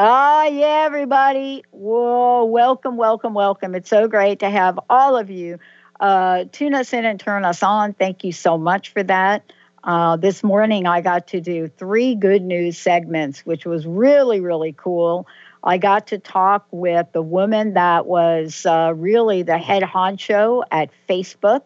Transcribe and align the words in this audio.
Ah, 0.00 0.44
yeah, 0.44 0.84
everybody. 0.86 1.64
Whoa, 1.72 2.44
welcome, 2.44 2.96
welcome, 2.96 3.34
welcome. 3.34 3.74
It's 3.74 3.90
so 3.90 4.06
great 4.06 4.38
to 4.38 4.48
have 4.48 4.78
all 4.88 5.16
of 5.16 5.28
you 5.28 5.58
uh, 5.98 6.44
tune 6.52 6.72
us 6.74 6.92
in 6.92 7.04
and 7.04 7.18
turn 7.18 7.44
us 7.44 7.64
on. 7.64 7.94
Thank 7.94 8.22
you 8.22 8.30
so 8.30 8.56
much 8.56 8.92
for 8.92 9.02
that. 9.02 9.52
Uh, 9.82 10.16
this 10.16 10.44
morning, 10.44 10.86
I 10.86 11.00
got 11.00 11.26
to 11.28 11.40
do 11.40 11.66
three 11.66 12.14
good 12.14 12.42
news 12.42 12.78
segments, 12.78 13.44
which 13.44 13.66
was 13.66 13.88
really, 13.88 14.38
really 14.38 14.72
cool. 14.72 15.26
I 15.64 15.78
got 15.78 16.06
to 16.08 16.18
talk 16.18 16.68
with 16.70 17.08
the 17.10 17.22
woman 17.22 17.74
that 17.74 18.06
was 18.06 18.64
uh, 18.66 18.92
really 18.94 19.42
the 19.42 19.58
head 19.58 19.82
honcho 19.82 20.62
at 20.70 20.90
Facebook 21.08 21.62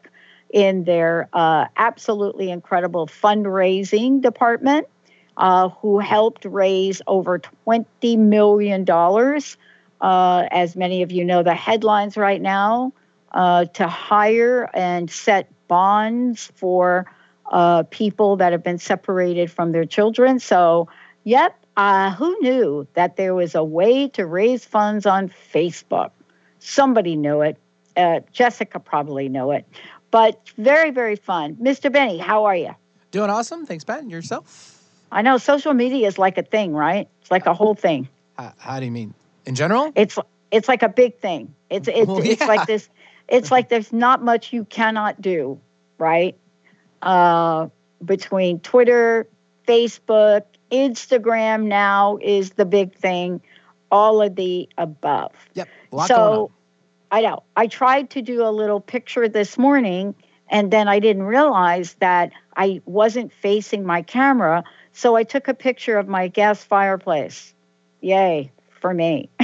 in 0.48 0.84
their 0.84 1.28
uh, 1.34 1.66
absolutely 1.76 2.50
incredible 2.50 3.06
fundraising 3.08 4.22
department 4.22 4.86
uh, 5.36 5.68
who 5.68 5.98
helped 5.98 6.44
raise 6.44 7.02
over 7.06 7.40
$20 7.66 8.18
million. 8.18 8.84
Uh, 10.00 10.48
as 10.50 10.74
many 10.74 11.02
of 11.02 11.12
you 11.12 11.24
know, 11.24 11.42
the 11.42 11.54
headlines 11.54 12.16
right 12.16 12.40
now 12.40 12.92
uh, 13.32 13.64
to 13.66 13.86
hire 13.86 14.68
and 14.74 15.10
set 15.10 15.48
bonds 15.68 16.50
for 16.56 17.06
uh, 17.50 17.84
people 17.84 18.36
that 18.36 18.52
have 18.52 18.62
been 18.62 18.78
separated 18.78 19.50
from 19.50 19.72
their 19.72 19.84
children. 19.84 20.38
So, 20.38 20.88
yep, 21.24 21.56
uh, 21.76 22.10
who 22.12 22.36
knew 22.40 22.86
that 22.94 23.16
there 23.16 23.34
was 23.34 23.54
a 23.54 23.64
way 23.64 24.08
to 24.08 24.26
raise 24.26 24.64
funds 24.64 25.06
on 25.06 25.28
Facebook? 25.28 26.10
Somebody 26.58 27.16
knew 27.16 27.42
it. 27.42 27.58
Uh, 27.96 28.20
Jessica 28.32 28.80
probably 28.80 29.28
knew 29.28 29.52
it. 29.52 29.66
But 30.10 30.40
very, 30.58 30.90
very 30.90 31.16
fun. 31.16 31.56
Mr. 31.56 31.90
Benny, 31.90 32.18
how 32.18 32.44
are 32.44 32.56
you? 32.56 32.74
Doing 33.10 33.30
awesome. 33.30 33.66
Thanks, 33.66 33.84
Pat. 33.84 34.00
And 34.00 34.10
yourself? 34.10 34.81
I 35.12 35.22
know 35.22 35.36
social 35.36 35.74
media 35.74 36.08
is 36.08 36.18
like 36.18 36.38
a 36.38 36.42
thing, 36.42 36.72
right? 36.72 37.08
It's 37.20 37.30
like 37.30 37.46
a 37.46 37.54
whole 37.54 37.74
thing. 37.74 38.08
How, 38.38 38.54
how 38.58 38.80
do 38.80 38.86
you 38.86 38.90
mean? 38.90 39.14
In 39.44 39.54
general? 39.54 39.92
It's 39.94 40.18
it's 40.50 40.68
like 40.68 40.82
a 40.82 40.88
big 40.88 41.18
thing. 41.18 41.54
It's 41.68 41.86
it's 41.86 42.06
Well, 42.06 42.22
it's 42.24 42.40
like 42.40 42.66
this. 42.66 42.88
It's 43.28 43.50
like 43.50 43.68
there's 43.68 43.92
not 43.92 44.22
much 44.22 44.52
you 44.52 44.64
cannot 44.64 45.20
do, 45.20 45.60
right? 45.98 46.36
Uh, 47.00 47.68
between 48.04 48.60
Twitter, 48.60 49.28
Facebook, 49.68 50.42
Instagram 50.70 51.64
now 51.64 52.18
is 52.20 52.50
the 52.50 52.64
big 52.64 52.94
thing. 52.94 53.40
All 53.90 54.22
of 54.22 54.34
the 54.36 54.68
above. 54.78 55.32
Yep. 55.54 55.68
A 55.92 55.96
lot 55.96 56.08
going 56.08 56.20
on. 56.20 56.26
so 56.26 56.50
I 57.10 57.20
know. 57.20 57.42
I 57.54 57.66
tried 57.66 58.10
to 58.10 58.22
do 58.22 58.42
a 58.46 58.50
little 58.50 58.80
picture 58.80 59.28
this 59.28 59.58
morning 59.58 60.14
and 60.48 60.70
then 60.70 60.86
I 60.86 60.98
didn't 60.98 61.24
realize 61.24 61.94
that 61.94 62.32
I 62.56 62.82
wasn't 62.84 63.32
facing 63.32 63.84
my 63.84 64.02
camera. 64.02 64.64
So 64.92 65.16
I 65.16 65.24
took 65.24 65.48
a 65.48 65.54
picture 65.54 65.98
of 65.98 66.08
my 66.08 66.28
gas 66.28 66.62
fireplace. 66.62 67.54
Yay 68.00 68.52
for 68.80 68.92
me. 68.92 69.30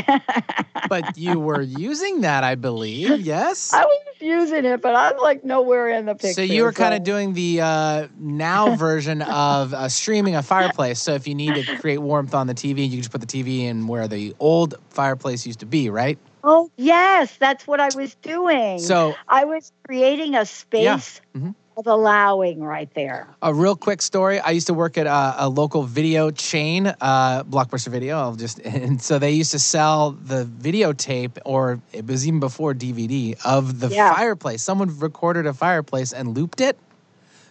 But 0.88 1.18
you 1.18 1.38
were 1.38 1.60
using 1.60 2.22
that, 2.22 2.44
I 2.44 2.54
believe. 2.54 3.20
Yes. 3.20 3.74
I 3.74 3.84
was 3.84 4.00
using 4.20 4.64
it, 4.64 4.80
but 4.80 4.94
I'm 4.94 5.18
like 5.18 5.44
nowhere 5.44 5.90
in 5.90 6.06
the 6.06 6.14
picture. 6.14 6.32
So 6.32 6.40
you 6.40 6.62
were 6.62 6.72
kind 6.72 6.94
of 6.94 7.04
doing 7.04 7.34
the 7.34 7.60
uh, 7.60 8.08
now 8.18 8.74
version 8.76 9.20
of 9.20 9.74
uh, 9.74 9.88
streaming 9.90 10.34
a 10.34 10.42
fireplace. 10.42 10.98
So 11.00 11.12
if 11.12 11.28
you 11.28 11.34
need 11.34 11.56
to 11.56 11.64
create 11.76 11.98
warmth 11.98 12.34
on 12.34 12.46
the 12.46 12.54
TV, 12.54 12.84
you 12.84 12.90
can 12.90 12.98
just 13.00 13.10
put 13.10 13.20
the 13.20 13.26
TV 13.26 13.64
in 13.64 13.86
where 13.86 14.08
the 14.08 14.34
old 14.40 14.76
fireplace 14.88 15.46
used 15.46 15.60
to 15.60 15.66
be, 15.66 15.90
right? 15.90 16.18
Oh, 16.42 16.70
yes, 16.78 17.36
that's 17.36 17.66
what 17.66 17.80
I 17.80 17.90
was 17.94 18.14
doing. 18.22 18.78
So 18.78 19.18
I 19.28 19.44
was 19.44 19.70
creating 19.86 20.36
a 20.36 20.46
space 20.46 21.20
Mhm. 21.36 21.54
Of 21.78 21.86
allowing 21.86 22.60
right 22.60 22.92
there. 22.94 23.28
a 23.40 23.54
real 23.54 23.76
quick 23.76 24.02
story. 24.02 24.40
I 24.40 24.50
used 24.50 24.66
to 24.66 24.74
work 24.74 24.98
at 24.98 25.06
a, 25.06 25.44
a 25.44 25.48
local 25.48 25.84
video 25.84 26.32
chain, 26.32 26.88
uh, 26.88 27.44
Blockbuster 27.44 27.88
Video. 27.88 28.18
I'll 28.18 28.34
just 28.34 28.58
and 28.64 29.00
so 29.00 29.20
they 29.20 29.30
used 29.30 29.52
to 29.52 29.60
sell 29.60 30.10
the 30.10 30.44
videotape, 30.44 31.38
or 31.44 31.80
it 31.92 32.04
was 32.06 32.26
even 32.26 32.40
before 32.40 32.74
DVD 32.74 33.36
of 33.44 33.78
the 33.78 33.90
Yeah. 33.90 34.12
fireplace. 34.12 34.60
Someone 34.60 34.98
recorded 34.98 35.46
a 35.46 35.54
fireplace 35.54 36.12
and 36.12 36.36
looped 36.36 36.60
it. 36.60 36.76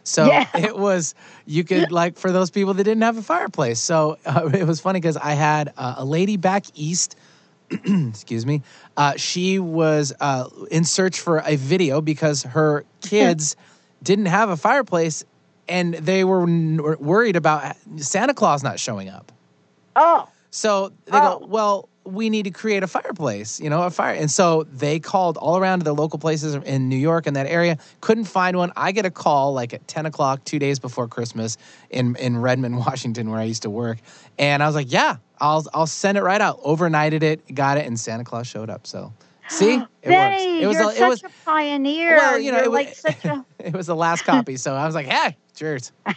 So 0.03 0.27
Yeah. 0.27 0.45
it 0.55 0.77
was 0.77 1.15
you 1.45 1.63
could 1.63 1.91
like 2.01 2.17
for 2.17 2.33
those 2.33 2.51
people 2.51 2.73
that 2.73 2.83
didn't 2.83 3.03
have 3.03 3.17
a 3.17 3.21
fireplace. 3.23 3.79
So 3.79 4.17
uh, 4.25 4.49
it 4.53 4.67
was 4.67 4.81
funny 4.81 4.99
because 4.99 5.15
I 5.15 5.33
had 5.35 5.71
uh, 5.77 5.95
a 5.99 6.05
lady 6.05 6.35
back 6.35 6.65
east. 6.75 7.15
excuse 7.71 8.45
me. 8.45 8.61
Uh, 8.97 9.13
she 9.15 9.59
was 9.59 10.13
uh, 10.19 10.49
in 10.69 10.83
search 10.83 11.19
for 11.21 11.39
a 11.45 11.55
video 11.55 12.01
because 12.01 12.43
her 12.43 12.83
kids 13.01 13.55
didn't 14.03 14.27
have 14.27 14.49
a 14.49 14.57
fireplace 14.57 15.23
and 15.67 15.93
they 15.95 16.23
were 16.23 16.43
n- 16.43 16.79
worried 16.99 17.35
about 17.35 17.75
Santa 17.97 18.33
Claus 18.33 18.63
not 18.63 18.79
showing 18.79 19.09
up. 19.09 19.31
Oh, 19.95 20.27
So 20.49 20.89
they 21.05 21.17
Oh. 21.17 21.39
go, 21.39 21.45
well, 21.45 21.89
we 22.05 22.29
need 22.29 22.43
to 22.43 22.51
create 22.51 22.83
a 22.83 22.87
fireplace, 22.87 23.59
you 23.59 23.69
know, 23.69 23.83
a 23.83 23.89
fire. 23.91 24.13
And 24.13 24.31
so 24.31 24.63
they 24.71 24.97
called 24.99 25.35
all 25.35 25.57
around 25.57 25.79
to 25.79 25.83
the 25.83 25.93
local 25.93 26.17
places 26.19 26.55
in 26.55 26.87
New 26.87 26.95
York 26.95 27.27
and 27.27 27.35
that 27.35 27.47
area, 27.47 27.77
couldn't 27.99 28.23
find 28.25 28.55
one. 28.55 28.71
I 28.77 28.93
get 28.93 29.05
a 29.05 29.11
call 29.11 29.53
like 29.53 29.73
at 29.73 29.85
10 29.89 30.05
o'clock, 30.05 30.45
two 30.45 30.57
days 30.57 30.79
before 30.79 31.09
Christmas 31.09 31.57
in, 31.89 32.15
in 32.15 32.37
Redmond, 32.37 32.77
Washington, 32.87 33.29
where 33.29 33.39
I 33.41 33.43
used 33.43 33.63
to 33.63 33.69
work. 33.69 33.97
And 34.39 34.63
I 34.63 34.67
was 34.67 34.75
like, 34.75 34.89
yeah, 34.91 35.17
I'll, 35.41 35.65
I'll 35.73 35.85
send 35.85 36.17
it 36.17 36.23
right 36.23 36.39
out. 36.39 36.63
Overnighted 36.63 37.23
it, 37.23 37.53
got 37.53 37.77
it, 37.77 37.85
and 37.85 37.99
Santa 37.99 38.23
Claus 38.23 38.47
showed 38.47 38.69
up. 38.69 38.87
So 38.87 39.11
see, 39.47 39.75
it 40.01 40.09
works. 40.09 40.41
It 40.41 40.67
was, 40.67 40.75
you're 40.75 40.83
a, 40.83 40.87
it 40.89 40.97
such 40.97 41.09
was, 41.09 41.23
a 41.23 41.29
pioneer. 41.45 42.15
well, 42.17 42.39
you 42.39 42.51
know, 42.51 42.57
you're 42.57 42.65
it 42.65 42.71
was, 42.71 42.75
like 42.75 42.95
such 42.95 43.25
a. 43.25 43.45
it 43.59 43.73
was 43.73 43.87
the 43.87 43.95
last 43.95 44.23
copy. 44.23 44.57
So 44.57 44.73
I 44.73 44.85
was 44.85 44.95
like, 44.95 45.07
hey, 45.07 45.35
cheers. 45.55 45.91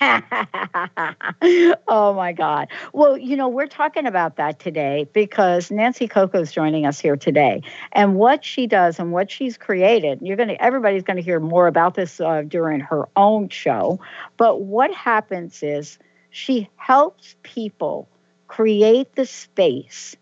oh 1.88 2.14
my 2.14 2.32
God. 2.32 2.69
Well, 2.92 3.16
you 3.16 3.36
know, 3.36 3.48
we're 3.48 3.66
talking 3.66 4.06
about 4.06 4.36
that 4.36 4.58
today 4.58 5.08
because 5.12 5.70
Nancy 5.70 6.06
Coco's 6.06 6.52
joining 6.52 6.86
us 6.86 7.00
here 7.00 7.16
today. 7.16 7.62
And 7.92 8.16
what 8.16 8.44
she 8.44 8.66
does 8.66 8.98
and 8.98 9.12
what 9.12 9.30
she's 9.30 9.56
created, 9.56 10.20
you're 10.22 10.36
going 10.36 10.50
to, 10.50 10.62
everybody's 10.62 11.02
going 11.02 11.16
to 11.16 11.22
hear 11.22 11.40
more 11.40 11.66
about 11.66 11.94
this 11.94 12.20
uh, 12.20 12.42
during 12.42 12.80
her 12.80 13.08
own 13.16 13.48
show. 13.48 13.98
But 14.36 14.62
what 14.62 14.92
happens 14.94 15.62
is 15.62 15.98
she 16.30 16.69
helps 16.76 17.34
people 17.42 18.08
create 18.48 19.14
the 19.14 19.26
space. 19.26 20.16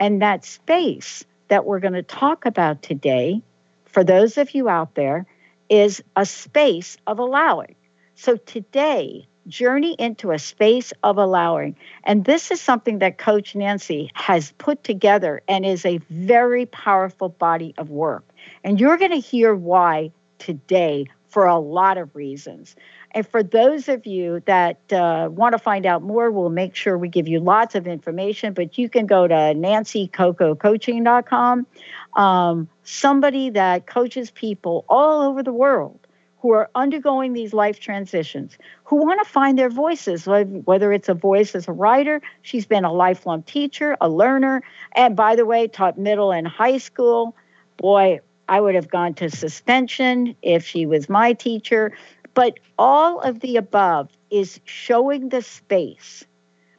And 0.00 0.20
that 0.20 0.44
space 0.44 1.24
that 1.48 1.64
we're 1.64 1.80
going 1.80 1.94
to 1.94 2.02
talk 2.02 2.46
about 2.46 2.82
today, 2.82 3.42
for 3.84 4.04
those 4.04 4.38
of 4.38 4.54
you 4.54 4.68
out 4.68 4.94
there, 4.94 5.26
is 5.68 6.02
a 6.16 6.26
space 6.26 6.96
of 7.06 7.18
allowing. 7.18 7.74
So 8.14 8.36
today, 8.36 9.26
journey 9.46 9.94
into 9.98 10.30
a 10.30 10.38
space 10.38 10.92
of 11.02 11.18
allowing. 11.18 11.76
And 12.04 12.24
this 12.24 12.50
is 12.50 12.60
something 12.60 12.98
that 13.00 13.18
Coach 13.18 13.54
Nancy 13.54 14.10
has 14.14 14.52
put 14.58 14.84
together 14.84 15.42
and 15.48 15.64
is 15.66 15.84
a 15.84 15.98
very 16.10 16.66
powerful 16.66 17.28
body 17.28 17.74
of 17.78 17.90
work. 17.90 18.24
And 18.62 18.80
you're 18.80 18.96
going 18.96 19.10
to 19.10 19.18
hear 19.18 19.54
why 19.54 20.12
today 20.38 21.06
for 21.28 21.46
a 21.46 21.58
lot 21.58 21.98
of 21.98 22.14
reasons. 22.14 22.76
And 23.14 23.26
for 23.26 23.42
those 23.44 23.88
of 23.88 24.04
you 24.06 24.42
that 24.46 24.92
uh, 24.92 25.28
want 25.30 25.52
to 25.52 25.58
find 25.58 25.86
out 25.86 26.02
more, 26.02 26.32
we'll 26.32 26.50
make 26.50 26.74
sure 26.74 26.98
we 26.98 27.08
give 27.08 27.28
you 27.28 27.38
lots 27.38 27.76
of 27.76 27.86
information. 27.86 28.52
But 28.52 28.76
you 28.76 28.90
can 28.90 29.06
go 29.06 29.28
to 29.28 29.34
nancycococoaching.com. 29.34 31.66
Um, 32.14 32.68
somebody 32.82 33.50
that 33.50 33.86
coaches 33.86 34.32
people 34.32 34.84
all 34.88 35.22
over 35.22 35.44
the 35.44 35.52
world 35.52 36.00
who 36.40 36.50
are 36.50 36.68
undergoing 36.74 37.32
these 37.32 37.54
life 37.54 37.78
transitions, 37.80 38.58
who 38.84 38.96
want 38.96 39.24
to 39.24 39.30
find 39.30 39.58
their 39.58 39.70
voices, 39.70 40.26
whether 40.26 40.92
it's 40.92 41.08
a 41.08 41.14
voice 41.14 41.54
as 41.54 41.68
a 41.68 41.72
writer, 41.72 42.20
she's 42.42 42.66
been 42.66 42.84
a 42.84 42.92
lifelong 42.92 43.42
teacher, 43.44 43.96
a 44.00 44.08
learner, 44.10 44.62
and 44.94 45.16
by 45.16 45.36
the 45.36 45.46
way, 45.46 45.68
taught 45.68 45.96
middle 45.96 46.32
and 46.32 46.46
high 46.46 46.76
school. 46.76 47.34
Boy, 47.78 48.20
I 48.46 48.60
would 48.60 48.74
have 48.74 48.90
gone 48.90 49.14
to 49.14 49.30
suspension 49.30 50.36
if 50.42 50.66
she 50.66 50.84
was 50.84 51.08
my 51.08 51.32
teacher. 51.32 51.96
But 52.34 52.58
all 52.78 53.20
of 53.20 53.40
the 53.40 53.56
above 53.56 54.10
is 54.30 54.60
showing 54.64 55.28
the 55.28 55.42
space 55.42 56.24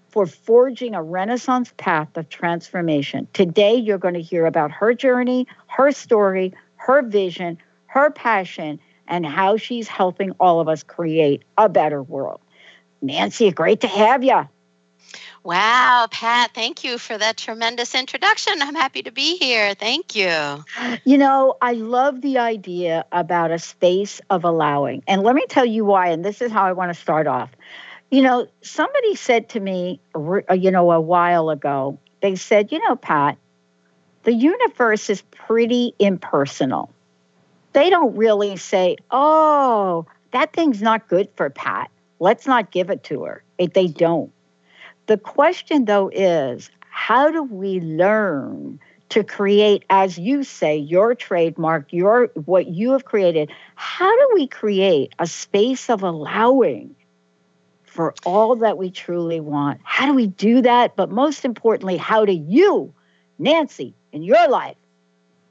for 0.09 0.25
forging 0.25 0.95
a 0.95 1.03
Renaissance 1.03 1.73
path 1.77 2.15
of 2.15 2.29
transformation. 2.29 3.27
Today, 3.33 3.75
you're 3.75 3.97
going 3.97 4.13
to 4.13 4.21
hear 4.21 4.45
about 4.45 4.71
her 4.71 4.93
journey, 4.93 5.47
her 5.67 5.91
story, 5.91 6.53
her 6.75 7.01
vision, 7.01 7.57
her 7.87 8.11
passion, 8.11 8.79
and 9.07 9.25
how 9.25 9.57
she's 9.57 9.87
helping 9.87 10.31
all 10.39 10.59
of 10.59 10.67
us 10.67 10.83
create 10.83 11.43
a 11.57 11.69
better 11.69 12.01
world. 12.03 12.41
Nancy, 13.01 13.51
great 13.51 13.81
to 13.81 13.87
have 13.87 14.23
you. 14.23 14.47
Wow, 15.45 16.07
Pat, 16.09 16.55
thank 16.55 16.83
you 16.83 16.97
for 16.97 17.15
that 17.15 17.37
tremendous 17.37 17.93
introduction. 17.93 18.63
I'm 18.63 18.73
happy 18.73 19.03
to 19.03 19.11
be 19.11 19.37
here. 19.37 19.75
Thank 19.75 20.15
you. 20.15 20.65
You 21.03 21.19
know, 21.19 21.55
I 21.61 21.73
love 21.73 22.21
the 22.21 22.39
idea 22.39 23.05
about 23.11 23.51
a 23.51 23.59
space 23.59 24.19
of 24.31 24.43
allowing. 24.43 25.03
And 25.07 25.21
let 25.21 25.35
me 25.35 25.45
tell 25.47 25.63
you 25.63 25.85
why, 25.85 26.07
and 26.07 26.25
this 26.25 26.41
is 26.41 26.51
how 26.51 26.63
I 26.63 26.71
want 26.71 26.91
to 26.91 26.99
start 26.99 27.27
off. 27.27 27.51
You 28.09 28.23
know, 28.23 28.47
somebody 28.63 29.13
said 29.13 29.49
to 29.49 29.59
me, 29.59 29.99
uh, 30.15 30.55
you 30.55 30.71
know, 30.71 30.91
a 30.91 30.99
while 30.99 31.51
ago, 31.51 31.99
they 32.23 32.35
said, 32.35 32.71
you 32.71 32.79
know, 32.79 32.95
Pat, 32.95 33.37
the 34.23 34.33
universe 34.33 35.11
is 35.11 35.21
pretty 35.21 35.93
impersonal. 35.99 36.91
They 37.73 37.91
don't 37.91 38.17
really 38.17 38.57
say, 38.57 38.97
oh, 39.11 40.07
that 40.31 40.53
thing's 40.53 40.81
not 40.81 41.07
good 41.07 41.29
for 41.35 41.51
Pat. 41.51 41.91
Let's 42.19 42.47
not 42.47 42.71
give 42.71 42.89
it 42.89 43.03
to 43.03 43.25
her. 43.25 43.43
They 43.59 43.85
don't. 43.87 44.31
The 45.07 45.17
question, 45.17 45.85
though, 45.85 46.09
is 46.09 46.69
how 46.89 47.29
do 47.31 47.43
we 47.43 47.79
learn 47.79 48.79
to 49.09 49.23
create, 49.23 49.85
as 49.89 50.17
you 50.17 50.43
say, 50.43 50.77
your 50.77 51.13
trademark, 51.13 51.93
your 51.93 52.31
what 52.45 52.67
you 52.67 52.93
have 52.93 53.05
created? 53.05 53.51
How 53.75 54.15
do 54.15 54.31
we 54.33 54.47
create 54.47 55.13
a 55.19 55.27
space 55.27 55.89
of 55.89 56.01
allowing 56.01 56.95
for 57.83 58.15
all 58.25 58.55
that 58.57 58.77
we 58.77 58.89
truly 58.89 59.39
want? 59.39 59.79
How 59.83 60.07
do 60.07 60.13
we 60.13 60.27
do 60.27 60.61
that? 60.63 60.95
But 60.95 61.11
most 61.11 61.45
importantly, 61.45 61.97
how 61.97 62.25
do 62.25 62.33
you, 62.33 62.93
Nancy, 63.37 63.93
in 64.11 64.23
your 64.23 64.49
life, 64.49 64.77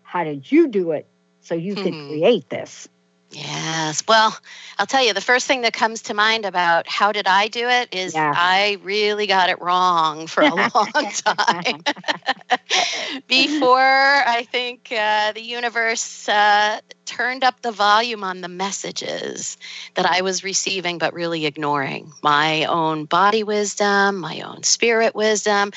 how 0.03 0.25
did 0.25 0.51
you 0.51 0.69
do 0.69 0.93
it 0.93 1.07
so 1.43 1.55
you 1.55 1.77
could 1.77 1.95
hmm. 1.95 2.09
create 2.09 2.49
this? 2.49 2.89
Yes. 3.35 4.05
Well, 4.07 4.37
I'll 4.79 4.87
tell 4.87 5.05
you, 5.05 5.13
the 5.13 5.21
first 5.21 5.47
thing 5.47 5.63
that 5.63 5.73
comes 5.73 6.03
to 6.03 6.15
mind 6.15 6.45
about 6.45 6.87
how 6.87 7.11
did 7.11 7.27
I 7.27 7.49
do 7.49 7.69
it 7.69 7.93
is 7.93 8.15
yeah. 8.15 8.33
I 8.35 8.79
really 8.83 9.27
got 9.27 9.51
it 9.51 9.61
wrong 9.61 10.29
for 10.29 10.43
a 10.43 10.55
long 10.55 10.71
time. 10.71 11.83
Before 13.29 13.79
I 13.81 14.47
think 14.51 14.93
uh, 14.97 15.33
the 15.33 15.43
universe 15.43 16.29
uh, 16.29 16.79
turned 17.07 17.43
up 17.43 17.61
the 17.61 17.73
volume 17.73 18.23
on 18.23 18.41
the 18.41 18.49
messages 18.49 19.57
that 19.95 20.07
I 20.07 20.21
was 20.23 20.45
receiving, 20.45 20.99
but 20.99 21.13
really 21.13 21.45
ignoring 21.45 22.13
my 22.23 22.67
own 22.67 23.05
body 23.05 23.43
wisdom, 23.43 24.19
my 24.19 24.43
own 24.43 24.63
spirit 24.63 25.15
wisdom. 25.15 25.73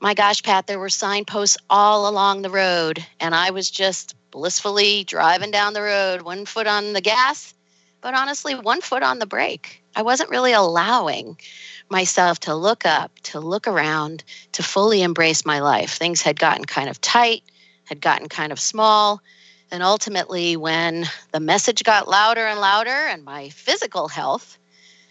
My 0.00 0.14
gosh, 0.14 0.42
Pat, 0.42 0.66
there 0.66 0.78
were 0.78 0.90
signposts 0.90 1.58
all 1.68 2.08
along 2.08 2.42
the 2.42 2.50
road, 2.50 3.04
and 3.20 3.34
I 3.34 3.50
was 3.50 3.70
just 3.70 4.14
blissfully 4.36 5.02
driving 5.02 5.50
down 5.50 5.72
the 5.72 5.80
road, 5.80 6.20
one 6.20 6.44
foot 6.44 6.66
on 6.66 6.92
the 6.92 7.00
gas, 7.00 7.54
but 8.02 8.12
honestly, 8.12 8.54
one 8.54 8.82
foot 8.82 9.02
on 9.02 9.18
the 9.18 9.24
brake. 9.24 9.82
I 9.94 10.02
wasn't 10.02 10.28
really 10.28 10.52
allowing 10.52 11.38
myself 11.88 12.40
to 12.40 12.54
look 12.54 12.84
up, 12.84 13.10
to 13.22 13.40
look 13.40 13.66
around, 13.66 14.24
to 14.52 14.62
fully 14.62 15.00
embrace 15.00 15.46
my 15.46 15.60
life. 15.60 15.94
Things 15.94 16.20
had 16.20 16.38
gotten 16.38 16.66
kind 16.66 16.90
of 16.90 17.00
tight, 17.00 17.44
had 17.84 18.02
gotten 18.02 18.28
kind 18.28 18.52
of 18.52 18.60
small. 18.60 19.22
And 19.70 19.82
ultimately, 19.82 20.54
when 20.54 21.06
the 21.32 21.40
message 21.40 21.82
got 21.82 22.06
louder 22.06 22.46
and 22.46 22.60
louder 22.60 22.90
and 22.90 23.24
my 23.24 23.48
physical 23.48 24.06
health 24.06 24.58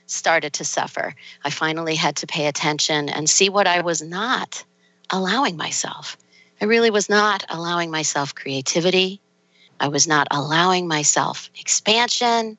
started 0.06 0.54
to 0.54 0.63
suffer, 0.63 1.16
I 1.44 1.50
finally 1.50 1.95
had 1.95 2.18
to 2.18 2.27
pay 2.27 2.45
attention 2.45 3.10
and 3.10 3.27
see 3.27 3.50
what 3.50 3.66
I 3.66 3.81
was 3.81 4.04
not 4.04 4.63
allowing 5.10 5.57
myself. 5.57 6.16
I 6.65 6.67
really 6.67 6.89
was 6.89 7.09
not 7.09 7.45
allowing 7.47 7.91
myself 7.91 8.33
creativity. 8.33 9.21
I 9.79 9.89
was 9.89 10.07
not 10.07 10.27
allowing 10.31 10.88
myself 10.88 11.51
expansion. 11.59 12.57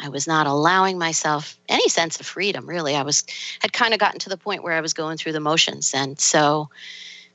I 0.00 0.08
was 0.08 0.26
not 0.26 0.48
allowing 0.48 0.98
myself 0.98 1.56
any 1.68 1.88
sense 1.88 2.18
of 2.18 2.26
freedom, 2.26 2.68
really. 2.68 2.96
I 2.96 3.02
was 3.02 3.22
had 3.60 3.72
kind 3.72 3.94
of 3.94 4.00
gotten 4.00 4.18
to 4.18 4.28
the 4.28 4.36
point 4.36 4.64
where 4.64 4.72
I 4.72 4.80
was 4.80 4.92
going 4.92 5.18
through 5.18 5.34
the 5.34 5.40
motions. 5.40 5.94
And 5.94 6.18
so 6.18 6.68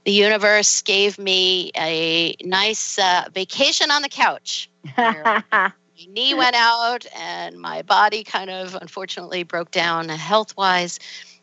the 0.03 0.11
universe 0.11 0.81
gave 0.81 1.17
me 1.17 1.71
a 1.77 2.35
nice 2.43 2.99
uh, 2.99 3.29
vacation 3.33 3.89
on 3.89 4.01
the 4.01 4.09
couch. 4.09 4.69
my 4.97 5.71
knee 6.05 6.33
went 6.33 6.57
out 6.57 7.05
and 7.15 7.57
my 7.57 7.81
body 7.83 8.25
kind 8.25 8.49
of 8.49 8.75
unfortunately 8.75 9.43
broke 9.43 9.71
down 9.71 10.09
health 10.09 10.57
wise. 10.57 10.99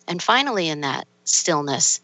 And 0.06 0.22
finally, 0.22 0.68
in 0.68 0.82
that 0.82 1.08
stillness, 1.24 2.02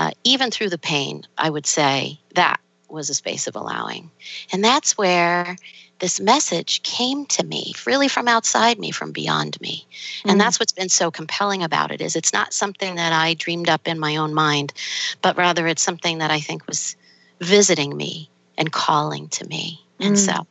uh, 0.00 0.10
even 0.24 0.50
through 0.50 0.70
the 0.70 0.78
pain, 0.78 1.26
I 1.36 1.50
would 1.50 1.66
say 1.66 2.18
that 2.34 2.58
was 2.88 3.10
a 3.10 3.14
space 3.14 3.46
of 3.46 3.54
allowing. 3.54 4.10
And 4.50 4.64
that's 4.64 4.96
where 4.96 5.56
this 5.98 6.18
message 6.18 6.82
came 6.82 7.26
to 7.26 7.44
me 7.44 7.74
really 7.86 8.08
from 8.08 8.26
outside 8.26 8.78
me 8.78 8.90
from 8.90 9.12
beyond 9.12 9.60
me 9.60 9.86
and 10.24 10.36
mm. 10.36 10.38
that's 10.38 10.58
what's 10.58 10.72
been 10.72 10.88
so 10.88 11.10
compelling 11.10 11.62
about 11.62 11.90
it 11.90 12.00
is 12.00 12.16
it's 12.16 12.32
not 12.32 12.54
something 12.54 12.94
that 12.94 13.12
i 13.12 13.34
dreamed 13.34 13.68
up 13.68 13.86
in 13.86 13.98
my 13.98 14.16
own 14.16 14.32
mind 14.32 14.72
but 15.20 15.36
rather 15.36 15.66
it's 15.66 15.82
something 15.82 16.16
that 16.16 16.30
i 16.30 16.40
think 16.40 16.66
was 16.66 16.96
visiting 17.38 17.94
me 17.94 18.30
and 18.56 18.72
calling 18.72 19.28
to 19.28 19.46
me 19.46 19.78
mm. 19.98 20.06
and 20.06 20.18
so 20.18 20.46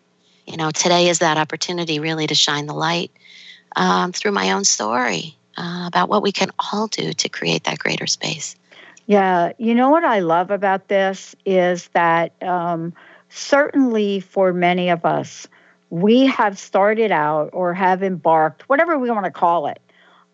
you 0.46 0.56
know 0.56 0.70
today 0.70 1.10
is 1.10 1.18
that 1.18 1.40
opportunity 1.40 1.98
really 1.98 2.28
to 2.28 2.36
shine 2.36 2.68
the 2.68 2.76
light 2.76 3.12
um, 3.76 4.12
through 4.12 4.32
my 4.32 4.52
own 4.52 4.64
story 4.64 5.36
uh, 5.58 5.86
about 5.88 6.10
what 6.10 6.22
we 6.22 6.32
can 6.32 6.52
all 6.72 6.86
do 6.86 7.12
to 7.12 7.28
create 7.28 7.64
that 7.64 7.80
greater 7.80 8.06
space 8.06 8.56
yeah, 9.10 9.54
you 9.58 9.74
know 9.74 9.90
what 9.90 10.06
I 10.06 10.20
love 10.20 10.52
about 10.52 10.88
this 10.88 11.36
is 11.44 11.88
that 11.94 12.32
um, 12.44 12.94
certainly 13.30 14.20
for 14.20 14.54
many 14.54 14.90
of 14.90 15.04
us, 15.04 15.48
we 15.90 16.28
have 16.28 16.60
started 16.60 17.12
out 17.12 17.50
or 17.52 17.74
have 17.74 18.04
embarked, 18.04 18.70
whatever 18.70 19.00
we 19.00 19.10
want 19.10 19.26
to 19.26 19.32
call 19.32 19.66
it. 19.66 19.80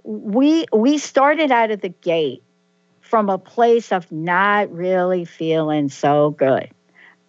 We 0.03 0.65
we 0.73 0.97
started 0.97 1.51
out 1.51 1.71
of 1.71 1.79
the 1.79 1.87
gate 1.87 2.43
from 2.99 3.29
a 3.29 3.37
place 3.37 3.93
of 3.93 4.11
not 4.11 4.69
really 4.73 5.23
feeling 5.23 5.87
so 5.87 6.31
good. 6.31 6.69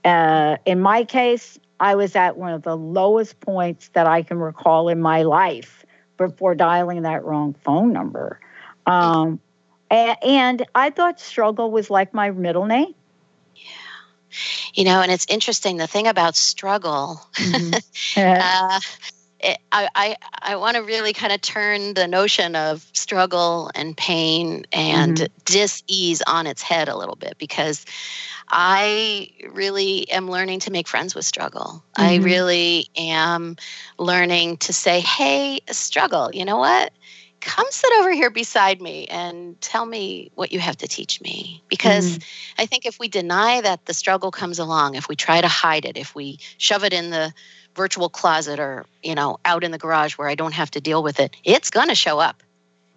Uh, 0.04 0.56
in 0.66 0.81
my 0.81 1.04
case, 1.04 1.60
I 1.78 1.94
was 1.94 2.16
at 2.16 2.37
one 2.37 2.54
of 2.54 2.62
the 2.62 2.76
lowest 2.76 3.38
points 3.38 3.90
that 3.92 4.08
I 4.08 4.22
can 4.22 4.38
recall 4.38 4.88
in 4.88 5.00
my 5.00 5.22
life 5.22 5.87
before 6.16 6.56
dialing 6.56 7.02
that 7.02 7.25
wrong 7.25 7.54
phone 7.62 7.92
number. 7.92 8.40
Um, 8.87 9.38
and 9.90 10.66
I 10.75 10.90
thought 10.90 11.21
struggle 11.21 11.71
was 11.71 11.90
like 11.90 12.12
my 12.12 12.31
middle 12.31 12.66
name. 12.66 12.95
Yeah. 13.55 13.62
You 14.75 14.85
know, 14.85 15.00
and 15.00 15.11
it's 15.12 15.26
interesting. 15.28 15.76
The 15.76 15.87
thing 15.87 16.07
about 16.07 16.37
struggle, 16.37 17.21
mm-hmm. 17.35 17.75
uh, 18.21 18.81
it, 19.40 19.59
I, 19.71 19.88
I, 19.95 20.16
I 20.43 20.57
want 20.57 20.76
to 20.76 20.83
really 20.83 21.12
kind 21.12 21.33
of 21.33 21.40
turn 21.40 21.95
the 21.95 22.09
notion 22.09 22.57
of 22.57 22.87
struggle 22.93 23.71
and 23.75 23.97
pain 23.97 24.66
and 24.73 25.16
mm-hmm. 25.16 25.33
dis-ease 25.45 26.23
on 26.26 26.47
its 26.47 26.62
head 26.62 26.88
a 26.88 26.97
little 26.97 27.16
bit 27.16 27.37
because 27.38 27.85
I 28.49 29.31
really 29.50 30.09
am 30.11 30.31
learning 30.31 30.61
to 30.61 30.71
make 30.71 30.88
friends 30.88 31.14
with 31.14 31.25
struggle. 31.25 31.83
Mm-hmm. 31.99 32.02
I 32.02 32.16
really 32.16 32.88
am 32.97 33.57
learning 33.99 34.59
to 34.59 34.73
say, 34.73 35.00
hey, 35.00 35.61
struggle, 35.71 36.31
you 36.33 36.45
know 36.45 36.59
what? 36.59 36.93
Come 37.46 37.66
sit 37.70 37.92
over 38.00 38.10
here 38.10 38.28
beside 38.28 38.82
me 38.82 39.06
and 39.06 39.58
tell 39.60 39.86
me 39.86 40.32
what 40.34 40.50
you 40.50 40.58
have 40.58 40.76
to 40.78 40.88
teach 40.88 41.20
me. 41.20 41.62
Because 41.68 42.18
mm-hmm. 42.18 42.62
I 42.62 42.66
think 42.66 42.84
if 42.84 42.98
we 42.98 43.06
deny 43.06 43.60
that 43.60 43.86
the 43.86 43.94
struggle 43.94 44.32
comes 44.32 44.58
along, 44.58 44.96
if 44.96 45.08
we 45.08 45.14
try 45.14 45.40
to 45.40 45.48
hide 45.48 45.84
it, 45.84 45.96
if 45.96 46.14
we 46.14 46.38
shove 46.58 46.82
it 46.82 46.92
in 46.92 47.10
the 47.10 47.32
virtual 47.76 48.08
closet 48.08 48.58
or, 48.58 48.84
you 49.02 49.14
know, 49.14 49.38
out 49.44 49.62
in 49.62 49.70
the 49.70 49.78
garage 49.78 50.14
where 50.14 50.28
I 50.28 50.34
don't 50.34 50.54
have 50.54 50.72
to 50.72 50.80
deal 50.80 51.04
with 51.04 51.20
it, 51.20 51.36
it's 51.44 51.70
going 51.70 51.88
to 51.88 51.94
show 51.94 52.18
up. 52.18 52.42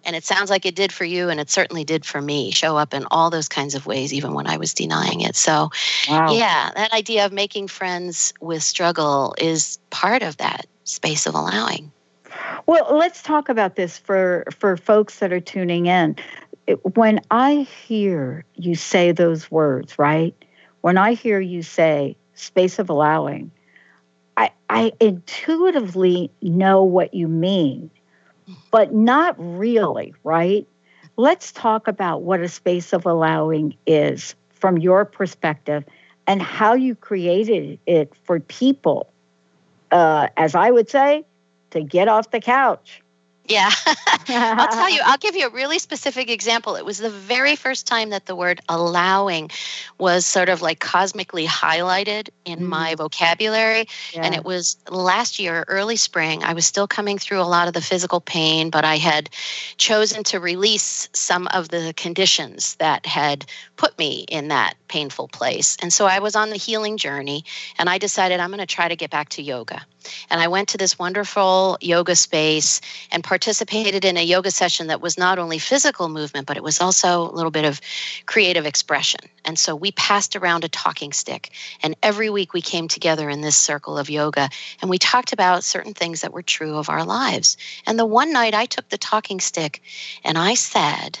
And 0.04 0.16
it 0.16 0.24
sounds 0.24 0.50
like 0.50 0.66
it 0.66 0.74
did 0.74 0.92
for 0.92 1.04
you, 1.04 1.28
and 1.28 1.38
it 1.38 1.50
certainly 1.50 1.84
did 1.84 2.04
for 2.06 2.20
me, 2.20 2.50
show 2.50 2.76
up 2.76 2.94
in 2.94 3.04
all 3.10 3.28
those 3.28 3.48
kinds 3.48 3.74
of 3.74 3.86
ways, 3.86 4.12
even 4.14 4.32
when 4.32 4.46
I 4.46 4.56
was 4.56 4.72
denying 4.74 5.20
it. 5.20 5.36
So, 5.36 5.70
wow. 6.08 6.32
yeah, 6.32 6.70
that 6.74 6.92
idea 6.94 7.26
of 7.26 7.32
making 7.32 7.68
friends 7.68 8.32
with 8.40 8.62
struggle 8.62 9.34
is 9.36 9.78
part 9.90 10.22
of 10.22 10.38
that 10.38 10.66
space 10.84 11.26
of 11.26 11.34
allowing. 11.34 11.92
Well, 12.66 12.96
let's 12.96 13.22
talk 13.22 13.48
about 13.48 13.76
this 13.76 13.98
for 13.98 14.44
for 14.56 14.76
folks 14.76 15.18
that 15.18 15.32
are 15.32 15.40
tuning 15.40 15.86
in. 15.86 16.16
When 16.94 17.20
I 17.30 17.66
hear 17.86 18.44
you 18.54 18.74
say 18.74 19.12
those 19.12 19.50
words, 19.50 19.98
right? 19.98 20.34
When 20.80 20.96
I 20.96 21.14
hear 21.14 21.40
you 21.40 21.62
say 21.62 22.16
space 22.34 22.78
of 22.78 22.90
allowing, 22.90 23.50
I, 24.36 24.50
I 24.68 24.92
intuitively 25.00 26.30
know 26.40 26.84
what 26.84 27.12
you 27.12 27.28
mean, 27.28 27.90
but 28.70 28.94
not 28.94 29.34
really, 29.38 30.14
right? 30.24 30.66
Let's 31.16 31.52
talk 31.52 31.88
about 31.88 32.22
what 32.22 32.40
a 32.40 32.48
space 32.48 32.92
of 32.92 33.04
allowing 33.04 33.74
is 33.86 34.34
from 34.50 34.78
your 34.78 35.04
perspective 35.04 35.84
and 36.26 36.40
how 36.40 36.74
you 36.74 36.94
created 36.94 37.78
it 37.86 38.14
for 38.24 38.40
people, 38.40 39.12
uh, 39.90 40.28
as 40.36 40.54
I 40.54 40.70
would 40.70 40.88
say, 40.88 41.24
to 41.70 41.82
get 41.82 42.08
off 42.08 42.30
the 42.30 42.40
couch. 42.40 43.02
Yeah. 43.50 43.70
I'll 44.28 44.68
tell 44.68 44.90
you, 44.90 45.00
I'll 45.04 45.18
give 45.18 45.34
you 45.34 45.48
a 45.48 45.50
really 45.50 45.80
specific 45.80 46.30
example. 46.30 46.76
It 46.76 46.84
was 46.84 46.98
the 46.98 47.10
very 47.10 47.56
first 47.56 47.86
time 47.86 48.10
that 48.10 48.26
the 48.26 48.36
word 48.36 48.60
allowing 48.68 49.50
was 49.98 50.24
sort 50.24 50.48
of 50.48 50.62
like 50.62 50.78
cosmically 50.78 51.46
highlighted 51.46 52.28
in 52.44 52.60
mm. 52.60 52.68
my 52.68 52.94
vocabulary. 52.94 53.88
Yeah. 54.14 54.22
And 54.22 54.34
it 54.34 54.44
was 54.44 54.76
last 54.88 55.40
year, 55.40 55.64
early 55.66 55.96
spring. 55.96 56.44
I 56.44 56.52
was 56.52 56.64
still 56.64 56.86
coming 56.86 57.18
through 57.18 57.40
a 57.40 57.42
lot 57.42 57.66
of 57.66 57.74
the 57.74 57.80
physical 57.80 58.20
pain, 58.20 58.70
but 58.70 58.84
I 58.84 58.96
had 58.96 59.30
chosen 59.76 60.22
to 60.24 60.38
release 60.38 61.08
some 61.12 61.48
of 61.48 61.70
the 61.70 61.92
conditions 61.96 62.76
that 62.76 63.04
had 63.04 63.46
put 63.76 63.98
me 63.98 64.26
in 64.28 64.48
that 64.48 64.74
painful 64.86 65.26
place. 65.26 65.76
And 65.82 65.92
so 65.92 66.06
I 66.06 66.20
was 66.20 66.36
on 66.36 66.50
the 66.50 66.56
healing 66.56 66.96
journey 66.96 67.44
and 67.78 67.88
I 67.88 67.98
decided 67.98 68.38
I'm 68.38 68.50
going 68.50 68.60
to 68.60 68.66
try 68.66 68.86
to 68.86 68.96
get 68.96 69.10
back 69.10 69.30
to 69.30 69.42
yoga. 69.42 69.84
And 70.30 70.40
I 70.40 70.48
went 70.48 70.68
to 70.70 70.78
this 70.78 70.98
wonderful 70.98 71.78
yoga 71.80 72.14
space 72.14 72.80
and 73.10 73.22
participated 73.22 74.04
in 74.04 74.16
a 74.16 74.24
yoga 74.24 74.50
session 74.50 74.88
that 74.88 75.00
was 75.00 75.18
not 75.18 75.38
only 75.38 75.58
physical 75.58 76.08
movement, 76.08 76.46
but 76.46 76.56
it 76.56 76.62
was 76.62 76.80
also 76.80 77.30
a 77.30 77.34
little 77.34 77.50
bit 77.50 77.64
of 77.64 77.80
creative 78.26 78.66
expression. 78.66 79.20
And 79.44 79.58
so 79.58 79.74
we 79.74 79.92
passed 79.92 80.36
around 80.36 80.64
a 80.64 80.68
talking 80.68 81.12
stick. 81.12 81.50
And 81.82 81.96
every 82.02 82.30
week 82.30 82.52
we 82.52 82.62
came 82.62 82.88
together 82.88 83.28
in 83.28 83.40
this 83.40 83.56
circle 83.56 83.98
of 83.98 84.10
yoga 84.10 84.48
and 84.80 84.90
we 84.90 84.98
talked 84.98 85.32
about 85.32 85.64
certain 85.64 85.94
things 85.94 86.20
that 86.20 86.32
were 86.32 86.42
true 86.42 86.76
of 86.76 86.88
our 86.88 87.04
lives. 87.04 87.56
And 87.86 87.98
the 87.98 88.06
one 88.06 88.32
night 88.32 88.54
I 88.54 88.66
took 88.66 88.88
the 88.88 88.98
talking 88.98 89.40
stick 89.40 89.82
and 90.24 90.36
I 90.38 90.54
said, 90.54 91.18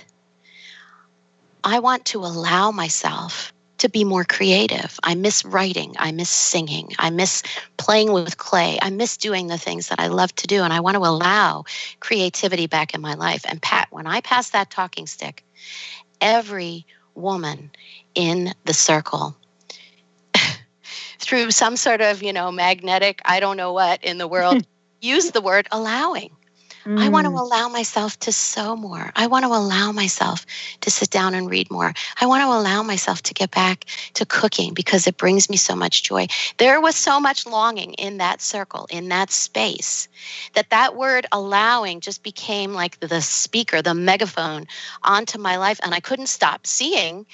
I 1.62 1.80
want 1.80 2.06
to 2.06 2.20
allow 2.20 2.70
myself 2.70 3.52
to 3.80 3.88
be 3.88 4.04
more 4.04 4.24
creative. 4.24 4.98
I 5.02 5.14
miss 5.14 5.44
writing. 5.44 5.94
I 5.98 6.12
miss 6.12 6.30
singing. 6.30 6.92
I 6.98 7.10
miss 7.10 7.42
playing 7.76 8.12
with 8.12 8.36
clay. 8.36 8.78
I 8.80 8.90
miss 8.90 9.16
doing 9.16 9.46
the 9.46 9.58
things 9.58 9.88
that 9.88 9.98
I 9.98 10.08
love 10.08 10.34
to 10.36 10.46
do. 10.46 10.62
And 10.62 10.72
I 10.72 10.80
want 10.80 10.96
to 10.96 11.02
allow 11.02 11.64
creativity 11.98 12.66
back 12.66 12.94
in 12.94 13.00
my 13.00 13.14
life. 13.14 13.44
And 13.48 13.60
Pat, 13.60 13.88
when 13.90 14.06
I 14.06 14.20
pass 14.20 14.50
that 14.50 14.70
talking 14.70 15.06
stick, 15.06 15.44
every 16.20 16.86
woman 17.14 17.70
in 18.14 18.52
the 18.64 18.74
circle 18.74 19.36
through 21.18 21.50
some 21.50 21.76
sort 21.76 22.00
of, 22.00 22.22
you 22.22 22.32
know, 22.32 22.52
magnetic, 22.52 23.20
I 23.24 23.40
don't 23.40 23.56
know 23.56 23.72
what 23.72 24.04
in 24.04 24.18
the 24.18 24.28
world, 24.28 24.64
use 25.00 25.30
the 25.30 25.40
word 25.40 25.68
allowing. 25.72 26.36
Mm. 26.86 26.98
I 26.98 27.08
want 27.10 27.26
to 27.26 27.32
allow 27.32 27.68
myself 27.68 28.18
to 28.20 28.32
sew 28.32 28.74
more. 28.74 29.12
I 29.14 29.26
want 29.26 29.44
to 29.44 29.50
allow 29.50 29.92
myself 29.92 30.46
to 30.80 30.90
sit 30.90 31.10
down 31.10 31.34
and 31.34 31.50
read 31.50 31.70
more. 31.70 31.92
I 32.20 32.26
want 32.26 32.42
to 32.42 32.48
allow 32.48 32.82
myself 32.82 33.22
to 33.22 33.34
get 33.34 33.50
back 33.50 33.84
to 34.14 34.24
cooking 34.24 34.72
because 34.72 35.06
it 35.06 35.18
brings 35.18 35.50
me 35.50 35.56
so 35.56 35.76
much 35.76 36.02
joy. 36.02 36.28
There 36.56 36.80
was 36.80 36.96
so 36.96 37.20
much 37.20 37.46
longing 37.46 37.94
in 37.94 38.18
that 38.18 38.40
circle, 38.40 38.86
in 38.90 39.08
that 39.08 39.30
space, 39.30 40.08
that 40.54 40.70
that 40.70 40.96
word 40.96 41.26
allowing 41.32 42.00
just 42.00 42.22
became 42.22 42.72
like 42.72 42.98
the 43.00 43.20
speaker, 43.20 43.82
the 43.82 43.94
megaphone 43.94 44.66
onto 45.02 45.38
my 45.38 45.58
life. 45.58 45.80
And 45.82 45.94
I 45.94 46.00
couldn't 46.00 46.28
stop 46.28 46.66
seeing, 46.66 47.26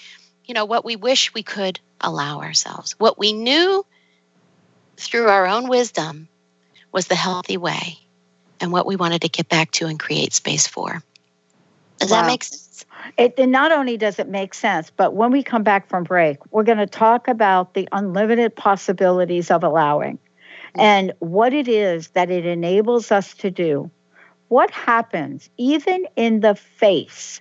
you 0.45 0.55
know, 0.55 0.65
what 0.65 0.85
we 0.85 0.97
wish 0.97 1.35
we 1.35 1.45
could 1.45 1.79
allow 2.01 2.41
ourselves. 2.41 2.97
What 2.99 3.17
we 3.17 3.33
knew 3.33 3.87
through 4.97 5.29
our 5.29 5.47
own 5.47 5.69
wisdom 5.69 6.29
was 6.91 7.07
the 7.07 7.15
healthy 7.15 7.57
way 7.57 8.06
and 8.61 8.73
what 8.73 8.87
we 8.87 8.97
wanted 8.97 9.23
to 9.23 9.29
get 9.29 9.49
back 9.49 9.71
to 9.73 9.87
and 9.87 9.99
create 9.99 10.33
space 10.33 10.67
for. 10.67 11.03
Does 11.99 12.11
wow. 12.11 12.23
that 12.23 12.27
make 12.27 12.45
sense? 12.45 12.85
It, 13.17 13.39
not 13.49 13.73
only 13.73 13.97
does 13.97 14.19
it 14.19 14.29
make 14.29 14.53
sense, 14.53 14.91
but 14.95 15.15
when 15.15 15.31
we 15.31 15.43
come 15.43 15.63
back 15.63 15.89
from 15.89 16.05
break, 16.05 16.39
we're 16.51 16.65
going 16.65 16.79
to 16.79 16.87
talk 16.87 17.29
about 17.29 17.75
the 17.75 17.89
unlimited 17.93 18.55
possibilities 18.55 19.51
of 19.51 19.63
allowing 19.63 20.17
mm-hmm. 20.17 20.81
and 20.81 21.13
what 21.21 21.53
it 21.53 21.69
is 21.69 22.09
that 22.09 22.31
it 22.31 22.45
enables 22.45 23.13
us 23.13 23.35
to 23.35 23.51
do. 23.51 23.91
What 24.49 24.71
happens 24.71 25.49
even 25.57 26.07
in 26.17 26.41
the 26.41 26.55
face, 26.55 27.41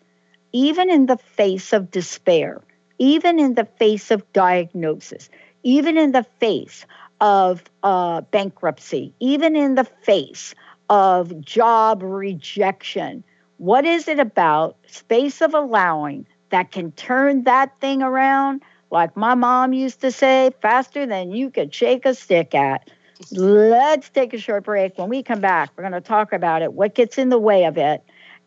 even 0.51 0.89
in 0.89 1.05
the 1.07 1.17
face 1.17 1.73
of 1.73 1.91
despair, 1.91 2.61
even 2.97 3.39
in 3.39 3.55
the 3.55 3.65
face 3.65 4.11
of 4.11 4.31
diagnosis, 4.33 5.29
even 5.63 5.97
in 5.97 6.11
the 6.11 6.23
face 6.39 6.85
of 7.21 7.63
uh, 7.83 8.21
bankruptcy, 8.21 9.13
even 9.19 9.55
in 9.55 9.75
the 9.75 9.83
face 9.83 10.53
of 10.89 11.41
job 11.41 12.01
rejection. 12.03 13.23
What 13.57 13.85
is 13.85 14.07
it 14.07 14.19
about 14.19 14.77
space 14.87 15.41
of 15.41 15.53
allowing 15.53 16.27
that 16.49 16.71
can 16.71 16.91
turn 16.91 17.43
that 17.43 17.79
thing 17.79 18.01
around? 18.01 18.61
Like 18.91 19.15
my 19.15 19.35
mom 19.35 19.73
used 19.73 20.01
to 20.01 20.11
say, 20.11 20.51
faster 20.61 21.05
than 21.05 21.31
you 21.31 21.49
could 21.49 21.73
shake 21.73 22.05
a 22.05 22.13
stick 22.13 22.53
at. 22.53 22.89
Let's 23.31 24.09
take 24.09 24.33
a 24.33 24.37
short 24.37 24.65
break. 24.65 24.97
When 24.97 25.09
we 25.09 25.23
come 25.23 25.41
back, 25.41 25.71
we're 25.75 25.83
going 25.83 25.93
to 25.93 26.01
talk 26.01 26.33
about 26.33 26.61
it, 26.61 26.73
what 26.73 26.95
gets 26.95 27.17
in 27.17 27.29
the 27.29 27.39
way 27.39 27.65
of 27.65 27.77
it. 27.77 28.03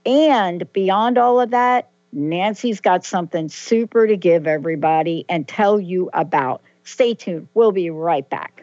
And 0.06 0.70
beyond 0.72 1.18
all 1.18 1.40
of 1.40 1.50
that, 1.50 1.90
Nancy's 2.12 2.80
got 2.80 3.04
something 3.04 3.48
super 3.48 4.06
to 4.06 4.16
give 4.16 4.46
everybody 4.46 5.24
and 5.28 5.46
tell 5.46 5.78
you 5.80 6.10
about. 6.12 6.62
Stay 6.84 7.14
tuned. 7.14 7.48
We'll 7.54 7.72
be 7.72 7.90
right 7.90 8.28
back. 8.28 8.62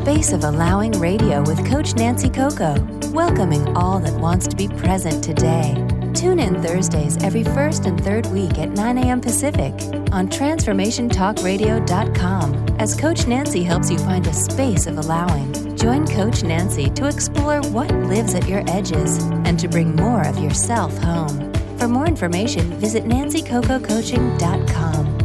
Space 0.00 0.32
of 0.32 0.44
allowing 0.44 0.92
radio 0.92 1.42
with 1.42 1.66
Coach 1.66 1.94
Nancy 1.94 2.30
Coco, 2.30 2.74
welcoming 3.10 3.76
all 3.76 3.98
that 3.98 4.14
wants 4.14 4.48
to 4.48 4.56
be 4.56 4.66
present 4.66 5.22
today. 5.22 5.74
Tune 6.14 6.38
in 6.38 6.62
Thursdays 6.62 7.22
every 7.22 7.44
first 7.44 7.84
and 7.84 8.02
third 8.02 8.24
week 8.28 8.58
at 8.58 8.70
9 8.70 8.96
a.m. 8.96 9.20
Pacific 9.20 9.74
on 10.10 10.26
TransformationTalkRadio.com 10.28 12.76
as 12.78 12.98
Coach 12.98 13.26
Nancy 13.26 13.62
helps 13.62 13.90
you 13.90 13.98
find 13.98 14.26
a 14.26 14.32
space 14.32 14.86
of 14.86 14.96
allowing. 14.96 15.76
Join 15.76 16.06
Coach 16.06 16.42
Nancy 16.42 16.88
to 16.90 17.06
explore 17.06 17.60
what 17.64 17.92
lives 17.92 18.34
at 18.34 18.48
your 18.48 18.64
edges 18.68 19.18
and 19.44 19.60
to 19.60 19.68
bring 19.68 19.94
more 19.96 20.26
of 20.26 20.38
yourself 20.38 20.96
home. 20.98 21.52
For 21.76 21.88
more 21.88 22.06
information, 22.06 22.62
visit 22.80 23.04
nancycococoaching.com. 23.04 25.18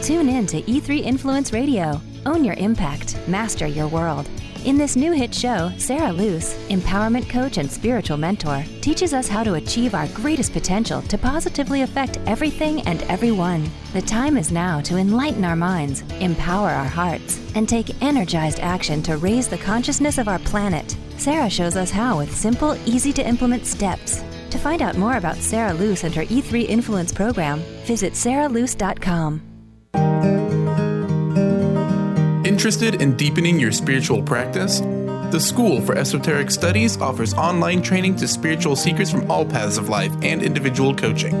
Tune 0.00 0.30
in 0.30 0.46
to 0.46 0.62
E3 0.62 1.02
Influence 1.02 1.52
Radio. 1.52 2.00
Own 2.26 2.44
your 2.44 2.54
impact, 2.54 3.16
master 3.26 3.66
your 3.66 3.88
world. 3.88 4.28
In 4.64 4.76
this 4.76 4.94
new 4.94 5.10
hit 5.10 5.34
show, 5.34 5.72
Sarah 5.76 6.12
Luce, 6.12 6.54
empowerment 6.68 7.28
coach 7.28 7.58
and 7.58 7.68
spiritual 7.70 8.16
mentor, 8.16 8.64
teaches 8.80 9.12
us 9.12 9.26
how 9.26 9.42
to 9.42 9.54
achieve 9.54 9.92
our 9.92 10.06
greatest 10.08 10.52
potential 10.52 11.02
to 11.02 11.18
positively 11.18 11.82
affect 11.82 12.20
everything 12.26 12.80
and 12.82 13.02
everyone. 13.04 13.68
The 13.92 14.02
time 14.02 14.36
is 14.36 14.52
now 14.52 14.80
to 14.82 14.98
enlighten 14.98 15.44
our 15.44 15.56
minds, 15.56 16.02
empower 16.20 16.70
our 16.70 16.86
hearts, 16.86 17.40
and 17.56 17.68
take 17.68 18.00
energized 18.00 18.60
action 18.60 19.02
to 19.02 19.16
raise 19.16 19.48
the 19.48 19.58
consciousness 19.58 20.18
of 20.18 20.28
our 20.28 20.38
planet. 20.38 20.96
Sarah 21.16 21.50
shows 21.50 21.76
us 21.76 21.90
how 21.90 22.18
with 22.18 22.32
simple, 22.32 22.76
easy 22.88 23.12
to 23.14 23.26
implement 23.26 23.66
steps. 23.66 24.22
To 24.50 24.58
find 24.58 24.80
out 24.80 24.96
more 24.96 25.16
about 25.16 25.36
Sarah 25.36 25.74
Luce 25.74 26.04
and 26.04 26.14
her 26.14 26.24
E3 26.26 26.68
Influence 26.68 27.12
program, 27.12 27.58
visit 27.84 28.12
sarahluce.com. 28.12 29.51
Interested 32.52 33.00
in 33.00 33.16
deepening 33.16 33.58
your 33.58 33.72
spiritual 33.72 34.22
practice? 34.22 34.80
The 34.80 35.40
School 35.40 35.80
for 35.80 35.96
Esoteric 35.96 36.50
Studies 36.50 37.00
offers 37.00 37.32
online 37.32 37.80
training 37.80 38.16
to 38.16 38.28
spiritual 38.28 38.76
seekers 38.76 39.10
from 39.10 39.30
all 39.30 39.46
paths 39.46 39.78
of 39.78 39.88
life 39.88 40.12
and 40.22 40.42
individual 40.42 40.94
coaching. 40.94 41.34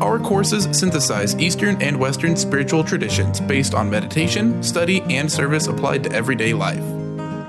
Our 0.00 0.20
courses 0.20 0.68
synthesize 0.70 1.34
Eastern 1.40 1.82
and 1.82 1.98
Western 1.98 2.36
spiritual 2.36 2.84
traditions 2.84 3.40
based 3.40 3.74
on 3.74 3.90
meditation, 3.90 4.62
study, 4.62 5.02
and 5.10 5.28
service 5.30 5.66
applied 5.66 6.04
to 6.04 6.12
everyday 6.12 6.54
life. 6.54 6.84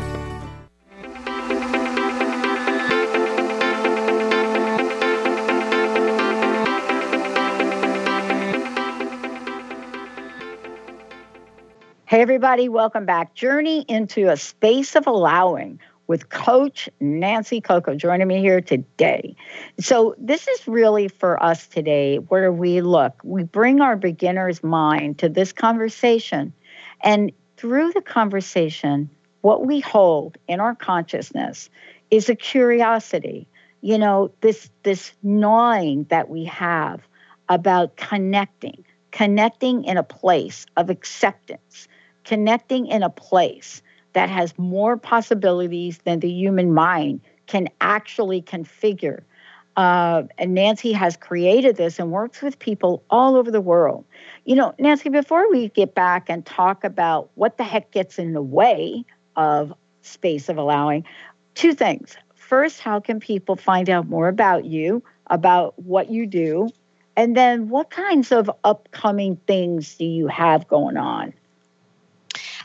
Hey, 12.11 12.19
everybody, 12.19 12.67
welcome 12.67 13.05
back. 13.05 13.35
Journey 13.35 13.85
into 13.87 14.29
a 14.29 14.35
space 14.35 14.97
of 14.97 15.07
allowing 15.07 15.79
with 16.07 16.27
Coach 16.27 16.89
Nancy 16.99 17.61
Coco 17.61 17.95
joining 17.95 18.27
me 18.27 18.41
here 18.41 18.59
today. 18.59 19.33
So, 19.79 20.15
this 20.17 20.45
is 20.45 20.67
really 20.67 21.07
for 21.07 21.41
us 21.41 21.67
today 21.67 22.17
where 22.17 22.51
we 22.51 22.81
look, 22.81 23.21
we 23.23 23.43
bring 23.43 23.79
our 23.79 23.95
beginner's 23.95 24.61
mind 24.61 25.19
to 25.19 25.29
this 25.29 25.53
conversation. 25.53 26.51
And 26.99 27.31
through 27.55 27.93
the 27.93 28.01
conversation, 28.01 29.09
what 29.39 29.65
we 29.65 29.79
hold 29.79 30.37
in 30.49 30.59
our 30.59 30.75
consciousness 30.75 31.69
is 32.09 32.27
a 32.27 32.35
curiosity. 32.35 33.47
You 33.79 33.97
know, 33.97 34.33
this 34.41 34.69
this 34.83 35.13
gnawing 35.23 36.07
that 36.09 36.27
we 36.27 36.43
have 36.43 37.07
about 37.47 37.95
connecting, 37.95 38.83
connecting 39.11 39.85
in 39.85 39.95
a 39.95 40.03
place 40.03 40.65
of 40.75 40.89
acceptance 40.89 41.87
connecting 42.23 42.87
in 42.87 43.03
a 43.03 43.09
place 43.09 43.81
that 44.13 44.29
has 44.29 44.57
more 44.57 44.97
possibilities 44.97 45.99
than 45.99 46.19
the 46.19 46.29
human 46.29 46.73
mind 46.73 47.21
can 47.47 47.67
actually 47.79 48.41
configure. 48.41 49.21
Uh, 49.77 50.23
and 50.37 50.53
Nancy 50.53 50.91
has 50.91 51.15
created 51.15 51.77
this 51.77 51.97
and 51.97 52.11
works 52.11 52.41
with 52.41 52.59
people 52.59 53.03
all 53.09 53.35
over 53.35 53.49
the 53.49 53.61
world. 53.61 54.03
You 54.45 54.55
know, 54.55 54.75
Nancy, 54.77 55.09
before 55.09 55.49
we 55.49 55.69
get 55.69 55.95
back 55.95 56.29
and 56.29 56.45
talk 56.45 56.83
about 56.83 57.29
what 57.35 57.57
the 57.57 57.63
heck 57.63 57.91
gets 57.91 58.19
in 58.19 58.33
the 58.33 58.41
way 58.41 59.05
of 59.37 59.73
space 60.01 60.49
of 60.49 60.57
allowing, 60.57 61.05
two 61.55 61.73
things. 61.73 62.17
First, 62.35 62.81
how 62.81 62.99
can 62.99 63.19
people 63.19 63.55
find 63.55 63.89
out 63.89 64.09
more 64.09 64.27
about 64.27 64.65
you, 64.65 65.01
about 65.27 65.79
what 65.79 66.09
you 66.09 66.25
do? 66.27 66.69
And 67.15 67.35
then, 67.35 67.69
what 67.69 67.89
kinds 67.89 68.31
of 68.31 68.51
upcoming 68.63 69.37
things 69.47 69.95
do 69.95 70.05
you 70.05 70.27
have 70.27 70.67
going 70.67 70.97
on? 70.97 71.33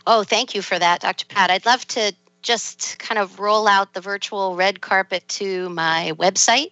Oh, 0.07 0.23
thank 0.23 0.55
you 0.55 0.63
for 0.63 0.79
that, 0.79 1.01
Dr. 1.01 1.27
Pat. 1.27 1.51
I'd 1.51 1.67
love 1.67 1.85
to 1.89 2.15
just 2.41 2.97
kind 3.01 3.19
of 3.19 3.41
roll 3.41 3.67
out 3.67 3.93
the 3.93 4.01
virtual 4.01 4.55
red 4.55 4.81
carpet 4.81 5.27
to 5.27 5.69
my 5.71 6.13
website, 6.15 6.71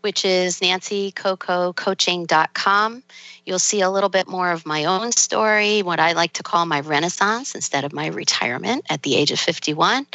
which 0.00 0.24
is 0.24 0.60
nancycococoaching.com. 0.60 3.02
You'll 3.44 3.58
see 3.58 3.82
a 3.82 3.90
little 3.90 4.08
bit 4.08 4.26
more 4.26 4.52
of 4.52 4.64
my 4.64 4.86
own 4.86 5.12
story, 5.12 5.82
what 5.82 6.00
I 6.00 6.12
like 6.12 6.32
to 6.34 6.42
call 6.42 6.64
my 6.64 6.80
renaissance 6.80 7.54
instead 7.54 7.84
of 7.84 7.92
my 7.92 8.06
retirement 8.06 8.86
at 8.88 9.02
the 9.02 9.16
age 9.16 9.32
of 9.32 9.38
51, 9.38 10.06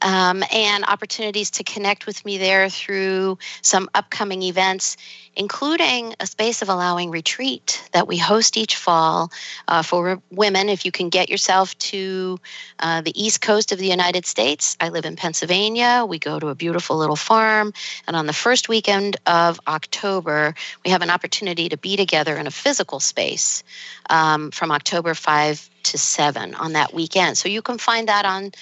um, 0.00 0.42
and 0.52 0.84
opportunities 0.84 1.52
to 1.52 1.62
connect 1.62 2.06
with 2.06 2.24
me 2.24 2.38
there 2.38 2.68
through 2.68 3.38
some 3.60 3.88
upcoming 3.94 4.42
events 4.42 4.96
including 5.34 6.14
a 6.20 6.26
space 6.26 6.62
of 6.62 6.68
allowing 6.68 7.10
retreat 7.10 7.82
that 7.92 8.06
we 8.06 8.18
host 8.18 8.56
each 8.56 8.76
fall 8.76 9.30
uh, 9.68 9.82
for 9.82 10.20
women. 10.30 10.68
If 10.68 10.84
you 10.84 10.92
can 10.92 11.08
get 11.08 11.30
yourself 11.30 11.76
to 11.78 12.38
uh, 12.78 13.00
the 13.00 13.20
east 13.20 13.40
coast 13.40 13.72
of 13.72 13.78
the 13.78 13.86
United 13.86 14.26
States, 14.26 14.76
I 14.80 14.90
live 14.90 15.06
in 15.06 15.16
Pennsylvania. 15.16 16.04
We 16.06 16.18
go 16.18 16.38
to 16.38 16.48
a 16.48 16.54
beautiful 16.54 16.96
little 16.96 17.16
farm. 17.16 17.72
And 18.06 18.14
on 18.14 18.26
the 18.26 18.32
first 18.32 18.68
weekend 18.68 19.16
of 19.26 19.58
October, 19.66 20.54
we 20.84 20.90
have 20.90 21.02
an 21.02 21.10
opportunity 21.10 21.68
to 21.70 21.78
be 21.78 21.96
together 21.96 22.36
in 22.36 22.46
a 22.46 22.50
physical 22.50 23.00
space 23.00 23.64
um, 24.10 24.50
from 24.50 24.70
October 24.70 25.14
5 25.14 25.70
to 25.84 25.98
7 25.98 26.54
on 26.54 26.72
that 26.72 26.92
weekend. 26.92 27.38
So 27.38 27.48
you 27.48 27.62
can 27.62 27.78
find 27.78 28.08
that 28.08 28.24
on 28.24 28.52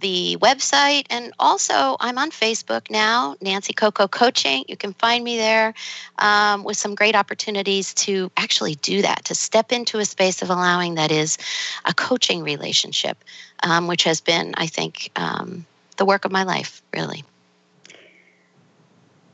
the 0.00 0.36
website. 0.40 1.06
And 1.10 1.32
also, 1.38 1.96
I'm 2.00 2.18
on 2.18 2.30
Facebook 2.30 2.90
now, 2.90 3.36
Nancy 3.40 3.72
Coco 3.72 4.08
Coaching. 4.08 4.64
You 4.68 4.76
can 4.76 4.92
find 4.94 5.22
me 5.22 5.36
there 5.36 5.74
um, 6.18 6.64
with 6.64 6.76
some 6.76 6.94
great 6.94 7.14
opportunities 7.14 7.94
to 7.94 8.30
actually 8.36 8.74
do 8.76 9.02
that, 9.02 9.26
to 9.26 9.34
step 9.34 9.72
into 9.72 9.98
a 9.98 10.04
space 10.04 10.42
of 10.42 10.50
allowing 10.50 10.94
that 10.94 11.10
is 11.10 11.38
a 11.84 11.94
coaching 11.94 12.42
relationship, 12.42 13.16
um, 13.62 13.86
which 13.86 14.04
has 14.04 14.20
been, 14.20 14.54
I 14.56 14.66
think, 14.66 15.10
um, 15.16 15.66
the 15.96 16.04
work 16.04 16.24
of 16.24 16.32
my 16.32 16.44
life, 16.44 16.82
really. 16.92 17.24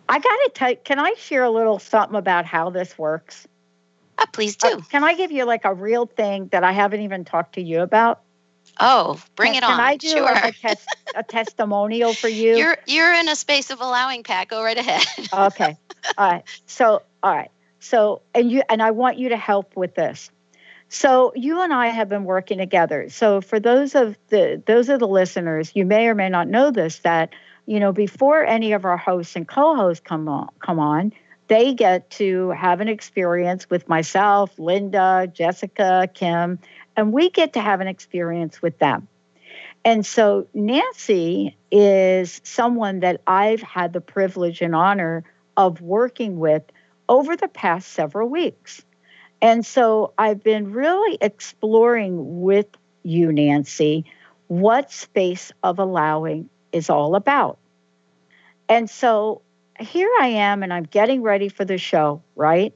I 0.08 0.18
got 0.18 0.22
to 0.22 0.50
tell 0.54 0.74
can 0.76 0.98
I 0.98 1.14
share 1.18 1.44
a 1.44 1.50
little 1.50 1.78
something 1.78 2.16
about 2.16 2.44
how 2.44 2.70
this 2.70 2.96
works? 2.96 3.46
Uh, 4.18 4.26
please 4.32 4.56
do. 4.56 4.68
Uh, 4.68 4.80
can 4.90 5.04
I 5.04 5.14
give 5.14 5.32
you 5.32 5.44
like 5.44 5.64
a 5.64 5.74
real 5.74 6.06
thing 6.06 6.48
that 6.48 6.64
I 6.64 6.72
haven't 6.72 7.00
even 7.00 7.24
talked 7.24 7.54
to 7.56 7.60
you 7.60 7.80
about? 7.80 8.20
Oh, 8.78 9.20
bring 9.34 9.54
it 9.54 9.62
on. 9.62 9.70
Can 9.70 9.80
I 9.80 9.96
do 9.96 10.08
sure. 10.08 10.22
like 10.22 10.44
a, 10.44 10.68
tes- 10.68 10.86
a 11.14 11.22
testimonial 11.28 12.12
for 12.12 12.28
you? 12.28 12.56
You're 12.56 12.76
you're 12.86 13.12
in 13.14 13.28
a 13.28 13.36
space 13.36 13.70
of 13.70 13.80
allowing, 13.80 14.22
Pat. 14.22 14.48
Go 14.48 14.62
right 14.62 14.76
ahead. 14.76 15.02
okay. 15.32 15.76
All 16.18 16.30
right. 16.30 16.44
So 16.66 17.02
all 17.22 17.34
right. 17.34 17.50
So 17.80 18.22
and 18.34 18.50
you 18.50 18.62
and 18.68 18.82
I 18.82 18.90
want 18.92 19.18
you 19.18 19.30
to 19.30 19.36
help 19.36 19.76
with 19.76 19.94
this. 19.94 20.30
So 20.88 21.32
you 21.34 21.62
and 21.62 21.72
I 21.72 21.88
have 21.88 22.08
been 22.08 22.24
working 22.24 22.58
together. 22.58 23.08
So 23.08 23.40
for 23.40 23.58
those 23.58 23.94
of 23.94 24.16
the 24.28 24.62
those 24.66 24.88
of 24.88 25.00
the 25.00 25.08
listeners, 25.08 25.72
you 25.74 25.84
may 25.84 26.06
or 26.06 26.14
may 26.14 26.28
not 26.28 26.48
know 26.48 26.70
this 26.70 27.00
that 27.00 27.30
you 27.66 27.80
know 27.80 27.92
before 27.92 28.44
any 28.44 28.72
of 28.72 28.84
our 28.84 28.96
hosts 28.96 29.34
and 29.36 29.48
co-hosts 29.48 30.04
come 30.06 30.28
on 30.28 30.48
come 30.60 30.78
on, 30.78 31.12
they 31.48 31.74
get 31.74 32.10
to 32.10 32.50
have 32.50 32.80
an 32.80 32.88
experience 32.88 33.68
with 33.68 33.88
myself, 33.88 34.56
Linda, 34.58 35.30
Jessica, 35.32 36.08
Kim, 36.12 36.58
and 36.96 37.12
we 37.12 37.30
get 37.30 37.52
to 37.54 37.60
have 37.60 37.80
an 37.80 37.88
experience 37.88 38.62
with 38.62 38.78
them. 38.78 39.08
And 39.84 40.04
so 40.04 40.48
Nancy 40.54 41.56
is 41.70 42.40
someone 42.42 43.00
that 43.00 43.20
I've 43.26 43.62
had 43.62 43.92
the 43.92 44.00
privilege 44.00 44.60
and 44.60 44.74
honor 44.74 45.24
of 45.56 45.80
working 45.80 46.38
with 46.38 46.62
over 47.08 47.36
the 47.36 47.48
past 47.48 47.92
several 47.92 48.28
weeks. 48.28 48.84
And 49.40 49.64
so 49.64 50.12
I've 50.18 50.42
been 50.42 50.72
really 50.72 51.18
exploring 51.20 52.40
with 52.42 52.66
you, 53.02 53.30
Nancy, 53.30 54.04
what 54.48 54.90
space 54.90 55.52
of 55.62 55.78
allowing 55.78 56.48
is 56.72 56.90
all 56.90 57.14
about. 57.14 57.58
And 58.68 58.90
so 58.90 59.42
here 59.78 60.10
I 60.20 60.28
am, 60.28 60.62
and 60.62 60.72
I'm 60.72 60.84
getting 60.84 61.22
ready 61.22 61.48
for 61.48 61.64
the 61.64 61.78
show, 61.78 62.22
right? 62.34 62.74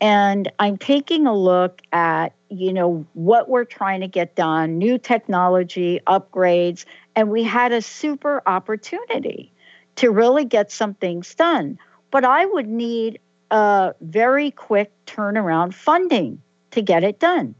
And 0.00 0.50
I'm 0.58 0.78
taking 0.78 1.26
a 1.26 1.36
look 1.36 1.82
at 1.92 2.32
you 2.50 2.72
know 2.72 3.06
what 3.14 3.48
we're 3.48 3.64
trying 3.64 4.00
to 4.00 4.08
get 4.08 4.34
done 4.34 4.76
new 4.76 4.98
technology 4.98 6.00
upgrades 6.06 6.84
and 7.14 7.30
we 7.30 7.42
had 7.42 7.72
a 7.72 7.80
super 7.80 8.42
opportunity 8.46 9.52
to 9.96 10.10
really 10.10 10.44
get 10.44 10.70
some 10.70 10.94
things 10.94 11.34
done. 11.34 11.78
But 12.10 12.24
i 12.24 12.44
would 12.44 12.68
need 12.68 13.20
a 13.50 13.94
very 14.00 14.50
quick 14.50 14.92
turnaround 15.06 15.74
funding 15.74 16.42
to 16.72 16.82
get 16.82 17.02
it 17.04 17.18
done. 17.18 17.54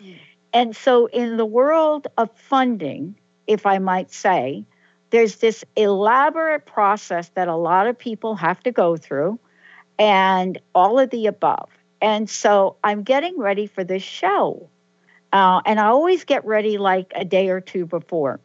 Mm. 0.00 0.18
and 0.52 0.76
so 0.76 1.06
in 1.06 1.36
the 1.36 1.46
world 1.46 2.06
of 2.16 2.30
funding 2.36 3.16
if 3.46 3.66
i 3.66 3.78
might 3.78 4.12
say 4.12 4.64
there's 5.10 5.36
this 5.36 5.64
elaborate 5.76 6.66
process 6.66 7.30
that 7.30 7.48
a 7.48 7.56
lot 7.56 7.86
of 7.86 7.98
people 7.98 8.34
have 8.34 8.62
to 8.62 8.72
go 8.72 8.96
through 8.96 9.38
and 9.98 10.60
all 10.74 10.98
of 10.98 11.10
the 11.10 11.26
above 11.26 11.70
and 12.00 12.28
so 12.28 12.76
I'm 12.84 13.02
getting 13.02 13.38
ready 13.38 13.66
for 13.66 13.84
this 13.84 14.02
show. 14.02 14.68
Uh, 15.32 15.60
and 15.66 15.80
I 15.80 15.86
always 15.86 16.24
get 16.24 16.44
ready 16.44 16.78
like 16.78 17.12
a 17.14 17.24
day 17.24 17.48
or 17.48 17.60
two 17.60 17.86
before. 17.86 18.40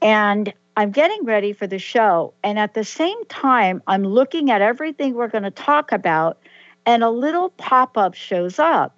And 0.00 0.52
I'm 0.76 0.90
getting 0.90 1.24
ready 1.24 1.52
for 1.52 1.66
the 1.66 1.78
show. 1.78 2.34
And 2.44 2.58
at 2.58 2.74
the 2.74 2.84
same 2.84 3.24
time, 3.26 3.82
I'm 3.86 4.04
looking 4.04 4.50
at 4.50 4.62
everything 4.62 5.14
we're 5.14 5.28
going 5.28 5.44
to 5.44 5.50
talk 5.50 5.92
about, 5.92 6.38
and 6.86 7.02
a 7.02 7.10
little 7.10 7.50
pop 7.50 7.98
up 7.98 8.14
shows 8.14 8.58
up 8.58 8.96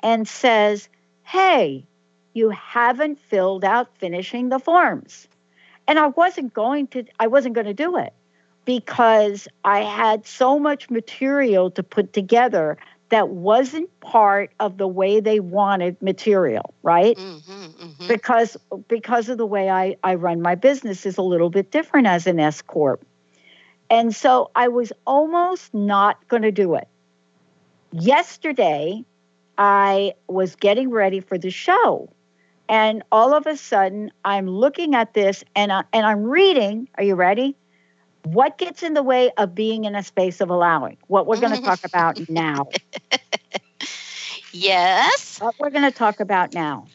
and 0.00 0.28
says, 0.28 0.88
Hey, 1.24 1.84
you 2.34 2.50
haven't 2.50 3.18
filled 3.18 3.64
out 3.64 3.88
finishing 3.98 4.48
the 4.48 4.60
forms. 4.60 5.26
And 5.88 5.98
I 5.98 6.06
wasn't 6.06 6.54
going 6.54 6.86
to, 6.88 7.04
I 7.18 7.26
wasn't 7.26 7.54
going 7.54 7.66
to 7.66 7.74
do 7.74 7.96
it 7.96 8.12
because 8.64 9.48
I 9.64 9.80
had 9.80 10.26
so 10.26 10.58
much 10.58 10.88
material 10.90 11.70
to 11.72 11.82
put 11.82 12.12
together 12.12 12.76
that 13.10 13.28
wasn't 13.30 13.88
part 14.00 14.50
of 14.60 14.76
the 14.76 14.88
way 14.88 15.20
they 15.20 15.40
wanted 15.40 16.00
material, 16.02 16.74
right? 16.82 17.16
Mm-hmm, 17.16 17.52
mm-hmm. 17.52 18.08
Because 18.08 18.56
because 18.88 19.28
of 19.28 19.38
the 19.38 19.46
way 19.46 19.70
I, 19.70 19.96
I 20.04 20.14
run 20.14 20.42
my 20.42 20.54
business 20.54 21.06
is 21.06 21.16
a 21.16 21.22
little 21.22 21.50
bit 21.50 21.70
different 21.70 22.06
as 22.06 22.26
an 22.26 22.38
S 22.38 22.62
corp. 22.62 23.04
And 23.90 24.14
so 24.14 24.50
I 24.54 24.68
was 24.68 24.92
almost 25.06 25.72
not 25.72 26.28
going 26.28 26.42
to 26.42 26.52
do 26.52 26.74
it. 26.74 26.88
Yesterday, 27.92 29.04
I 29.56 30.12
was 30.28 30.56
getting 30.56 30.90
ready 30.90 31.20
for 31.20 31.38
the 31.38 31.50
show. 31.50 32.10
And 32.68 33.02
all 33.10 33.32
of 33.32 33.46
a 33.46 33.56
sudden, 33.56 34.12
I'm 34.26 34.46
looking 34.46 34.94
at 34.94 35.14
this 35.14 35.42
and, 35.56 35.72
I, 35.72 35.84
and 35.94 36.04
I'm 36.04 36.24
reading. 36.24 36.88
Are 36.96 37.04
you 37.04 37.14
ready? 37.14 37.56
What 38.32 38.58
gets 38.58 38.82
in 38.82 38.94
the 38.94 39.02
way 39.02 39.30
of 39.36 39.54
being 39.54 39.84
in 39.84 39.94
a 39.94 40.02
space 40.02 40.40
of 40.40 40.50
allowing? 40.50 40.98
What 41.06 41.26
we're 41.26 41.40
going 41.40 41.54
to 41.54 41.62
talk 41.62 41.80
about 41.84 42.28
now. 42.28 42.68
Yes. 44.52 45.40
What 45.40 45.54
we're 45.58 45.70
going 45.70 45.90
to 45.90 45.96
talk 45.96 46.20
about 46.20 46.52
now. 46.54 46.86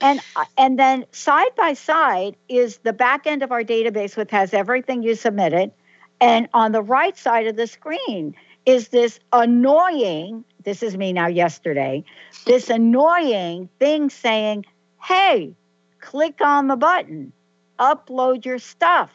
and 0.00 0.20
uh, 0.36 0.44
and 0.56 0.78
then 0.78 1.04
side 1.12 1.54
by 1.56 1.74
side 1.74 2.36
is 2.48 2.78
the 2.78 2.92
back 2.92 3.26
end 3.26 3.42
of 3.42 3.52
our 3.52 3.62
database 3.62 4.16
which 4.16 4.30
has 4.30 4.54
everything 4.54 5.02
you 5.02 5.14
submitted 5.14 5.72
and 6.20 6.48
on 6.54 6.72
the 6.72 6.82
right 6.82 7.16
side 7.16 7.46
of 7.46 7.56
the 7.56 7.66
screen 7.66 8.34
is 8.66 8.88
this 8.88 9.18
annoying 9.32 10.44
this 10.64 10.82
is 10.82 10.96
me 10.96 11.12
now 11.12 11.26
yesterday 11.26 12.04
this 12.46 12.70
annoying 12.70 13.68
thing 13.78 14.08
saying 14.08 14.64
hey 15.02 15.54
click 16.00 16.40
on 16.40 16.68
the 16.68 16.76
button 16.76 17.32
upload 17.78 18.44
your 18.44 18.58
stuff 18.58 19.10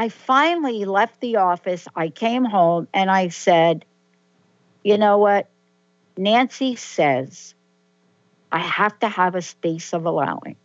I 0.00 0.08
finally 0.08 0.86
left 0.86 1.20
the 1.20 1.36
office. 1.36 1.86
I 1.94 2.08
came 2.08 2.46
home 2.46 2.88
and 2.94 3.10
I 3.10 3.28
said, 3.28 3.84
you 4.82 4.96
know 4.96 5.18
what? 5.18 5.50
Nancy 6.16 6.76
says 6.76 7.54
I 8.50 8.60
have 8.60 8.98
to 9.00 9.10
have 9.10 9.34
a 9.34 9.42
space 9.42 9.92
of 9.92 10.06
allowing. 10.06 10.56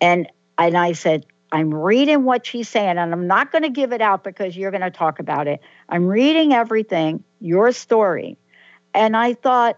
And 0.00 0.28
and 0.56 0.78
I 0.78 0.92
said, 0.92 1.26
I'm 1.50 1.74
reading 1.74 2.22
what 2.22 2.46
she's 2.46 2.68
saying, 2.68 2.98
and 2.98 3.12
I'm 3.12 3.26
not 3.26 3.50
going 3.50 3.62
to 3.62 3.68
give 3.68 3.92
it 3.92 4.00
out 4.00 4.22
because 4.22 4.56
you're 4.56 4.70
going 4.70 4.80
to 4.80 4.92
talk 4.92 5.18
about 5.18 5.48
it. 5.48 5.60
I'm 5.88 6.06
reading 6.06 6.52
everything, 6.52 7.24
your 7.40 7.72
story. 7.72 8.38
And 8.94 9.16
I 9.16 9.34
thought, 9.34 9.76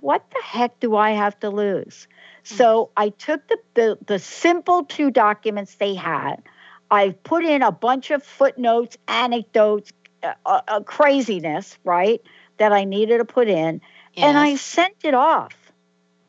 what 0.00 0.28
the 0.30 0.42
heck 0.42 0.80
do 0.80 0.96
I 0.96 1.12
have 1.12 1.38
to 1.38 1.50
lose? 1.50 2.08
So 2.42 2.86
mm. 2.86 2.90
I 2.96 3.10
took 3.10 3.46
the, 3.46 3.58
the, 3.74 3.98
the 4.04 4.18
simple 4.18 4.86
two 4.86 5.12
documents 5.12 5.76
they 5.76 5.94
had. 5.94 6.42
I 6.90 7.10
put 7.10 7.44
in 7.44 7.62
a 7.62 7.72
bunch 7.72 8.10
of 8.10 8.22
footnotes, 8.22 8.96
anecdotes, 9.06 9.92
uh, 10.22 10.32
uh, 10.44 10.60
uh, 10.66 10.80
craziness, 10.80 11.78
right, 11.84 12.20
that 12.56 12.72
I 12.72 12.84
needed 12.84 13.18
to 13.18 13.24
put 13.24 13.48
in, 13.48 13.80
yes. 14.14 14.26
and 14.26 14.38
I 14.38 14.56
sent 14.56 14.94
it 15.04 15.14
off. 15.14 15.52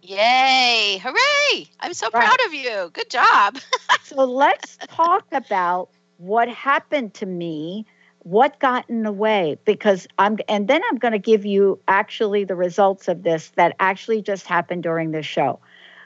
Yay! 0.02 1.00
Hooray! 1.02 1.67
I'm 1.80 1.93
so 1.93 2.08
right. 2.13 2.24
proud 2.24 2.48
of 2.48 2.54
you. 2.54 2.89
Good 2.93 3.10
job. 3.10 3.58
so 4.04 4.24
let's 4.24 4.78
talk 4.88 5.26
about 5.32 5.89
what 6.17 6.50
happened 6.50 7.13
to 7.15 7.26
me, 7.26 7.86
what 8.19 8.60
got 8.60 8.89
in 8.89 9.04
the 9.04 9.12
way, 9.12 9.58
because 9.65 10.08
I'm, 10.17 10.38
and 10.48 10.67
then 10.67 10.82
I'm 10.89 10.98
going 10.98 11.13
to 11.13 11.19
give 11.19 11.45
you 11.45 11.80
actually 11.88 12.43
the 12.43 12.56
results 12.56 13.08
of 13.08 13.24
this 13.24 13.50
that 13.56 13.76
actually 13.80 14.22
just 14.22 14.45
happened 14.45 14.84
during 14.84 15.12
the 15.12 15.24
show. 15.24 15.60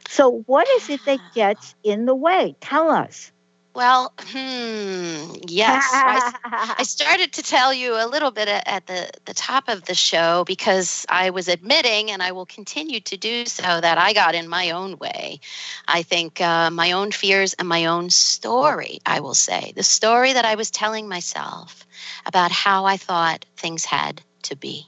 So, 0.07 0.43
what 0.45 0.67
is 0.69 0.89
it 0.89 1.03
that 1.05 1.19
gets 1.35 1.75
in 1.83 2.05
the 2.05 2.15
way? 2.15 2.55
Tell 2.61 2.89
us. 2.89 3.31
Well, 3.75 4.13
hmm, 4.19 5.33
yes. 5.47 5.83
I, 5.91 6.33
I, 6.77 6.83
started 6.83 7.33
to 7.33 7.41
tell 7.41 7.73
you 7.73 7.95
a 7.95 8.05
little 8.05 8.29
bit 8.29 8.47
at 8.47 8.85
the, 8.85 9.09
the 9.25 9.33
top 9.33 9.67
of 9.67 9.85
the 9.85 9.95
show 9.95 10.43
because 10.45 11.07
I 11.09 11.31
was 11.31 11.47
admitting, 11.47 12.11
and 12.11 12.21
I 12.21 12.33
will 12.33 12.45
continue 12.45 12.99
to 12.99 13.17
do 13.17 13.45
so, 13.45 13.63
that 13.63 13.97
I 13.97 14.13
got 14.13 14.35
in 14.35 14.47
my 14.47 14.71
own 14.71 14.97
way. 14.99 15.39
I 15.87 16.03
think 16.03 16.39
uh, 16.39 16.69
my 16.69 16.91
own 16.91 17.11
fears 17.11 17.55
and 17.55 17.67
my 17.67 17.85
own 17.85 18.11
story, 18.11 18.99
I 19.07 19.21
will 19.21 19.33
say, 19.33 19.73
the 19.75 19.83
story 19.83 20.33
that 20.33 20.45
I 20.45 20.53
was 20.53 20.69
telling 20.69 21.09
myself 21.09 21.87
about 22.27 22.51
how 22.51 22.85
I 22.85 22.97
thought 22.97 23.45
things 23.57 23.85
had 23.85 24.21
to 24.43 24.55
be 24.55 24.87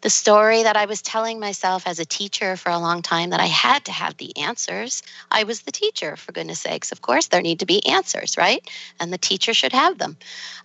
the 0.00 0.10
story 0.10 0.62
that 0.62 0.76
I 0.76 0.86
was 0.86 1.02
telling 1.02 1.40
myself 1.40 1.86
as 1.86 1.98
a 1.98 2.04
teacher 2.04 2.56
for 2.56 2.70
a 2.70 2.78
long 2.78 3.02
time 3.02 3.30
that 3.30 3.40
I 3.40 3.46
had 3.46 3.84
to 3.86 3.92
have 3.92 4.16
the 4.16 4.36
answers. 4.36 5.02
I 5.30 5.44
was 5.44 5.62
the 5.62 5.72
teacher, 5.72 6.16
for 6.16 6.32
goodness 6.32 6.60
sakes. 6.60 6.92
Of 6.92 7.02
course, 7.02 7.28
there 7.28 7.42
need 7.42 7.60
to 7.60 7.66
be 7.66 7.84
answers, 7.86 8.36
right? 8.36 8.68
And 9.00 9.12
the 9.12 9.18
teacher 9.18 9.54
should 9.54 9.72
have 9.72 9.98
them. 9.98 10.16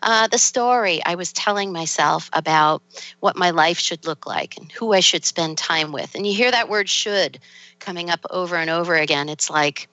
Uh, 0.02 0.28
the 0.28 0.38
story 0.38 1.02
I 1.06 1.16
was 1.16 1.34
telling 1.34 1.72
myself 1.72 2.30
about 2.34 2.82
what 3.20 3.38
my 3.38 3.52
life 3.52 3.80
should 3.80 4.06
look 4.06 4.26
like 4.26 4.58
and 4.58 4.72
who 4.72 4.94
I 4.94 5.00
should 5.00 5.26
spend 5.26 5.58
time 5.58 5.92
with. 5.92 6.16
And 6.16 6.26
you 6.26 6.34
hear 6.34 6.52
that 6.52 6.70
word 6.70 6.90
should 6.90 7.40
coming 7.80 8.10
up 8.10 8.26
over 8.30 8.56
and 8.56 8.70
over 8.70 8.96
again. 8.96 9.30
It's 9.30 9.50
like 9.50 9.88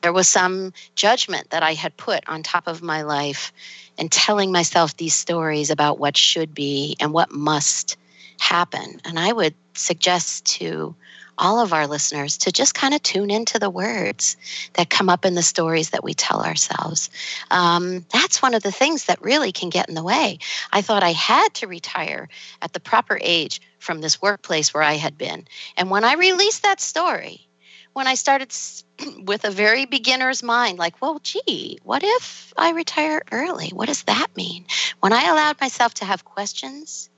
there 0.00 0.12
was 0.12 0.28
some 0.28 0.72
judgment 0.94 1.50
that 1.50 1.62
I 1.62 1.74
had 1.74 1.96
put 1.96 2.28
on 2.28 2.42
top 2.42 2.66
of 2.66 2.82
my 2.82 3.02
life 3.02 3.52
and 3.98 4.10
telling 4.10 4.52
myself 4.52 4.96
these 4.96 5.14
stories 5.14 5.70
about 5.70 5.98
what 5.98 6.16
should 6.16 6.54
be 6.54 6.96
and 7.00 7.12
what 7.12 7.30
must 7.30 7.96
happen. 8.42 9.00
And 9.04 9.20
I 9.20 9.32
would 9.32 9.54
suggest 9.74 10.44
to 10.56 10.96
all 11.38 11.60
of 11.60 11.72
our 11.72 11.86
listeners 11.86 12.36
to 12.38 12.50
just 12.50 12.74
kind 12.74 12.92
of 12.92 13.02
tune 13.02 13.30
into 13.30 13.58
the 13.58 13.70
words 13.70 14.36
that 14.74 14.90
come 14.90 15.08
up 15.08 15.24
in 15.24 15.34
the 15.34 15.42
stories 15.42 15.90
that 15.90 16.02
we 16.02 16.12
tell 16.12 16.42
ourselves. 16.42 17.08
Um, 17.52 18.04
that's 18.12 18.42
one 18.42 18.54
of 18.54 18.62
the 18.64 18.72
things 18.72 19.04
that 19.04 19.22
really 19.22 19.52
can 19.52 19.70
get 19.70 19.88
in 19.88 19.94
the 19.94 20.02
way. 20.02 20.40
I 20.72 20.82
thought 20.82 21.04
I 21.04 21.12
had 21.12 21.54
to 21.54 21.68
retire 21.68 22.28
at 22.60 22.72
the 22.72 22.80
proper 22.80 23.16
age 23.22 23.62
from 23.78 24.00
this 24.00 24.20
workplace 24.20 24.74
where 24.74 24.82
I 24.82 24.94
had 24.94 25.16
been. 25.16 25.46
And 25.76 25.88
when 25.88 26.04
I 26.04 26.14
released 26.14 26.64
that 26.64 26.80
story, 26.80 27.46
when 27.92 28.08
I 28.08 28.14
started 28.14 28.52
with 29.24 29.44
a 29.44 29.50
very 29.50 29.86
beginner's 29.86 30.42
mind, 30.42 30.78
like, 30.78 31.00
well, 31.00 31.20
gee, 31.22 31.78
what 31.84 32.02
if 32.02 32.52
I 32.56 32.72
retire 32.72 33.22
early? 33.30 33.68
What 33.68 33.86
does 33.86 34.02
that 34.04 34.36
mean? 34.36 34.66
When 34.98 35.12
I 35.12 35.28
allowed 35.28 35.60
myself 35.60 35.94
to 35.94 36.04
have 36.04 36.24
questions 36.24 37.08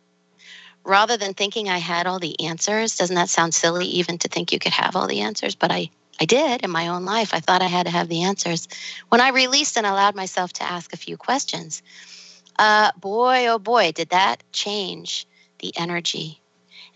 rather 0.85 1.17
than 1.17 1.35
thinking 1.35 1.69
I 1.69 1.79
had 1.79 2.07
all 2.07 2.19
the 2.19 2.39
answers, 2.47 2.97
doesn't 2.97 3.17
that 3.17 3.29
sound 3.29 3.55
silly 3.55 3.87
even 3.87 4.19
to 4.19 4.29
think 4.29 4.53
you 4.53 4.59
could 4.59 4.73
have 4.73 4.97
all 4.97 5.07
the 5.07 5.21
answers? 5.21 5.55
But 5.55 5.73
I, 5.73 5.91
I 6.21 6.25
did 6.27 6.63
in 6.63 6.71
my 6.71 6.89
own 6.89 7.05
life. 7.05 7.33
I 7.33 7.41
thought 7.41 7.63
I 7.63 7.67
had 7.67 7.87
to 7.87 7.93
have 7.93 8.09
the 8.09 8.25
answers. 8.25 8.69
When 9.09 9.21
I 9.21 9.31
released 9.31 9.77
and 9.77 9.87
allowed 9.87 10.15
myself 10.15 10.53
to 10.55 10.63
ask 10.63 10.93
a 10.93 10.99
few 10.99 11.17
questions, 11.17 11.83
uh, 12.59 12.93
boy, 12.99 13.49
oh 13.49 13.59
boy, 13.59 13.93
did 13.93 14.11
that 14.11 14.43
change 14.53 15.27
the 15.59 15.73
energy 15.77 16.41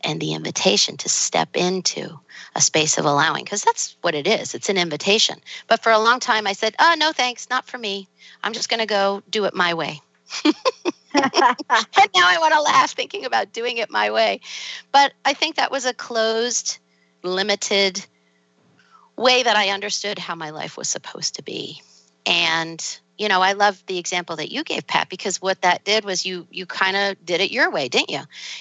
and 0.03 0.21
the 0.21 0.35
invitation 0.35 0.97
to 0.99 1.09
step 1.09 1.57
into 1.57 2.21
a 2.55 2.61
space 2.61 2.99
of 2.99 3.05
allowing, 3.05 3.45
because 3.45 3.63
that's 3.63 3.97
what 4.01 4.15
it 4.15 4.27
is. 4.27 4.55
It's 4.55 4.69
an 4.69 4.79
invitation. 4.79 5.41
But 5.67 5.83
for 5.83 5.91
a 5.91 5.99
long 5.99 6.21
time, 6.21 6.47
I 6.47 6.53
said, 6.53 6.77
oh, 6.79 6.95
no, 6.99 7.13
thanks, 7.13 7.51
not 7.51 7.67
for 7.67 7.79
me. 7.79 8.09
I'm 8.43 8.53
just 8.53 8.69
going 8.69 8.81
to 8.81 8.87
go 8.87 9.23
do 9.29 9.45
it 9.45 9.55
my 9.55 9.75
way. 9.75 10.01
and 11.15 12.11
now 12.15 12.27
I 12.27 12.37
want 12.41 12.55
to 12.55 12.63
laugh 12.63 12.93
thinking 12.93 13.25
about 13.25 13.53
doing 13.53 13.79
it 13.79 13.91
my 13.91 14.11
way. 14.11 14.41
But 14.93 15.13
I 15.25 15.35
think 15.35 15.57
that 15.57 15.71
was 15.71 15.87
a 15.87 15.95
closed, 15.95 16.79
limited 17.23 18.05
way 19.17 19.43
that 19.43 19.57
I 19.57 19.71
understood 19.71 20.19
how 20.19 20.35
my 20.35 20.51
life 20.51 20.77
was 20.77 20.89
supposed 20.89 21.37
to 21.37 21.43
be. 21.43 21.83
And 22.27 22.83
you 23.19 23.27
know, 23.27 23.43
I 23.43 23.55
love 23.55 23.83
the 23.87 23.99
example 23.99 24.37
that 24.37 24.53
you 24.53 24.63
gave, 24.63 24.87
Pat, 24.87 25.09
because 25.09 25.43
what 25.43 25.63
that 25.63 25.85
did 25.85 26.05
was 26.05 26.25
you 26.25 26.47
you 26.51 26.67
kind 26.67 26.97
of 26.97 27.25
did 27.27 27.41
it 27.41 27.51
your 27.51 27.71
way, 27.71 27.89
didn't 27.89 28.11
you? 28.11 28.21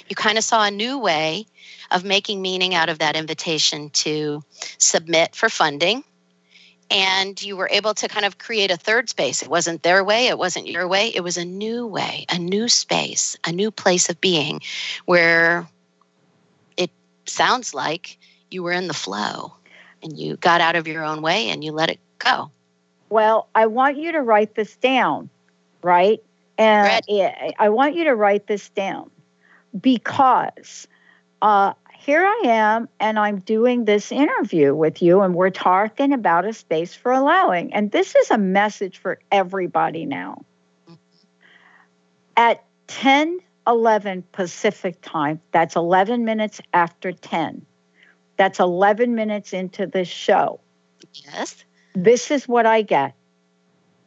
You 0.09 0.15
kind 0.15 0.37
of 0.37 0.43
saw 0.43 0.65
a 0.65 0.71
new 0.71 0.97
way 0.97 1.45
of 1.91 2.03
making 2.03 2.41
meaning 2.41 2.73
out 2.73 2.89
of 2.89 2.99
that 2.99 3.15
invitation 3.15 3.91
to 3.91 4.43
submit 4.79 5.35
for 5.35 5.47
funding 5.47 6.03
and 6.89 7.41
you 7.41 7.57
were 7.57 7.69
able 7.71 7.93
to 7.93 8.07
kind 8.07 8.25
of 8.25 8.37
create 8.37 8.71
a 8.71 8.77
third 8.77 9.09
space. 9.09 9.41
It 9.41 9.49
wasn't 9.49 9.83
their 9.83 10.03
way, 10.03 10.27
it 10.27 10.37
wasn't 10.37 10.67
your 10.67 10.87
way, 10.87 11.11
it 11.13 11.21
was 11.21 11.37
a 11.37 11.45
new 11.45 11.85
way, 11.85 12.25
a 12.29 12.37
new 12.37 12.67
space, 12.67 13.37
a 13.45 13.51
new 13.51 13.71
place 13.71 14.09
of 14.09 14.19
being 14.21 14.61
where 15.05 15.67
it 16.77 16.91
sounds 17.25 17.73
like 17.73 18.17
you 18.49 18.63
were 18.63 18.71
in 18.71 18.87
the 18.87 18.93
flow 18.93 19.53
and 20.01 20.17
you 20.17 20.37
got 20.37 20.61
out 20.61 20.75
of 20.75 20.87
your 20.87 21.03
own 21.03 21.21
way 21.21 21.49
and 21.49 21.63
you 21.63 21.71
let 21.71 21.89
it 21.89 21.99
go. 22.19 22.51
Well, 23.09 23.47
I 23.55 23.67
want 23.67 23.97
you 23.97 24.11
to 24.13 24.21
write 24.21 24.55
this 24.55 24.75
down, 24.77 25.29
right? 25.81 26.21
And 26.57 27.03
I 27.59 27.69
want 27.69 27.95
you 27.95 28.05
to 28.05 28.15
write 28.15 28.47
this 28.47 28.69
down 28.69 29.11
because 29.79 30.87
uh, 31.41 31.73
here 32.07 32.25
I 32.25 32.41
am, 32.45 32.87
and 33.01 33.19
I'm 33.19 33.39
doing 33.39 33.83
this 33.83 34.13
interview 34.13 34.73
with 34.73 35.01
you, 35.01 35.23
and 35.23 35.35
we're 35.35 35.49
talking 35.49 36.13
about 36.13 36.45
a 36.45 36.53
space 36.53 36.95
for 36.95 37.11
allowing. 37.11 37.73
And 37.73 37.91
this 37.91 38.15
is 38.15 38.31
a 38.31 38.37
message 38.37 38.99
for 38.99 39.19
everybody 39.29 40.05
now. 40.05 40.45
At 42.37 42.63
10 42.87 43.39
11 43.67 44.23
Pacific 44.31 45.01
time, 45.01 45.41
that's 45.51 45.75
11 45.75 46.23
minutes 46.23 46.61
after 46.73 47.11
10. 47.11 47.65
That's 48.37 48.61
11 48.61 49.13
minutes 49.13 49.51
into 49.51 49.85
the 49.85 50.05
show. 50.05 50.61
Yes. 51.13 51.65
This 51.93 52.31
is 52.31 52.47
what 52.47 52.65
I 52.65 52.83
get. 52.83 53.15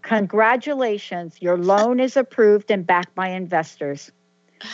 Congratulations, 0.01 1.37
your 1.43 1.59
loan 1.59 2.01
is 2.01 2.17
approved 2.17 2.71
and 2.71 2.87
backed 2.87 3.15
by 3.15 3.29
investors. 3.29 4.11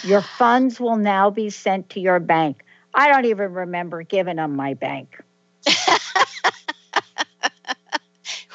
Your 0.05 0.21
funds 0.21 0.79
will 0.79 0.97
now 0.97 1.31
be 1.31 1.51
sent 1.51 1.91
to 1.91 2.01
your 2.01 2.21
bank. 2.21 2.63
I 2.97 3.09
don't 3.09 3.27
even 3.27 3.53
remember 3.53 4.03
giving 4.03 4.37
them 4.37 4.57
my 4.57 4.73
bank. 4.73 5.23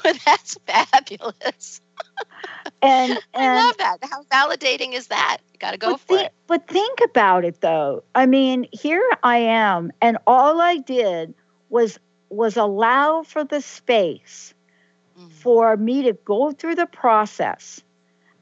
well, 0.04 0.14
that's 0.26 0.58
fabulous. 0.66 1.80
And, 2.82 3.12
and, 3.34 3.60
I 3.60 3.66
love 3.66 3.78
that. 3.78 3.98
How 4.02 4.24
validating 4.24 4.94
is 4.94 5.08
that? 5.08 5.38
You 5.54 5.60
got 5.60 5.72
to 5.72 5.78
go 5.78 5.98
for 5.98 6.18
th- 6.18 6.28
it. 6.28 6.34
But 6.48 6.68
think 6.68 7.00
about 7.04 7.46
it 7.46 7.62
though. 7.62 8.04
I 8.16 8.26
mean, 8.26 8.68
here 8.72 9.08
I 9.22 9.38
am, 9.38 9.92
and 10.02 10.18
all 10.26 10.60
I 10.60 10.78
did 10.78 11.36
was 11.70 12.00
was 12.30 12.58
allow 12.58 13.22
for 13.24 13.44
the 13.44 13.62
space 13.62 14.56
mm-hmm. 15.18 15.30
for 15.30 15.78
me 15.78 16.04
to 16.04 16.14
go 16.14 16.52
through 16.52 16.76
the 16.76 16.88
process 16.88 17.82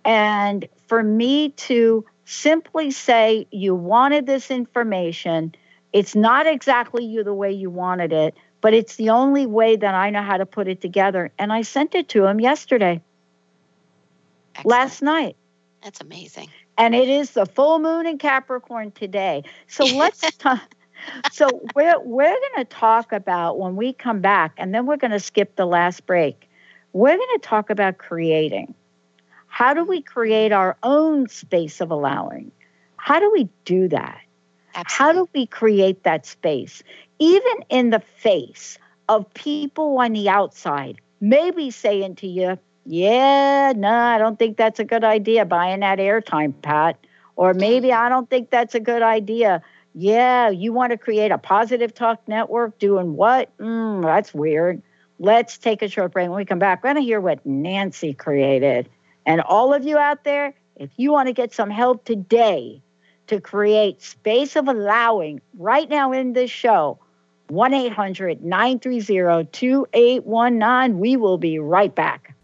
and 0.06 0.68
for 0.88 1.04
me 1.04 1.50
to 1.50 2.06
simply 2.24 2.92
say 2.92 3.48
you 3.52 3.74
wanted 3.74 4.28
this 4.28 4.52
information 4.52 5.54
it's 5.94 6.16
not 6.16 6.48
exactly 6.48 7.06
you 7.06 7.24
the 7.24 7.34
way 7.34 7.52
you 7.52 7.70
wanted 7.70 8.12
it 8.12 8.36
but 8.62 8.74
it's 8.74 8.96
the 8.98 9.10
only 9.10 9.46
way 9.46 9.76
that 9.76 9.96
i 9.96 10.10
know 10.10 10.22
how 10.22 10.38
to 10.38 10.46
put 10.46 10.68
it 10.68 10.82
together 10.82 11.32
and 11.38 11.52
i 11.52 11.62
sent 11.62 11.96
it 11.96 12.10
to 12.10 12.26
him 12.26 12.40
yesterday. 12.40 13.02
Excellent. 14.56 14.80
last 14.80 15.02
night. 15.02 15.36
That's 15.84 16.02
amazing. 16.02 16.50
And 16.78 16.96
it 16.96 17.08
is 17.08 17.32
the 17.32 17.46
full 17.46 17.80
moon 17.80 18.06
in 18.06 18.18
capricorn 18.18 18.92
today. 18.92 19.44
So 19.68 19.86
let's 19.86 20.20
talk 20.38 20.62
so 21.32 21.48
we're 21.76 22.00
we're 22.02 22.28
going 22.28 22.58
to 22.58 22.66
talk 22.66 23.14
about 23.14 23.58
when 23.58 23.78
we 23.78 23.94
come 23.94 24.20
back 24.20 24.54
and 24.58 24.76
then 24.76 24.86
we're 24.86 24.98
going 24.98 25.12
to 25.12 25.20
skip 25.20 25.56
the 25.56 25.66
last 25.66 26.06
break. 26.06 26.50
We're 26.92 27.16
going 27.16 27.40
to 27.40 27.42
talk 27.42 27.70
about 27.70 28.00
creating. 28.00 28.74
How 29.48 29.74
do 29.74 29.86
we 29.86 30.02
create 30.02 30.52
our 30.52 30.78
own 30.84 31.30
space 31.30 31.80
of 31.80 31.90
allowing? 31.90 32.52
How 32.98 33.20
do 33.20 33.32
we 33.32 33.48
do 33.64 33.88
that 33.88 34.20
Absolutely. 34.80 34.96
how 34.98 35.12
do 35.14 35.30
we 35.34 35.46
create 35.46 36.04
that 36.04 36.26
space 36.26 36.84
even 37.20 37.54
in 37.70 37.90
the 37.90 38.00
face 38.00 38.78
of 39.08 39.32
people 39.34 39.98
on 40.00 40.14
the 40.14 40.30
outside 40.30 41.00
maybe 41.22 41.72
saying 41.72 42.16
to 42.16 42.28
you 42.28 42.58
yeah 42.86 43.74
no 43.76 43.92
i 43.92 44.18
don't 44.18 44.40
think 44.40 44.58
that's 44.58 44.80
a 44.80 44.86
good 44.86 45.04
idea 45.04 45.46
buying 45.46 45.82
that 45.82 46.00
airtime 46.00 46.54
pat 46.62 46.98
or 47.36 47.54
maybe 47.54 47.92
i 47.92 48.10
don't 48.10 48.30
think 48.30 48.50
that's 48.50 48.76
a 48.76 48.80
good 48.80 49.02
idea 49.02 49.62
yeah, 49.96 50.50
you 50.50 50.72
want 50.72 50.92
to 50.92 50.98
create 50.98 51.32
a 51.32 51.38
positive 51.38 51.94
talk 51.94 52.22
network 52.28 52.78
doing 52.80 53.16
what? 53.16 53.56
Mm, 53.58 54.04
that's 54.04 54.34
weird. 54.34 54.82
Let's 55.20 55.58
take 55.58 55.82
a 55.82 55.90
short 55.90 56.14
break. 56.14 56.30
When 56.30 56.38
we 56.38 56.46
come 56.46 56.60
back, 56.60 56.84
we're 56.84 56.94
going 56.94 57.04
to 57.04 57.08
hear 57.08 57.20
what 57.20 57.46
Nancy 57.46 58.14
created. 58.14 58.88
And 59.26 59.42
all 59.42 59.74
of 59.74 59.84
you 59.84 59.98
out 59.98 60.24
there, 60.24 60.54
if 60.76 60.90
you 60.98 61.12
want 61.12 61.28
to 61.28 61.34
get 61.34 61.54
some 61.54 61.70
help 61.70 62.06
today 62.06 62.82
to 63.30 63.40
create 63.40 64.02
space 64.02 64.56
of 64.56 64.68
allowing 64.68 65.40
right 65.58 65.90
now 65.90 66.12
in 66.12 66.34
this 66.34 66.52
show, 66.52 67.00
1 67.48 67.74
800 67.74 68.44
930 68.44 69.48
2819. 69.52 71.00
We 71.00 71.16
will 71.16 71.38
be 71.38 71.60
right 71.60 71.94
back. 71.94 72.36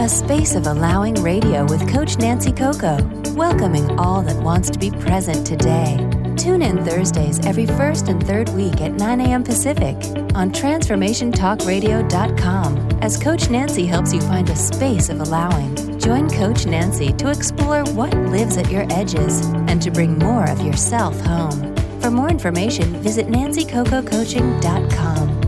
A 0.00 0.08
space 0.08 0.54
of 0.54 0.66
Allowing 0.66 1.14
Radio 1.16 1.66
with 1.66 1.86
Coach 1.92 2.16
Nancy 2.16 2.52
Coco, 2.52 2.96
welcoming 3.34 3.98
all 3.98 4.22
that 4.22 4.42
wants 4.42 4.70
to 4.70 4.78
be 4.78 4.90
present 4.90 5.46
today. 5.46 5.98
Tune 6.38 6.62
in 6.62 6.82
Thursdays 6.86 7.38
every 7.44 7.66
first 7.66 8.08
and 8.08 8.26
third 8.26 8.48
week 8.54 8.80
at 8.80 8.94
9 8.94 9.20
a.m. 9.20 9.44
Pacific 9.44 9.96
on 10.34 10.50
TransformationTalkRadio.com 10.52 12.98
as 13.02 13.22
Coach 13.22 13.50
Nancy 13.50 13.84
helps 13.84 14.14
you 14.14 14.22
find 14.22 14.48
a 14.48 14.56
space 14.56 15.10
of 15.10 15.20
allowing. 15.20 15.98
Join 15.98 16.30
Coach 16.30 16.64
Nancy 16.64 17.12
to 17.12 17.28
explore 17.28 17.84
what 17.92 18.14
lives 18.14 18.56
at 18.56 18.70
your 18.70 18.86
edges 18.90 19.44
and 19.68 19.82
to 19.82 19.90
bring 19.90 20.18
more 20.18 20.48
of 20.48 20.62
yourself 20.62 21.20
home. 21.20 21.76
For 22.00 22.10
more 22.10 22.30
information, 22.30 23.02
visit 23.02 23.26
nancycococoaching.com. 23.26 25.39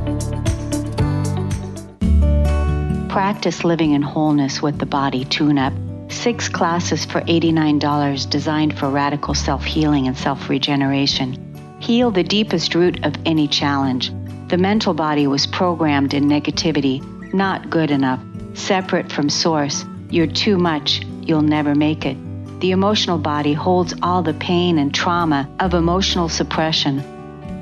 Practice 3.13 3.63
living 3.63 3.91
in 3.91 4.01
wholeness 4.01 4.63
with 4.63 4.79
the 4.79 4.87
body 4.87 5.27
tune 5.27 5.59
up. 5.59 5.75
Six 6.09 6.49
classes 6.49 7.05
for 7.05 7.21
$89 7.21 8.31
designed 8.31 8.79
for 8.79 8.89
radical 8.89 9.35
self 9.35 9.63
healing 9.65 10.07
and 10.07 10.17
self 10.17 10.49
regeneration. 10.49 11.77
Heal 11.79 12.11
the 12.11 12.23
deepest 12.23 12.75
root 12.75 13.05
of 13.05 13.15
any 13.27 13.49
challenge. 13.49 14.11
The 14.49 14.57
mental 14.57 14.95
body 14.95 15.27
was 15.27 15.47
programmed 15.47 16.15
in 16.15 16.25
negativity, 16.25 17.03
not 17.35 17.69
good 17.69 17.91
enough, 17.91 18.21
separate 18.55 19.13
from 19.13 19.29
source. 19.29 19.85
You're 20.09 20.27
too 20.27 20.57
much, 20.57 21.03
you'll 21.21 21.43
never 21.43 21.75
make 21.75 22.07
it. 22.07 22.17
The 22.61 22.71
emotional 22.71 23.19
body 23.19 23.53
holds 23.53 23.93
all 24.03 24.23
the 24.23 24.33
pain 24.33 24.79
and 24.79 24.95
trauma 24.95 25.55
of 25.61 25.75
emotional 25.75 26.31
suppression, 26.31 27.05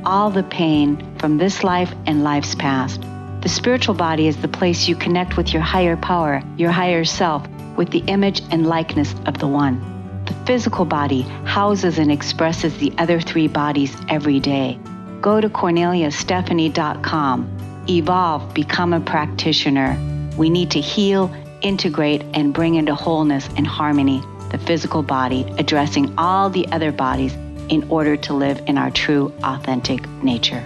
all 0.07 0.31
the 0.31 0.45
pain 0.45 1.19
from 1.19 1.39
this 1.39 1.65
life 1.65 1.93
and 2.07 2.23
life's 2.23 2.55
past. 2.55 3.03
The 3.40 3.48
spiritual 3.48 3.94
body 3.94 4.29
is 4.29 4.37
the 4.37 4.48
place 4.48 4.87
you 4.87 4.94
connect 4.94 5.38
with 5.38 5.55
your 5.55 5.62
higher 5.62 5.96
power, 5.96 6.42
your 6.59 6.70
higher 6.70 7.07
self, 7.07 7.48
with 7.74 7.90
the 7.90 8.05
image 8.07 8.42
and 8.50 8.66
likeness 8.66 9.14
of 9.24 9.38
the 9.38 9.46
One. 9.46 9.81
The 10.26 10.35
physical 10.44 10.85
body 10.85 11.22
houses 11.44 11.98
and 11.98 12.12
expresses 12.12 12.76
the 12.76 12.92
other 12.98 13.18
three 13.18 13.48
bodies 13.48 13.96
every 14.11 14.40
day. 14.40 14.79
Go 15.22 15.40
to 15.40 15.48
corneliastephanie.com. 15.48 17.85
Evolve, 17.88 18.53
become 18.53 18.92
a 18.92 19.00
practitioner. 19.00 19.96
We 20.37 20.50
need 20.50 20.70
to 20.72 20.81
heal, 20.81 21.35
integrate, 21.62 22.22
and 22.35 22.53
bring 22.53 22.74
into 22.74 22.94
wholeness 22.94 23.48
and 23.57 23.66
harmony 23.66 24.22
the 24.50 24.59
physical 24.59 25.03
body, 25.03 25.46
addressing 25.59 26.12
all 26.18 26.50
the 26.50 26.68
other 26.68 26.92
bodies 26.92 27.33
in 27.70 27.88
order 27.88 28.16
to 28.16 28.35
live 28.35 28.61
in 28.66 28.76
our 28.76 28.90
true, 28.90 29.33
authentic 29.42 30.07
nature. 30.22 30.62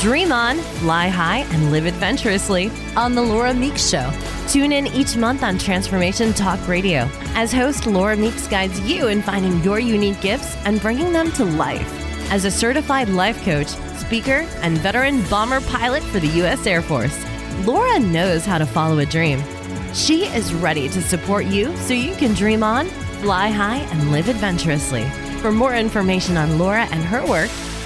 Dream 0.00 0.32
on, 0.32 0.56
fly 0.80 1.08
high, 1.08 1.40
and 1.50 1.70
live 1.70 1.84
adventurously 1.84 2.70
on 2.96 3.14
The 3.14 3.20
Laura 3.20 3.52
Meeks 3.52 3.86
Show. 3.86 4.10
Tune 4.48 4.72
in 4.72 4.86
each 4.86 5.14
month 5.14 5.42
on 5.42 5.58
Transformation 5.58 6.32
Talk 6.32 6.66
Radio 6.66 7.06
as 7.34 7.52
host 7.52 7.84
Laura 7.84 8.16
Meeks 8.16 8.48
guides 8.48 8.80
you 8.80 9.08
in 9.08 9.20
finding 9.20 9.62
your 9.62 9.78
unique 9.78 10.18
gifts 10.22 10.56
and 10.64 10.80
bringing 10.80 11.12
them 11.12 11.30
to 11.32 11.44
life. 11.44 11.86
As 12.32 12.46
a 12.46 12.50
certified 12.50 13.10
life 13.10 13.44
coach, 13.44 13.68
speaker, 13.98 14.48
and 14.62 14.78
veteran 14.78 15.22
bomber 15.28 15.60
pilot 15.60 16.02
for 16.04 16.18
the 16.18 16.28
U.S. 16.28 16.66
Air 16.66 16.80
Force, 16.80 17.22
Laura 17.66 17.98
knows 17.98 18.46
how 18.46 18.56
to 18.56 18.64
follow 18.64 19.00
a 19.00 19.04
dream. 19.04 19.44
She 19.92 20.24
is 20.24 20.54
ready 20.54 20.88
to 20.88 21.02
support 21.02 21.44
you 21.44 21.76
so 21.76 21.92
you 21.92 22.14
can 22.14 22.32
dream 22.32 22.62
on, 22.62 22.86
fly 23.20 23.50
high, 23.50 23.80
and 23.90 24.10
live 24.10 24.30
adventurously. 24.30 25.04
For 25.42 25.52
more 25.52 25.74
information 25.74 26.38
on 26.38 26.58
Laura 26.58 26.88
and 26.90 27.04
her 27.04 27.26
work, 27.26 27.50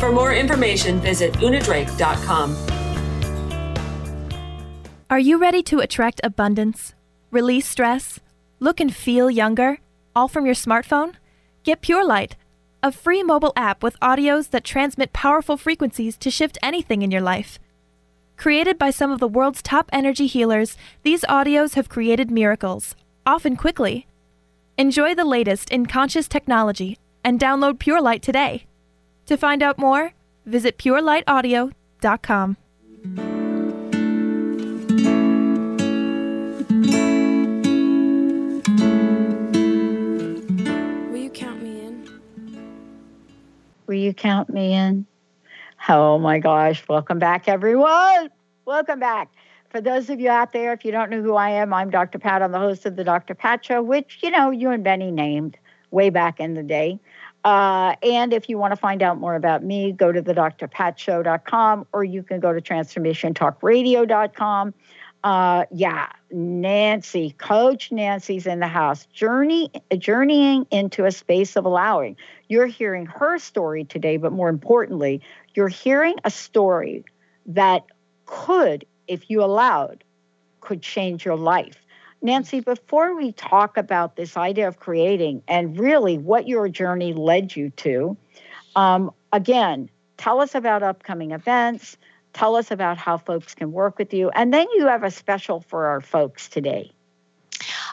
For 0.00 0.10
more 0.10 0.32
information, 0.32 0.98
visit 0.98 1.34
unadrake.com. 1.34 2.56
Are 5.10 5.18
you 5.18 5.36
ready 5.36 5.62
to 5.64 5.80
attract 5.80 6.22
abundance, 6.24 6.94
release 7.30 7.68
stress, 7.68 8.18
look 8.60 8.80
and 8.80 8.96
feel 8.96 9.30
younger, 9.30 9.78
all 10.16 10.26
from 10.26 10.46
your 10.46 10.54
smartphone? 10.54 11.16
Get 11.64 11.82
Pure 11.82 12.06
Light, 12.06 12.36
a 12.82 12.90
free 12.90 13.22
mobile 13.22 13.52
app 13.54 13.82
with 13.82 14.00
audios 14.00 14.48
that 14.52 14.64
transmit 14.64 15.12
powerful 15.12 15.58
frequencies 15.58 16.16
to 16.16 16.30
shift 16.30 16.56
anything 16.62 17.02
in 17.02 17.10
your 17.10 17.20
life. 17.20 17.58
Created 18.38 18.78
by 18.78 18.88
some 18.90 19.12
of 19.12 19.20
the 19.20 19.28
world's 19.28 19.60
top 19.60 19.90
energy 19.92 20.26
healers, 20.26 20.78
these 21.02 21.24
audios 21.24 21.74
have 21.74 21.90
created 21.90 22.30
miracles, 22.30 22.96
often 23.26 23.54
quickly. 23.54 24.06
Enjoy 24.78 25.14
the 25.14 25.26
latest 25.26 25.68
in 25.68 25.84
conscious 25.84 26.26
technology 26.26 26.96
and 27.22 27.38
download 27.38 27.78
Pure 27.78 28.00
Light 28.00 28.22
today. 28.22 28.64
To 29.30 29.36
find 29.36 29.62
out 29.62 29.78
more, 29.78 30.12
visit 30.44 30.76
purelightaudio.com. 30.76 32.56
Will 41.12 41.16
you 41.16 41.30
count 41.30 41.62
me 41.62 41.80
in? 41.80 42.20
Will 43.86 43.94
you 43.94 44.12
count 44.12 44.50
me 44.50 44.72
in? 44.72 45.06
Oh 45.88 46.18
my 46.18 46.40
gosh. 46.40 46.82
Welcome 46.88 47.20
back, 47.20 47.46
everyone. 47.46 48.30
Welcome 48.64 48.98
back. 48.98 49.30
For 49.68 49.80
those 49.80 50.10
of 50.10 50.18
you 50.18 50.28
out 50.28 50.52
there, 50.52 50.72
if 50.72 50.84
you 50.84 50.90
don't 50.90 51.08
know 51.08 51.22
who 51.22 51.36
I 51.36 51.50
am, 51.50 51.72
I'm 51.72 51.90
Dr. 51.90 52.18
Pat. 52.18 52.42
I'm 52.42 52.50
the 52.50 52.58
host 52.58 52.84
of 52.84 52.96
the 52.96 53.04
Dr. 53.04 53.36
Pat 53.36 53.64
Show, 53.64 53.80
which, 53.80 54.18
you 54.24 54.32
know, 54.32 54.50
you 54.50 54.70
and 54.70 54.82
Benny 54.82 55.12
named 55.12 55.56
way 55.92 56.10
back 56.10 56.40
in 56.40 56.54
the 56.54 56.64
day. 56.64 56.98
Uh, 57.44 57.94
and 58.02 58.32
if 58.32 58.48
you 58.48 58.58
want 58.58 58.72
to 58.72 58.76
find 58.76 59.02
out 59.02 59.18
more 59.18 59.34
about 59.34 59.64
me, 59.64 59.92
go 59.92 60.12
to 60.12 60.20
the 60.20 60.34
drpatshow.com 60.34 61.86
or 61.92 62.04
you 62.04 62.22
can 62.22 62.40
go 62.40 62.52
to 62.52 62.60
transformationtalkradio.com. 62.60 64.74
Uh, 65.22 65.66
yeah, 65.70 66.08
Nancy, 66.30 67.34
Coach 67.38 67.92
Nancy's 67.92 68.46
in 68.46 68.60
the 68.60 68.66
house, 68.66 69.04
journey 69.06 69.70
journeying 69.98 70.66
into 70.70 71.04
a 71.04 71.12
space 71.12 71.56
of 71.56 71.66
allowing. 71.66 72.16
You're 72.48 72.66
hearing 72.66 73.06
her 73.06 73.38
story 73.38 73.84
today, 73.84 74.16
but 74.16 74.32
more 74.32 74.48
importantly, 74.48 75.20
you're 75.54 75.68
hearing 75.68 76.16
a 76.24 76.30
story 76.30 77.04
that 77.46 77.84
could, 78.24 78.86
if 79.08 79.28
you 79.28 79.44
allowed, 79.44 80.04
could 80.60 80.80
change 80.80 81.24
your 81.24 81.36
life. 81.36 81.76
Nancy, 82.22 82.60
before 82.60 83.16
we 83.16 83.32
talk 83.32 83.76
about 83.76 84.16
this 84.16 84.36
idea 84.36 84.68
of 84.68 84.78
creating 84.78 85.42
and 85.48 85.78
really 85.78 86.18
what 86.18 86.46
your 86.46 86.68
journey 86.68 87.14
led 87.14 87.56
you 87.56 87.70
to, 87.70 88.16
um, 88.76 89.10
again, 89.32 89.88
tell 90.16 90.40
us 90.40 90.54
about 90.54 90.82
upcoming 90.82 91.30
events. 91.30 91.96
Tell 92.32 92.56
us 92.56 92.70
about 92.70 92.98
how 92.98 93.16
folks 93.16 93.54
can 93.54 93.72
work 93.72 93.98
with 93.98 94.12
you. 94.12 94.30
And 94.30 94.52
then 94.52 94.66
you 94.74 94.86
have 94.86 95.02
a 95.02 95.10
special 95.10 95.60
for 95.60 95.86
our 95.86 96.00
folks 96.00 96.48
today. 96.48 96.92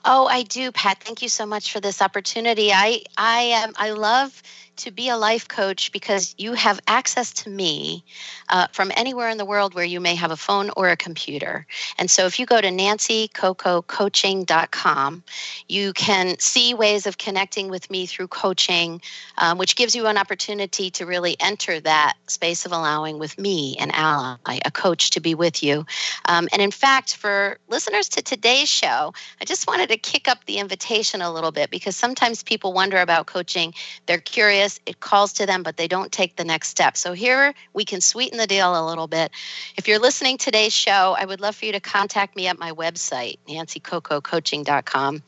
Oh, 0.06 0.28
I 0.28 0.44
do, 0.44 0.72
Pat. 0.72 1.04
Thank 1.04 1.22
you 1.22 1.30
so 1.30 1.46
much 1.46 1.74
for 1.74 1.80
this 1.80 2.02
opportunity. 2.02 2.72
I 2.72 3.04
I 3.18 3.42
am 3.42 3.74
I 3.76 3.92
love 3.92 4.42
to 4.78 4.92
be 4.92 5.10
a 5.10 5.18
life 5.18 5.48
coach 5.48 5.92
because 5.92 6.36
you 6.38 6.54
have 6.54 6.80
access 6.88 7.34
to 7.34 7.50
me 7.50 8.04
uh, 8.50 8.68
from 8.72 8.92
anywhere 8.96 9.30
in 9.30 9.38
the 9.38 9.46
world 9.46 9.74
where 9.74 9.86
you 9.86 10.00
may 10.00 10.14
have 10.16 10.32
a 10.32 10.38
phone 10.38 10.70
or 10.78 10.90
a 10.90 10.98
computer. 10.98 11.66
And 11.98 12.10
so 12.10 12.26
if 12.26 12.40
you 12.40 12.46
go 12.46 12.62
to 12.62 12.68
nancycococoaching.com, 12.68 15.24
you 15.68 15.94
can 15.94 16.40
see 16.40 16.74
ways 16.74 17.06
of 17.08 17.18
connecting 17.18 17.70
with 17.70 17.90
me 17.90 18.06
through 18.06 18.28
coaching, 18.28 19.02
um, 19.38 19.58
which 19.58 19.76
gives 19.76 19.96
you 19.96 20.08
an 20.08 20.18
opportunity 20.18 20.90
to 20.92 21.06
really 21.06 21.36
enter 21.40 21.80
that 21.82 22.14
space 22.28 22.66
of 22.66 22.72
allowing 22.72 23.20
with 23.20 23.38
me, 23.40 23.76
an 23.80 23.92
ally, 23.92 24.60
a 24.66 24.72
coach 24.72 25.10
to 25.12 25.20
be 25.20 25.36
with 25.36 25.64
you. 25.64 25.86
Um, 26.26 26.48
and 26.52 26.62
in 26.62 26.72
fact, 26.72 27.16
for 27.16 27.58
listeners 27.68 28.10
to 28.10 28.22
today's 28.22 28.70
show, 28.70 29.14
I 29.42 29.46
just 29.46 29.68
wanted 29.68 29.90
to 29.90 29.98
kick 29.98 30.28
up 30.28 30.46
the 30.46 30.60
invitation 30.60 31.22
a 31.22 31.32
little 31.32 31.52
bit 31.52 31.70
because 31.70 31.96
sometimes 31.96 32.44
people 32.44 32.74
wonder 32.74 32.98
about 32.98 33.26
coaching. 33.26 33.74
They're 34.06 34.20
curious 34.20 34.67
it 34.86 35.00
calls 35.00 35.34
to 35.34 35.46
them, 35.46 35.64
but 35.64 35.78
they 35.78 35.88
don't 35.88 36.12
take 36.12 36.36
the 36.36 36.44
next 36.44 36.70
step. 36.70 36.98
So 36.98 37.14
here 37.14 37.54
we 37.74 37.86
can 37.86 38.02
sweeten 38.02 38.38
the 38.38 38.48
deal 38.48 38.80
a 38.80 38.84
little 38.88 39.08
bit. 39.08 39.32
If 39.78 39.88
you're 39.88 40.00
listening 40.00 40.38
today's 40.38 40.74
show, 40.74 41.16
I 41.18 41.26
would 41.26 41.42
love 41.42 41.56
for 41.56 41.66
you 41.66 41.72
to 41.72 41.80
contact 41.80 42.36
me 42.36 42.48
at 42.48 42.60
my 42.60 42.72
website, 42.72 43.38
nancycococoaching.com, 43.48 45.24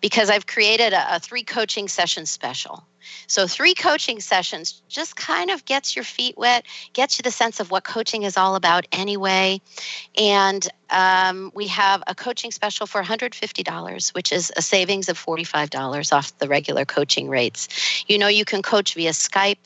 because 0.00 0.30
I've 0.30 0.46
created 0.46 0.92
a, 0.92 1.16
a 1.16 1.20
three 1.20 1.42
coaching 1.42 1.88
session 1.88 2.26
special. 2.26 2.84
So, 3.26 3.46
three 3.46 3.74
coaching 3.74 4.20
sessions 4.20 4.82
just 4.88 5.16
kind 5.16 5.50
of 5.50 5.64
gets 5.64 5.96
your 5.96 6.04
feet 6.04 6.36
wet, 6.36 6.64
gets 6.92 7.18
you 7.18 7.22
the 7.22 7.30
sense 7.30 7.60
of 7.60 7.70
what 7.70 7.84
coaching 7.84 8.22
is 8.22 8.36
all 8.36 8.54
about 8.54 8.86
anyway. 8.92 9.60
And 10.16 10.66
um, 10.90 11.50
we 11.54 11.68
have 11.68 12.02
a 12.06 12.14
coaching 12.14 12.50
special 12.50 12.86
for 12.86 13.02
$150, 13.02 14.14
which 14.14 14.32
is 14.32 14.52
a 14.56 14.62
savings 14.62 15.08
of 15.08 15.18
$45 15.18 16.12
off 16.12 16.36
the 16.38 16.48
regular 16.48 16.84
coaching 16.84 17.28
rates. 17.28 17.68
You 18.08 18.18
know, 18.18 18.28
you 18.28 18.44
can 18.44 18.62
coach 18.62 18.94
via 18.94 19.10
Skype 19.10 19.56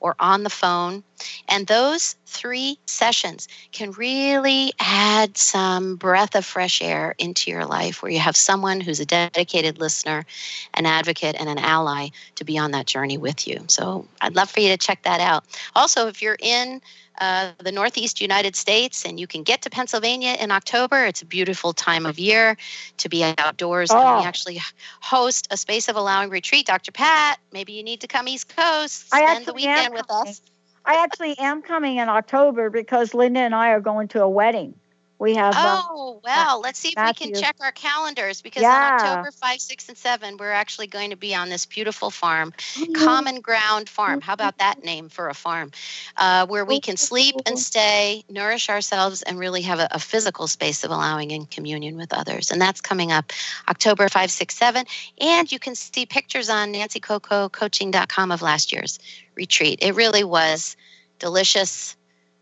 or 0.00 0.14
on 0.18 0.42
the 0.42 0.50
phone. 0.50 1.02
And 1.48 1.66
those 1.66 2.16
three 2.26 2.78
sessions 2.86 3.48
can 3.72 3.92
really 3.92 4.72
add 4.78 5.36
some 5.36 5.96
breath 5.96 6.34
of 6.34 6.44
fresh 6.44 6.82
air 6.82 7.14
into 7.18 7.50
your 7.50 7.64
life 7.64 8.02
where 8.02 8.12
you 8.12 8.18
have 8.18 8.36
someone 8.36 8.80
who's 8.80 9.00
a 9.00 9.06
dedicated 9.06 9.78
listener, 9.78 10.26
an 10.74 10.86
advocate, 10.86 11.36
and 11.38 11.48
an 11.48 11.58
ally 11.58 12.08
to 12.36 12.44
be 12.44 12.58
on 12.58 12.72
that 12.72 12.86
journey 12.86 13.18
with 13.18 13.48
you. 13.48 13.64
So 13.68 14.06
I'd 14.20 14.36
love 14.36 14.50
for 14.50 14.60
you 14.60 14.68
to 14.68 14.76
check 14.76 15.02
that 15.04 15.20
out. 15.20 15.44
Also, 15.74 16.08
if 16.08 16.20
you're 16.20 16.36
in 16.40 16.80
uh, 17.18 17.52
the 17.58 17.72
Northeast 17.72 18.20
United 18.20 18.56
States, 18.56 19.04
and 19.04 19.18
you 19.18 19.26
can 19.26 19.42
get 19.42 19.62
to 19.62 19.70
Pennsylvania 19.70 20.36
in 20.38 20.50
October. 20.50 21.04
It's 21.04 21.22
a 21.22 21.26
beautiful 21.26 21.72
time 21.72 22.06
of 22.06 22.18
year 22.18 22.56
to 22.98 23.08
be 23.08 23.24
outdoors. 23.38 23.90
Oh. 23.90 23.98
And 23.98 24.20
we 24.20 24.26
actually 24.26 24.60
host 25.00 25.48
a 25.50 25.56
Space 25.56 25.88
of 25.88 25.96
Allowing 25.96 26.30
retreat. 26.30 26.66
Dr. 26.66 26.92
Pat, 26.92 27.38
maybe 27.52 27.72
you 27.72 27.82
need 27.82 28.00
to 28.00 28.06
come 28.06 28.28
East 28.28 28.54
Coast, 28.54 29.08
spend 29.08 29.46
the 29.46 29.52
weekend 29.52 29.94
with 29.94 30.10
us. 30.10 30.40
I 30.84 31.02
actually 31.02 31.36
am 31.38 31.62
coming 31.62 31.96
in 31.96 32.08
October 32.08 32.70
because 32.70 33.12
Linda 33.12 33.40
and 33.40 33.54
I 33.54 33.70
are 33.70 33.80
going 33.80 34.08
to 34.08 34.22
a 34.22 34.28
wedding. 34.28 34.74
We 35.18 35.34
have. 35.34 35.54
Uh, 35.56 35.82
oh, 35.88 36.20
well, 36.22 36.60
let's 36.60 36.78
see 36.78 36.88
if 36.88 36.96
Matthew. 36.96 37.28
we 37.28 37.32
can 37.32 37.42
check 37.42 37.56
our 37.60 37.72
calendars 37.72 38.42
because 38.42 38.62
yeah. 38.62 38.98
on 39.00 39.06
October 39.06 39.30
5, 39.30 39.60
6, 39.60 39.88
and 39.88 39.96
7, 39.96 40.36
we're 40.36 40.50
actually 40.50 40.88
going 40.88 41.10
to 41.10 41.16
be 41.16 41.34
on 41.34 41.48
this 41.48 41.64
beautiful 41.64 42.10
farm, 42.10 42.52
mm-hmm. 42.52 42.92
Common 42.92 43.40
Ground 43.40 43.88
Farm. 43.88 44.20
How 44.20 44.34
about 44.34 44.58
that 44.58 44.84
name 44.84 45.08
for 45.08 45.28
a 45.28 45.34
farm? 45.34 45.72
Uh, 46.18 46.46
where 46.46 46.66
we 46.66 46.80
can 46.80 46.98
sleep 46.98 47.36
and 47.46 47.58
stay, 47.58 48.24
nourish 48.28 48.68
ourselves, 48.68 49.22
and 49.22 49.38
really 49.38 49.62
have 49.62 49.78
a, 49.78 49.88
a 49.92 49.98
physical 49.98 50.46
space 50.46 50.84
of 50.84 50.90
allowing 50.90 51.30
in 51.30 51.46
communion 51.46 51.96
with 51.96 52.12
others. 52.12 52.50
And 52.50 52.60
that's 52.60 52.82
coming 52.82 53.10
up 53.10 53.32
October 53.68 54.10
5, 54.10 54.30
6, 54.30 54.54
7. 54.54 54.84
And 55.20 55.50
you 55.50 55.58
can 55.58 55.74
see 55.74 56.04
pictures 56.04 56.50
on 56.50 56.74
nancycococoaching.com 56.74 58.32
of 58.32 58.42
last 58.42 58.70
year's 58.70 58.98
retreat. 59.34 59.78
It 59.80 59.94
really 59.94 60.24
was 60.24 60.76
delicious 61.18 61.96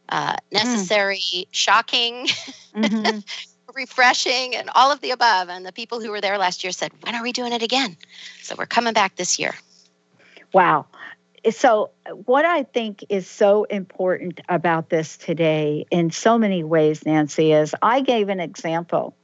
uh, 0.09 0.35
mm. 0.35 0.39
necessary, 0.53 1.19
mm. 1.19 1.47
shocking, 1.51 2.27
mm-hmm. 2.75 3.19
refreshing, 3.75 4.55
and 4.55 4.71
all 4.75 4.93
of 4.93 5.01
the 5.01 5.11
above. 5.11 5.49
And 5.49 5.65
the 5.65 5.73
people 5.73 6.01
who 6.01 6.11
were 6.11 6.21
there 6.21 6.39
last 6.39 6.65
year 6.65 6.73
said, 6.73 6.93
When 7.03 7.15
are 7.15 7.23
we 7.23 7.33
doing 7.33 7.53
it 7.53 7.63
again? 7.63 7.97
So 8.43 8.55
we're 8.57 8.67
coming 8.67 8.95
back 8.95 9.17
this 9.17 9.39
year. 9.39 9.55
Wow. 10.53 10.87
So, 11.51 11.91
what 12.25 12.47
I 12.47 12.63
think 12.63 13.05
is 13.11 13.27
so 13.29 13.65
important 13.65 14.41
about 14.49 14.89
this 14.89 15.19
today 15.19 15.85
in 15.91 16.11
so 16.11 16.39
many 16.39 16.65
ways, 16.65 17.05
Nancy, 17.05 17.53
is 17.53 17.75
I 17.83 18.01
gave 18.01 18.31
an 18.31 18.41
example 18.41 19.15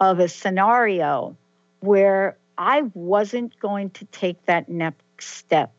of 0.00 0.18
a 0.18 0.28
scenario 0.28 1.36
where 1.80 2.36
I 2.56 2.82
wasn't 2.94 3.58
going 3.60 3.90
to 3.90 4.04
take 4.06 4.44
that 4.46 4.68
next 4.68 5.28
step. 5.28 5.72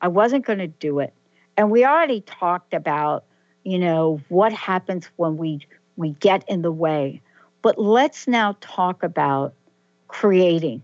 I 0.00 0.08
wasn't 0.08 0.46
going 0.46 0.60
to 0.60 0.68
do 0.68 1.00
it. 1.00 1.12
And 1.56 1.70
we 1.70 1.84
already 1.84 2.20
talked 2.20 2.72
about 2.72 3.24
you 3.64 3.78
know, 3.78 4.20
what 4.28 4.52
happens 4.52 5.08
when 5.16 5.36
we 5.36 5.66
we 5.96 6.10
get 6.10 6.44
in 6.48 6.62
the 6.62 6.72
way. 6.72 7.20
But 7.62 7.78
let's 7.78 8.26
now 8.26 8.56
talk 8.60 9.02
about 9.02 9.54
creating. 10.08 10.82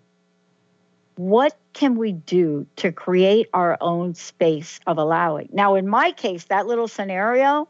What 1.17 1.57
can 1.73 1.97
we 1.97 2.12
do 2.12 2.67
to 2.77 2.93
create 2.93 3.49
our 3.55 3.79
own 3.81 4.15
space 4.15 4.79
of 4.87 4.99
allowing? 4.99 5.49
Now, 5.53 5.75
in 5.77 5.89
my 5.89 6.12
case, 6.12 6.45
that 6.45 6.67
little 6.67 6.89
scenario, 6.89 7.69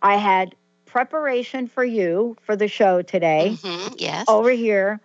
I 0.00 0.16
had 0.16 0.54
preparation 0.86 1.68
for 1.68 1.84
you 1.84 2.36
for 2.42 2.56
the 2.56 2.68
show 2.68 3.02
today. 3.02 3.58
Mm-hmm, 3.60 3.94
yes. 3.98 4.24
Over 4.28 4.50
here, 4.50 5.00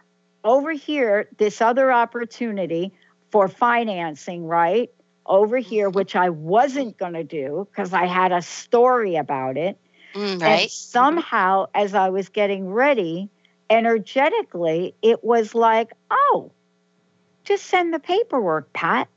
over 0.45 0.71
here, 0.71 1.27
this 1.37 1.61
other 1.61 1.91
opportunity 1.91 2.93
for 3.29 3.49
financing, 3.49 4.45
right? 4.45 4.89
Over 5.25 5.57
here, 5.57 5.89
which 5.89 6.15
I 6.15 6.29
wasn't 6.29 6.97
going 6.97 7.13
to 7.13 7.23
do 7.23 7.67
because 7.69 7.93
I 7.93 8.05
had 8.05 8.31
a 8.31 8.41
story 8.41 9.15
about 9.15 9.57
it. 9.57 9.77
Mm, 10.13 10.41
right. 10.41 10.61
And 10.63 10.71
somehow, 10.71 11.67
as 11.73 11.93
I 11.93 12.09
was 12.09 12.29
getting 12.29 12.69
ready, 12.69 13.29
energetically, 13.69 14.95
it 15.01 15.23
was 15.23 15.55
like, 15.55 15.93
oh, 16.09 16.51
just 17.43 17.65
send 17.65 17.93
the 17.93 17.99
paperwork, 17.99 18.71
Pat. 18.73 19.07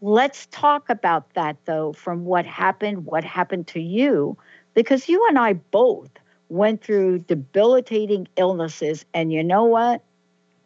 Let's 0.00 0.46
talk 0.46 0.90
about 0.90 1.34
that, 1.34 1.56
though, 1.64 1.92
from 1.92 2.24
what 2.24 2.46
happened, 2.46 3.04
what 3.04 3.24
happened 3.24 3.66
to 3.68 3.80
you, 3.80 4.36
because 4.74 5.08
you 5.08 5.26
and 5.28 5.38
I 5.38 5.54
both 5.54 6.10
went 6.48 6.82
through 6.82 7.20
debilitating 7.20 8.28
illnesses. 8.36 9.04
And 9.12 9.32
you 9.32 9.42
know 9.42 9.64
what? 9.64 10.02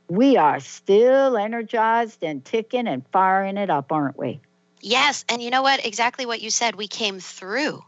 We 0.08 0.36
are 0.36 0.60
still 0.60 1.36
energized 1.36 2.22
and 2.22 2.44
ticking 2.44 2.86
and 2.86 3.04
firing 3.12 3.56
it 3.56 3.70
up, 3.70 3.90
aren't 3.90 4.18
we? 4.18 4.40
Yes, 4.82 5.24
and 5.28 5.40
you 5.40 5.50
know 5.50 5.62
what? 5.62 5.86
Exactly 5.86 6.26
what 6.26 6.42
you 6.42 6.50
said. 6.50 6.74
We 6.74 6.88
came 6.88 7.20
through. 7.20 7.82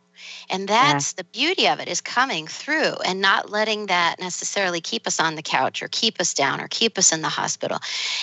And 0.49 0.69
that's 0.69 1.13
yeah. 1.13 1.23
the 1.23 1.25
beauty 1.25 1.69
of 1.69 1.81
it 1.81 1.89
is 1.89 2.01
coming 2.01 2.47
through 2.47 2.95
and 3.05 3.21
not 3.21 3.51
letting 3.51 3.87
that 3.87 4.21
necessarily 4.21 4.81
keep 4.81 5.07
us 5.09 5.19
on 5.19 5.35
the 5.35 5.43
couch 5.43 5.83
or 5.83 5.89
keep 5.89 6.21
us 6.21 6.35
down 6.35 6.61
or 6.61 6.69
keep 6.69 6.97
us 6.97 7.13
in 7.13 7.21
the 7.21 7.29
hospital 7.29 7.79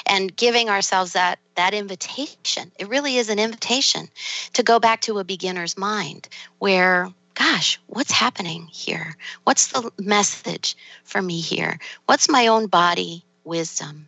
and 0.05 0.35
giving 0.35 0.69
ourselves 0.69 1.13
that 1.13 1.39
that 1.55 1.73
invitation. 1.73 2.71
It 2.79 2.87
really 2.87 3.17
is 3.17 3.29
an 3.29 3.39
invitation 3.39 4.07
to 4.53 4.63
go 4.63 4.79
back 4.79 5.01
to 5.01 5.19
a 5.19 5.23
beginner's 5.25 5.77
mind 5.77 6.29
where 6.59 7.09
gosh, 7.33 7.79
what's 7.87 8.11
happening 8.11 8.67
here? 8.71 9.15
What's 9.43 9.67
the 9.67 9.91
message 9.97 10.77
for 11.03 11.21
me 11.21 11.39
here? 11.39 11.79
What's 12.05 12.29
my 12.29 12.47
own 12.47 12.67
body 12.67 13.25
wisdom 13.43 14.07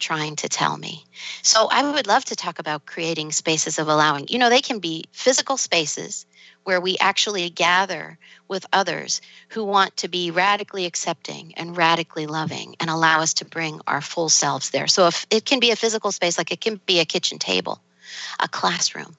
trying 0.00 0.36
to 0.36 0.48
tell 0.48 0.76
me? 0.76 1.04
So 1.42 1.68
I 1.70 1.88
would 1.90 2.06
love 2.06 2.24
to 2.26 2.36
talk 2.36 2.58
about 2.58 2.86
creating 2.86 3.32
spaces 3.32 3.78
of 3.78 3.88
allowing. 3.88 4.26
You 4.28 4.38
know, 4.38 4.50
they 4.50 4.60
can 4.60 4.78
be 4.80 5.04
physical 5.12 5.56
spaces 5.56 6.26
where 6.64 6.80
we 6.80 6.96
actually 6.98 7.48
gather 7.50 8.18
with 8.48 8.66
others 8.72 9.20
who 9.50 9.64
want 9.64 9.96
to 9.98 10.08
be 10.08 10.30
radically 10.30 10.86
accepting 10.86 11.54
and 11.56 11.76
radically 11.76 12.26
loving 12.26 12.76
and 12.80 12.90
allow 12.90 13.20
us 13.20 13.34
to 13.34 13.44
bring 13.44 13.80
our 13.86 14.00
full 14.00 14.28
selves 14.28 14.70
there. 14.70 14.86
So 14.86 15.06
if 15.06 15.26
it 15.30 15.44
can 15.44 15.60
be 15.60 15.70
a 15.70 15.76
physical 15.76 16.12
space 16.12 16.36
like 16.36 16.52
it 16.52 16.60
can 16.60 16.80
be 16.86 17.00
a 17.00 17.04
kitchen 17.04 17.38
table, 17.38 17.80
a 18.38 18.48
classroom, 18.48 19.16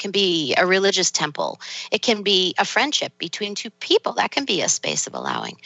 can 0.00 0.10
be 0.10 0.54
a 0.56 0.66
religious 0.66 1.10
temple. 1.12 1.60
It 1.92 2.02
can 2.02 2.22
be 2.22 2.54
a 2.58 2.64
friendship 2.64 3.16
between 3.18 3.54
two 3.54 3.70
people. 3.70 4.14
That 4.14 4.32
can 4.32 4.44
be 4.44 4.62
a 4.62 4.68
space 4.68 5.06
of 5.06 5.14
allowing. 5.14 5.58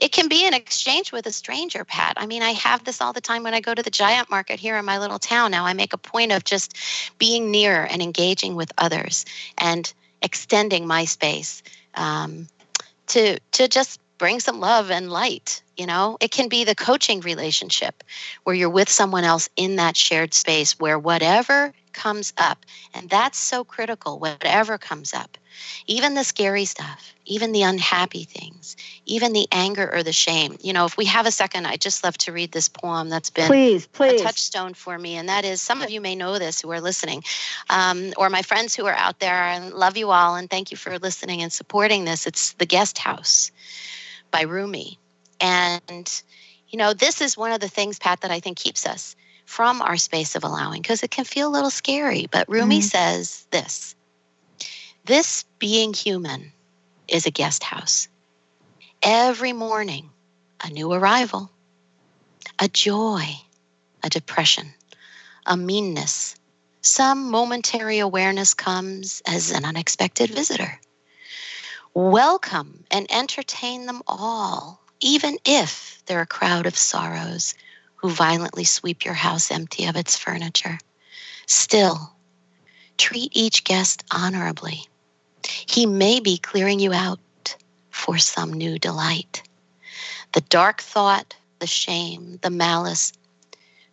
It 0.00 0.10
can 0.10 0.28
be 0.28 0.44
an 0.46 0.54
exchange 0.54 1.12
with 1.12 1.26
a 1.26 1.32
stranger, 1.32 1.84
Pat. 1.84 2.14
I 2.16 2.26
mean, 2.26 2.42
I 2.42 2.50
have 2.52 2.84
this 2.84 3.00
all 3.00 3.12
the 3.12 3.20
time 3.20 3.44
when 3.44 3.54
I 3.54 3.60
go 3.60 3.74
to 3.74 3.82
the 3.82 3.90
giant 3.90 4.30
market 4.30 4.58
here 4.58 4.76
in 4.76 4.84
my 4.84 4.98
little 4.98 5.20
town. 5.20 5.52
Now 5.52 5.64
I 5.64 5.74
make 5.74 5.92
a 5.92 5.98
point 5.98 6.32
of 6.32 6.42
just 6.42 6.76
being 7.18 7.52
near 7.52 7.84
and 7.84 8.02
engaging 8.02 8.56
with 8.56 8.72
others 8.78 9.24
and 9.58 9.92
extending 10.22 10.86
my 10.86 11.04
space 11.04 11.62
um, 11.94 12.48
to 13.08 13.38
to 13.52 13.68
just 13.68 14.00
bring 14.18 14.40
some 14.40 14.60
love 14.60 14.90
and 14.90 15.10
light 15.10 15.62
you 15.76 15.84
know 15.84 16.16
it 16.20 16.30
can 16.30 16.48
be 16.48 16.62
the 16.62 16.76
coaching 16.76 17.20
relationship 17.20 18.04
where 18.44 18.54
you're 18.54 18.70
with 18.70 18.88
someone 18.88 19.24
else 19.24 19.48
in 19.56 19.76
that 19.76 19.96
shared 19.96 20.32
space 20.32 20.78
where 20.78 20.98
whatever 20.98 21.72
comes 21.92 22.32
up 22.36 22.64
and 22.94 23.08
that's 23.08 23.38
so 23.38 23.64
critical 23.64 24.18
whatever 24.18 24.78
comes 24.78 25.14
up. 25.14 25.38
Even 25.86 26.14
the 26.14 26.24
scary 26.24 26.64
stuff 26.64 27.14
even 27.24 27.52
the 27.52 27.62
unhappy 27.62 28.24
things 28.24 28.76
even 29.06 29.32
the 29.32 29.46
anger 29.52 29.88
or 29.92 30.02
the 30.02 30.12
shame. 30.12 30.56
You 30.60 30.72
know 30.72 30.84
if 30.86 30.96
we 30.96 31.04
have 31.06 31.26
a 31.26 31.30
second 31.30 31.66
i 31.66 31.76
just 31.76 32.02
love 32.04 32.16
to 32.18 32.32
read 32.32 32.52
this 32.52 32.68
poem 32.68 33.08
that's 33.08 33.30
been 33.30 33.46
please 33.46 33.86
please. 33.86 34.20
a 34.20 34.24
touchstone 34.24 34.74
for 34.74 34.98
me 34.98 35.16
and 35.16 35.28
that 35.28 35.44
is 35.44 35.60
some 35.60 35.82
of 35.82 35.90
you 35.90 36.00
may 36.00 36.14
know 36.14 36.38
this 36.38 36.60
who 36.60 36.70
are 36.72 36.80
listening 36.80 37.22
um, 37.70 38.12
or 38.16 38.30
my 38.30 38.42
friends 38.42 38.74
who 38.74 38.86
are 38.86 38.94
out 38.94 39.20
there 39.20 39.44
and 39.44 39.72
love 39.72 39.96
you 39.96 40.10
all 40.10 40.36
and 40.36 40.50
thank 40.50 40.70
you 40.70 40.76
for 40.76 40.98
listening 40.98 41.42
and 41.42 41.52
supporting 41.52 42.04
this. 42.04 42.26
It's 42.26 42.52
the 42.54 42.66
guest 42.66 42.98
house 42.98 43.52
by 44.30 44.42
rumi. 44.42 44.98
And 45.40 46.22
you 46.68 46.78
know 46.78 46.94
this 46.94 47.20
is 47.20 47.36
one 47.36 47.52
of 47.52 47.60
the 47.60 47.68
things 47.68 47.98
pat 47.98 48.22
that 48.22 48.30
i 48.30 48.40
think 48.40 48.56
keeps 48.56 48.86
us 48.86 49.14
from 49.52 49.82
our 49.82 49.96
space 49.96 50.34
of 50.34 50.44
allowing 50.44 50.82
because 50.82 51.02
it 51.02 51.10
can 51.10 51.24
feel 51.24 51.48
a 51.48 51.56
little 51.56 51.70
scary 51.70 52.26
but 52.30 52.48
rumi 52.48 52.78
mm-hmm. 52.78 52.94
says 52.96 53.46
this 53.50 53.94
this 55.04 55.44
being 55.58 55.92
human 55.92 56.52
is 57.08 57.26
a 57.26 57.32
guest 57.32 57.64
house. 57.64 58.06
Every 59.02 59.52
morning, 59.52 60.10
a 60.62 60.70
new 60.70 60.92
arrival, 60.92 61.50
a 62.60 62.68
joy, 62.68 63.24
a 64.04 64.08
depression, 64.08 64.72
a 65.44 65.56
meanness. 65.56 66.36
Some 66.82 67.32
momentary 67.32 67.98
awareness 67.98 68.54
comes 68.54 69.22
as 69.26 69.50
an 69.50 69.64
unexpected 69.64 70.30
visitor. 70.30 70.80
Welcome 71.94 72.84
and 72.92 73.10
entertain 73.10 73.86
them 73.86 74.02
all, 74.06 74.80
even 75.00 75.36
if 75.44 76.00
they're 76.06 76.22
a 76.22 76.26
crowd 76.26 76.66
of 76.66 76.78
sorrows 76.78 77.54
who 78.02 78.10
violently 78.10 78.64
sweep 78.64 79.04
your 79.04 79.14
house 79.14 79.50
empty 79.50 79.86
of 79.86 79.96
its 79.96 80.18
furniture. 80.18 80.78
Still, 81.46 82.12
treat 82.98 83.30
each 83.34 83.64
guest 83.64 84.04
honorably 84.10 84.86
he 85.66 85.86
may 85.86 86.20
be 86.20 86.38
clearing 86.38 86.80
you 86.80 86.92
out 86.92 87.56
for 87.90 88.18
some 88.18 88.52
new 88.52 88.78
delight. 88.78 89.42
The 90.32 90.40
dark 90.42 90.80
thought, 90.80 91.36
the 91.58 91.66
shame, 91.66 92.38
the 92.42 92.50
malice, 92.50 93.12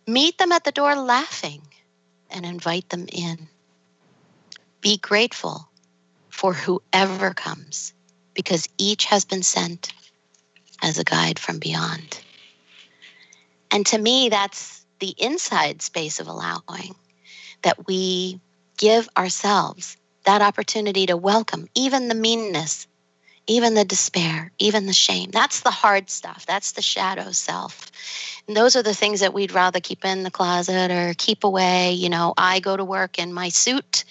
meet 0.06 0.38
them 0.38 0.52
at 0.52 0.64
the 0.64 0.72
door 0.72 0.94
laughing 0.94 1.62
and 2.30 2.46
invite 2.46 2.88
them 2.88 3.06
in. 3.12 3.48
Be 4.80 4.96
grateful 4.96 5.68
for 6.28 6.54
whoever 6.54 7.34
comes 7.34 7.92
because 8.34 8.68
each 8.78 9.04
has 9.06 9.24
been 9.24 9.42
sent 9.42 9.92
as 10.82 10.98
a 10.98 11.04
guide 11.04 11.38
from 11.38 11.58
beyond. 11.58 12.20
And 13.70 13.86
to 13.86 13.98
me, 13.98 14.28
that's 14.28 14.84
the 14.98 15.14
inside 15.16 15.82
space 15.82 16.20
of 16.20 16.28
allowing 16.28 16.94
that 17.62 17.86
we 17.86 18.40
give 18.76 19.08
ourselves 19.16 19.96
that 20.24 20.42
opportunity 20.42 21.06
to 21.06 21.16
welcome 21.16 21.68
even 21.74 22.08
the 22.08 22.14
meanness, 22.14 22.86
even 23.46 23.74
the 23.74 23.84
despair, 23.84 24.52
even 24.58 24.86
the 24.86 24.92
shame. 24.92 25.30
That's 25.30 25.60
the 25.60 25.70
hard 25.70 26.10
stuff. 26.10 26.46
That's 26.46 26.72
the 26.72 26.82
shadow 26.82 27.32
self. 27.32 27.90
And 28.46 28.56
those 28.56 28.76
are 28.76 28.82
the 28.82 28.94
things 28.94 29.20
that 29.20 29.34
we'd 29.34 29.52
rather 29.52 29.80
keep 29.80 30.04
in 30.04 30.22
the 30.22 30.30
closet 30.30 30.90
or 30.90 31.14
keep 31.16 31.44
away. 31.44 31.92
You 31.92 32.08
know, 32.08 32.34
I 32.36 32.60
go 32.60 32.76
to 32.76 32.84
work 32.84 33.18
in 33.18 33.32
my 33.32 33.48
suit 33.48 34.04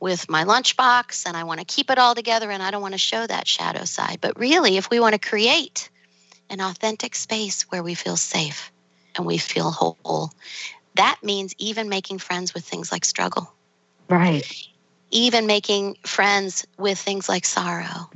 with 0.00 0.28
my 0.28 0.44
lunchbox 0.44 1.26
and 1.26 1.36
I 1.36 1.44
want 1.44 1.60
to 1.60 1.66
keep 1.66 1.90
it 1.90 1.98
all 1.98 2.14
together 2.14 2.50
and 2.50 2.62
I 2.62 2.70
don't 2.70 2.82
want 2.82 2.94
to 2.94 2.98
show 2.98 3.26
that 3.26 3.48
shadow 3.48 3.84
side. 3.84 4.18
But 4.20 4.38
really, 4.38 4.76
if 4.76 4.90
we 4.90 5.00
want 5.00 5.14
to 5.14 5.28
create 5.28 5.88
an 6.50 6.60
authentic 6.60 7.14
space 7.14 7.62
where 7.70 7.82
we 7.82 7.94
feel 7.94 8.16
safe 8.16 8.70
and 9.16 9.26
we 9.26 9.38
feel 9.38 9.70
whole, 9.70 10.32
that 10.94 11.18
means 11.22 11.54
even 11.58 11.88
making 11.88 12.18
friends 12.18 12.54
with 12.54 12.64
things 12.64 12.92
like 12.92 13.04
struggle. 13.04 13.52
Right 14.08 14.44
even 15.14 15.46
making 15.46 15.96
friends 16.04 16.66
with 16.76 16.98
things 16.98 17.28
like 17.28 17.44
sorrow. 17.44 18.10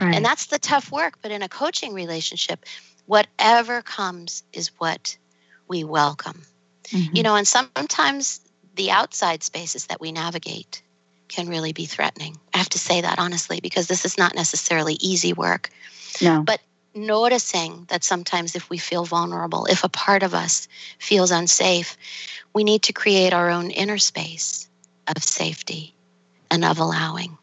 Right. 0.00 0.14
And 0.14 0.24
that's 0.24 0.46
the 0.46 0.58
tough 0.58 0.90
work. 0.90 1.14
But 1.22 1.30
in 1.30 1.42
a 1.42 1.48
coaching 1.48 1.94
relationship, 1.94 2.66
whatever 3.06 3.80
comes 3.80 4.42
is 4.52 4.68
what 4.78 5.16
we 5.68 5.84
welcome. 5.84 6.42
Mm-hmm. 6.88 7.16
You 7.16 7.22
know, 7.22 7.36
and 7.36 7.46
sometimes 7.46 8.40
the 8.74 8.90
outside 8.90 9.42
spaces 9.44 9.86
that 9.86 10.00
we 10.00 10.10
navigate 10.10 10.82
can 11.28 11.48
really 11.48 11.72
be 11.72 11.86
threatening. 11.86 12.36
I 12.52 12.58
have 12.58 12.68
to 12.70 12.78
say 12.78 13.00
that 13.00 13.18
honestly 13.18 13.60
because 13.60 13.86
this 13.86 14.04
is 14.04 14.18
not 14.18 14.34
necessarily 14.34 14.94
easy 15.00 15.32
work. 15.32 15.70
No. 16.20 16.42
But 16.42 16.60
noticing 16.94 17.86
that 17.88 18.04
sometimes 18.04 18.54
if 18.54 18.68
we 18.70 18.78
feel 18.78 19.04
vulnerable, 19.04 19.66
if 19.66 19.84
a 19.84 19.88
part 19.88 20.22
of 20.22 20.34
us 20.34 20.68
feels 20.98 21.30
unsafe, 21.30 21.96
we 22.52 22.64
need 22.64 22.82
to 22.82 22.92
create 22.92 23.32
our 23.32 23.50
own 23.50 23.70
inner 23.70 23.98
space 23.98 24.68
of 25.08 25.22
safety 25.22 25.94
and 26.50 26.64
of 26.64 26.78
allowing. 26.78 27.38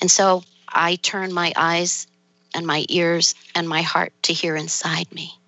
And 0.00 0.10
so 0.10 0.42
I 0.68 0.96
turn 0.96 1.32
my 1.32 1.52
eyes 1.56 2.06
and 2.54 2.66
my 2.66 2.84
ears 2.88 3.34
and 3.54 3.68
my 3.68 3.82
heart 3.82 4.12
to 4.24 4.32
hear 4.32 4.56
inside 4.56 5.12
me. 5.12 5.38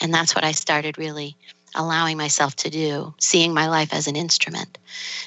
And 0.00 0.14
that's 0.14 0.34
what 0.34 0.44
I 0.44 0.52
started 0.52 0.98
really 0.98 1.36
allowing 1.74 2.16
myself 2.16 2.56
to 2.56 2.70
do, 2.70 3.14
seeing 3.18 3.54
my 3.54 3.68
life 3.68 3.92
as 3.92 4.06
an 4.06 4.16
instrument. 4.16 4.78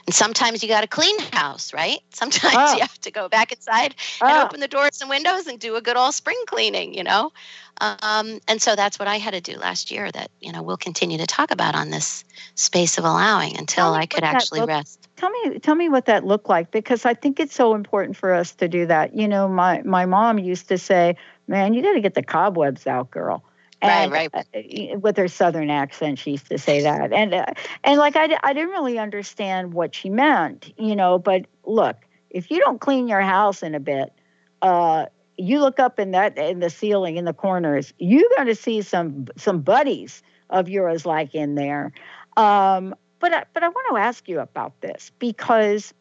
And 0.05 0.13
sometimes 0.13 0.61
you 0.61 0.69
got 0.69 0.81
to 0.81 0.87
clean 0.87 1.17
house, 1.31 1.73
right? 1.73 1.99
Sometimes 2.13 2.55
oh. 2.57 2.73
you 2.75 2.81
have 2.81 2.99
to 3.01 3.11
go 3.11 3.29
back 3.29 3.51
inside 3.51 3.95
oh. 4.21 4.27
and 4.27 4.37
open 4.45 4.59
the 4.59 4.67
doors 4.67 5.01
and 5.01 5.09
windows 5.09 5.47
and 5.47 5.59
do 5.59 5.75
a 5.75 5.81
good 5.81 5.97
old 5.97 6.13
spring 6.13 6.37
cleaning, 6.47 6.93
you 6.93 7.03
know? 7.03 7.31
Um, 7.79 8.39
and 8.47 8.61
so 8.61 8.75
that's 8.75 8.99
what 8.99 9.07
I 9.07 9.17
had 9.17 9.31
to 9.33 9.41
do 9.41 9.57
last 9.57 9.89
year 9.89 10.11
that, 10.11 10.29
you 10.39 10.51
know, 10.51 10.61
we'll 10.61 10.77
continue 10.77 11.17
to 11.17 11.25
talk 11.25 11.49
about 11.49 11.75
on 11.75 11.89
this 11.89 12.23
space 12.55 12.97
of 12.97 13.03
allowing 13.03 13.57
until 13.57 13.93
I 13.93 14.05
could 14.05 14.23
actually 14.23 14.59
look, 14.59 14.69
rest. 14.69 15.07
Tell 15.15 15.29
me, 15.29 15.59
tell 15.59 15.75
me 15.75 15.89
what 15.89 16.05
that 16.05 16.25
looked 16.25 16.49
like 16.49 16.71
because 16.71 17.05
I 17.05 17.13
think 17.13 17.39
it's 17.39 17.55
so 17.55 17.73
important 17.73 18.15
for 18.15 18.33
us 18.33 18.51
to 18.55 18.67
do 18.67 18.85
that. 18.85 19.15
You 19.15 19.27
know, 19.27 19.47
my, 19.47 19.81
my 19.83 20.05
mom 20.05 20.37
used 20.37 20.67
to 20.69 20.77
say, 20.77 21.15
man, 21.47 21.73
you 21.73 21.81
got 21.81 21.93
to 21.93 22.01
get 22.01 22.13
the 22.13 22.23
cobwebs 22.23 22.85
out, 22.85 23.09
girl 23.09 23.43
and, 23.83 24.11
right, 24.11 24.29
right. 24.33 24.45
Uh, 24.55 24.97
with 24.99 25.17
her 25.17 25.27
southern 25.27 25.69
accent, 25.69 26.17
she 26.17 26.31
used 26.31 26.49
to 26.49 26.57
say 26.57 26.81
that, 26.81 27.11
and 27.11 27.33
uh, 27.33 27.45
and 27.83 27.99
like 27.99 28.15
I, 28.15 28.37
I 28.41 28.53
didn't 28.53 28.69
really 28.69 28.97
understand 28.97 29.73
what 29.73 29.93
she 29.93 30.09
meant, 30.09 30.73
you 30.77 30.95
know. 30.95 31.19
But 31.19 31.47
look, 31.65 31.97
if 32.29 32.49
you 32.49 32.59
don't 32.59 32.79
clean 32.79 33.09
your 33.09 33.21
house 33.21 33.61
in 33.61 33.75
a 33.75 33.81
bit, 33.81 34.13
uh, 34.61 35.07
you 35.37 35.59
look 35.59 35.79
up 35.79 35.99
in 35.99 36.11
that 36.11 36.37
in 36.37 36.59
the 36.59 36.69
ceiling 36.69 37.17
in 37.17 37.25
the 37.25 37.33
corners, 37.33 37.93
you're 37.97 38.29
going 38.37 38.47
to 38.47 38.55
see 38.55 38.81
some 38.81 39.27
some 39.35 39.59
buddies 39.59 40.23
of 40.49 40.69
yours 40.69 41.05
like 41.05 41.35
in 41.35 41.55
there. 41.55 41.91
Um, 42.37 42.95
but 43.19 43.33
I, 43.33 43.43
but 43.53 43.63
I 43.63 43.67
want 43.67 43.95
to 43.95 44.01
ask 44.01 44.29
you 44.29 44.39
about 44.39 44.79
this 44.79 45.11
because 45.19 45.93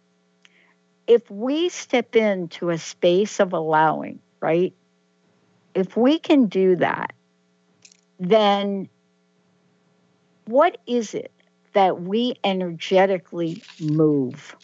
if 1.08 1.28
we 1.30 1.68
step 1.68 2.14
into 2.14 2.70
a 2.70 2.78
space 2.78 3.40
of 3.40 3.52
allowing, 3.52 4.20
right? 4.40 4.72
If 5.74 5.96
we 5.96 6.20
can 6.20 6.46
do 6.46 6.76
that 6.76 7.12
then 8.28 8.88
what 10.46 10.78
is 10.86 11.14
it 11.14 11.32
that 11.74 12.02
we 12.02 12.34
energetically 12.44 13.62
move? 13.80 14.56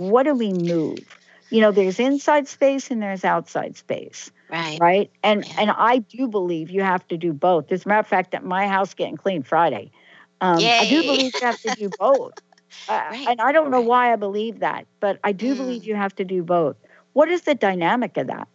what 0.00 0.24
do 0.24 0.34
we 0.34 0.52
move? 0.52 1.18
You 1.50 1.60
know, 1.60 1.72
there's 1.72 2.00
inside 2.00 2.48
space 2.48 2.90
and 2.90 3.02
there's 3.02 3.24
outside 3.24 3.76
space. 3.76 4.30
Right. 4.48 4.78
Right. 4.80 5.10
And 5.22 5.46
and 5.58 5.70
I 5.70 5.98
do 5.98 6.26
believe 6.26 6.70
you 6.70 6.82
have 6.82 7.06
to 7.08 7.16
do 7.16 7.32
both. 7.32 7.70
As 7.70 7.84
a 7.84 7.88
matter 7.88 8.00
of 8.00 8.06
fact, 8.06 8.34
at 8.34 8.44
my 8.44 8.66
house 8.66 8.94
getting 8.94 9.16
clean 9.16 9.42
Friday. 9.42 9.92
Um, 10.40 10.58
I 10.58 10.88
do 10.88 11.02
believe 11.02 11.32
you 11.34 11.40
have 11.46 11.60
to 11.60 11.74
do 11.76 11.90
both. 11.98 12.32
Uh, 12.88 13.04
right. 13.10 13.28
And 13.28 13.40
I 13.40 13.52
don't 13.52 13.70
know 13.70 13.82
why 13.82 14.12
I 14.12 14.16
believe 14.16 14.60
that, 14.60 14.86
but 14.98 15.20
I 15.22 15.30
do 15.30 15.54
mm. 15.54 15.58
believe 15.58 15.84
you 15.84 15.94
have 15.94 16.14
to 16.16 16.24
do 16.24 16.42
both. 16.42 16.76
What 17.12 17.28
is 17.28 17.42
the 17.42 17.54
dynamic 17.54 18.16
of 18.16 18.28
that? 18.28 18.48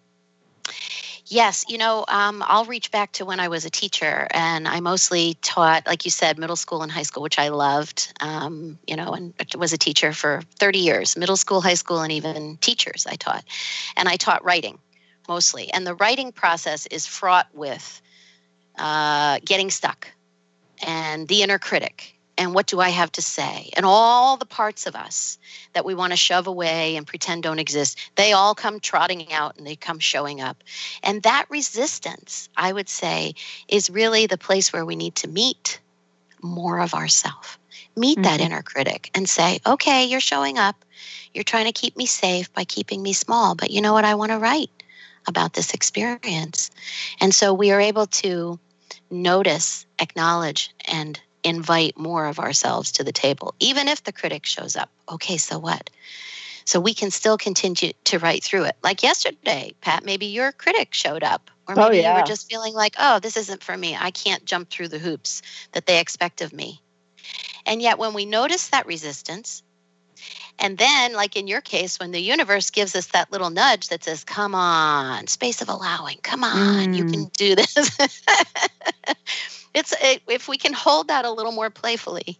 Yes, 1.27 1.65
you 1.67 1.79
know, 1.79 2.05
um, 2.07 2.43
I'll 2.45 2.65
reach 2.65 2.91
back 2.91 3.11
to 3.13 3.25
when 3.25 3.39
I 3.39 3.47
was 3.47 3.65
a 3.65 3.69
teacher, 3.69 4.27
and 4.29 4.67
I 4.67 4.79
mostly 4.79 5.35
taught, 5.41 5.87
like 5.87 6.05
you 6.05 6.11
said, 6.11 6.37
middle 6.37 6.55
school 6.55 6.83
and 6.83 6.91
high 6.91 7.01
school, 7.01 7.23
which 7.23 7.39
I 7.39 7.47
loved. 7.49 8.13
Um, 8.19 8.77
you 8.85 8.95
know, 8.95 9.13
and 9.13 9.33
was 9.57 9.73
a 9.73 9.77
teacher 9.77 10.13
for 10.13 10.43
30 10.59 10.79
years, 10.79 11.17
middle 11.17 11.37
school, 11.37 11.61
high 11.61 11.73
school, 11.73 12.01
and 12.01 12.11
even 12.11 12.57
teachers 12.57 13.07
I 13.09 13.15
taught. 13.15 13.43
And 13.97 14.07
I 14.07 14.17
taught 14.17 14.45
writing 14.45 14.77
mostly. 15.27 15.71
And 15.73 15.87
the 15.87 15.95
writing 15.95 16.31
process 16.31 16.85
is 16.87 17.07
fraught 17.07 17.47
with 17.55 18.01
uh, 18.77 19.39
getting 19.43 19.71
stuck 19.71 20.11
and 20.85 21.27
the 21.27 21.41
inner 21.41 21.57
critic 21.57 22.14
and 22.37 22.53
what 22.53 22.67
do 22.67 22.79
I 22.79 22.89
have 22.89 23.11
to 23.13 23.21
say? 23.21 23.69
And 23.75 23.85
all 23.85 24.37
the 24.37 24.45
parts 24.45 24.87
of 24.87 24.95
us 24.95 25.37
that 25.73 25.85
we 25.85 25.95
want 25.95 26.11
to 26.11 26.17
shove 26.17 26.47
away 26.47 26.95
and 26.95 27.07
pretend 27.07 27.43
don't 27.43 27.59
exist, 27.59 27.97
they 28.15 28.33
all 28.33 28.55
come 28.55 28.79
trotting 28.79 29.31
out 29.31 29.57
and 29.57 29.65
they 29.65 29.75
come 29.75 29.99
showing 29.99 30.41
up. 30.41 30.63
And 31.03 31.23
that 31.23 31.45
resistance, 31.49 32.49
I 32.57 32.73
would 32.73 32.89
say, 32.89 33.35
is 33.67 33.89
really 33.89 34.27
the 34.27 34.37
place 34.37 34.73
where 34.73 34.85
we 34.85 34.95
need 34.95 35.15
to 35.15 35.29
meet 35.29 35.79
more 36.41 36.79
of 36.79 36.93
ourself. 36.93 37.57
Meet 37.95 38.17
mm-hmm. 38.17 38.23
that 38.23 38.41
inner 38.41 38.61
critic 38.61 39.09
and 39.15 39.27
say, 39.29 39.59
okay, 39.65 40.05
you're 40.05 40.19
showing 40.19 40.57
up. 40.57 40.83
You're 41.33 41.43
trying 41.43 41.65
to 41.65 41.71
keep 41.71 41.95
me 41.95 42.05
safe 42.05 42.53
by 42.53 42.65
keeping 42.65 43.01
me 43.01 43.13
small, 43.13 43.55
but 43.55 43.71
you 43.71 43.81
know 43.81 43.93
what? 43.93 44.05
I 44.05 44.15
want 44.15 44.31
to 44.31 44.37
write 44.37 44.69
about 45.27 45.53
this 45.53 45.73
experience. 45.73 46.69
And 47.19 47.33
so 47.33 47.53
we 47.53 47.71
are 47.71 47.81
able 47.81 48.07
to 48.07 48.59
notice, 49.09 49.85
acknowledge, 49.99 50.73
and 50.85 51.19
invite 51.45 51.97
more 51.97 52.25
of 52.25 52.39
ourselves 52.39 52.91
to 52.93 53.03
the 53.03 53.11
table, 53.11 53.55
even 53.59 53.87
if 53.87 54.03
the 54.03 54.11
critic 54.11 54.45
shows 54.45 54.75
up. 54.75 54.89
Okay, 55.09 55.37
so 55.37 55.59
what? 55.59 55.89
So 56.65 56.79
we 56.79 56.95
can 56.95 57.11
still 57.11 57.37
continue 57.37 57.93
to 58.05 58.19
write 58.19 58.43
through 58.43 58.63
it. 58.63 58.75
Like 58.83 59.03
yesterday, 59.03 59.75
Pat, 59.81 60.03
maybe 60.03 60.25
your 60.25 60.51
critic 60.51 60.93
showed 60.93 61.23
up, 61.23 61.51
or 61.67 61.75
maybe 61.75 61.99
oh, 61.99 62.01
yeah. 62.01 62.15
you 62.15 62.21
were 62.21 62.27
just 62.27 62.49
feeling 62.49 62.73
like, 62.73 62.95
oh, 62.97 63.19
this 63.19 63.37
isn't 63.37 63.63
for 63.63 63.77
me. 63.77 63.95
I 63.95 64.09
can't 64.09 64.43
jump 64.45 64.69
through 64.69 64.87
the 64.87 64.99
hoops 64.99 65.43
that 65.73 65.85
they 65.85 65.99
expect 65.99 66.41
of 66.41 66.51
me. 66.51 66.81
And 67.67 67.81
yet, 67.81 67.99
when 67.99 68.13
we 68.13 68.25
notice 68.25 68.69
that 68.69 68.87
resistance, 68.87 69.61
and 70.57 70.77
then, 70.77 71.13
like 71.13 71.35
in 71.35 71.47
your 71.47 71.61
case, 71.61 71.99
when 71.99 72.11
the 72.11 72.19
universe 72.19 72.69
gives 72.69 72.95
us 72.95 73.07
that 73.07 73.31
little 73.31 73.49
nudge 73.49 73.89
that 73.89 74.03
says, 74.03 74.23
come 74.23 74.55
on, 74.55 75.27
space 75.27 75.61
of 75.61 75.69
allowing, 75.69 76.17
come 76.23 76.43
on, 76.43 76.87
mm. 76.87 76.95
you 76.95 77.05
can 77.05 77.25
do 77.37 77.55
this. 77.55 77.97
it, 80.05 80.21
if 80.27 80.47
we 80.47 80.57
can 80.57 80.73
hold 80.73 81.09
that 81.09 81.25
a 81.25 81.31
little 81.31 81.51
more 81.51 81.69
playfully, 81.69 82.39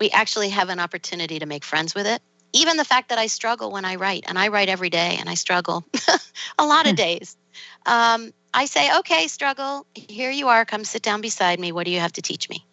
we 0.00 0.10
actually 0.10 0.50
have 0.50 0.68
an 0.68 0.80
opportunity 0.80 1.38
to 1.38 1.46
make 1.46 1.64
friends 1.64 1.94
with 1.94 2.06
it. 2.06 2.22
Even 2.52 2.76
the 2.76 2.84
fact 2.84 3.10
that 3.10 3.18
I 3.18 3.26
struggle 3.26 3.70
when 3.70 3.84
I 3.84 3.96
write, 3.96 4.24
and 4.26 4.38
I 4.38 4.48
write 4.48 4.68
every 4.68 4.90
day, 4.90 5.16
and 5.20 5.28
I 5.28 5.34
struggle 5.34 5.84
a 6.58 6.64
lot 6.64 6.86
of 6.86 6.92
hmm. 6.92 6.96
days. 6.96 7.36
Um, 7.84 8.32
I 8.54 8.64
say, 8.64 8.96
okay, 8.98 9.26
struggle, 9.26 9.86
here 9.94 10.30
you 10.30 10.48
are, 10.48 10.64
come 10.64 10.84
sit 10.84 11.02
down 11.02 11.20
beside 11.20 11.60
me. 11.60 11.72
What 11.72 11.84
do 11.84 11.90
you 11.90 12.00
have 12.00 12.12
to 12.14 12.22
teach 12.22 12.48
me? 12.48 12.64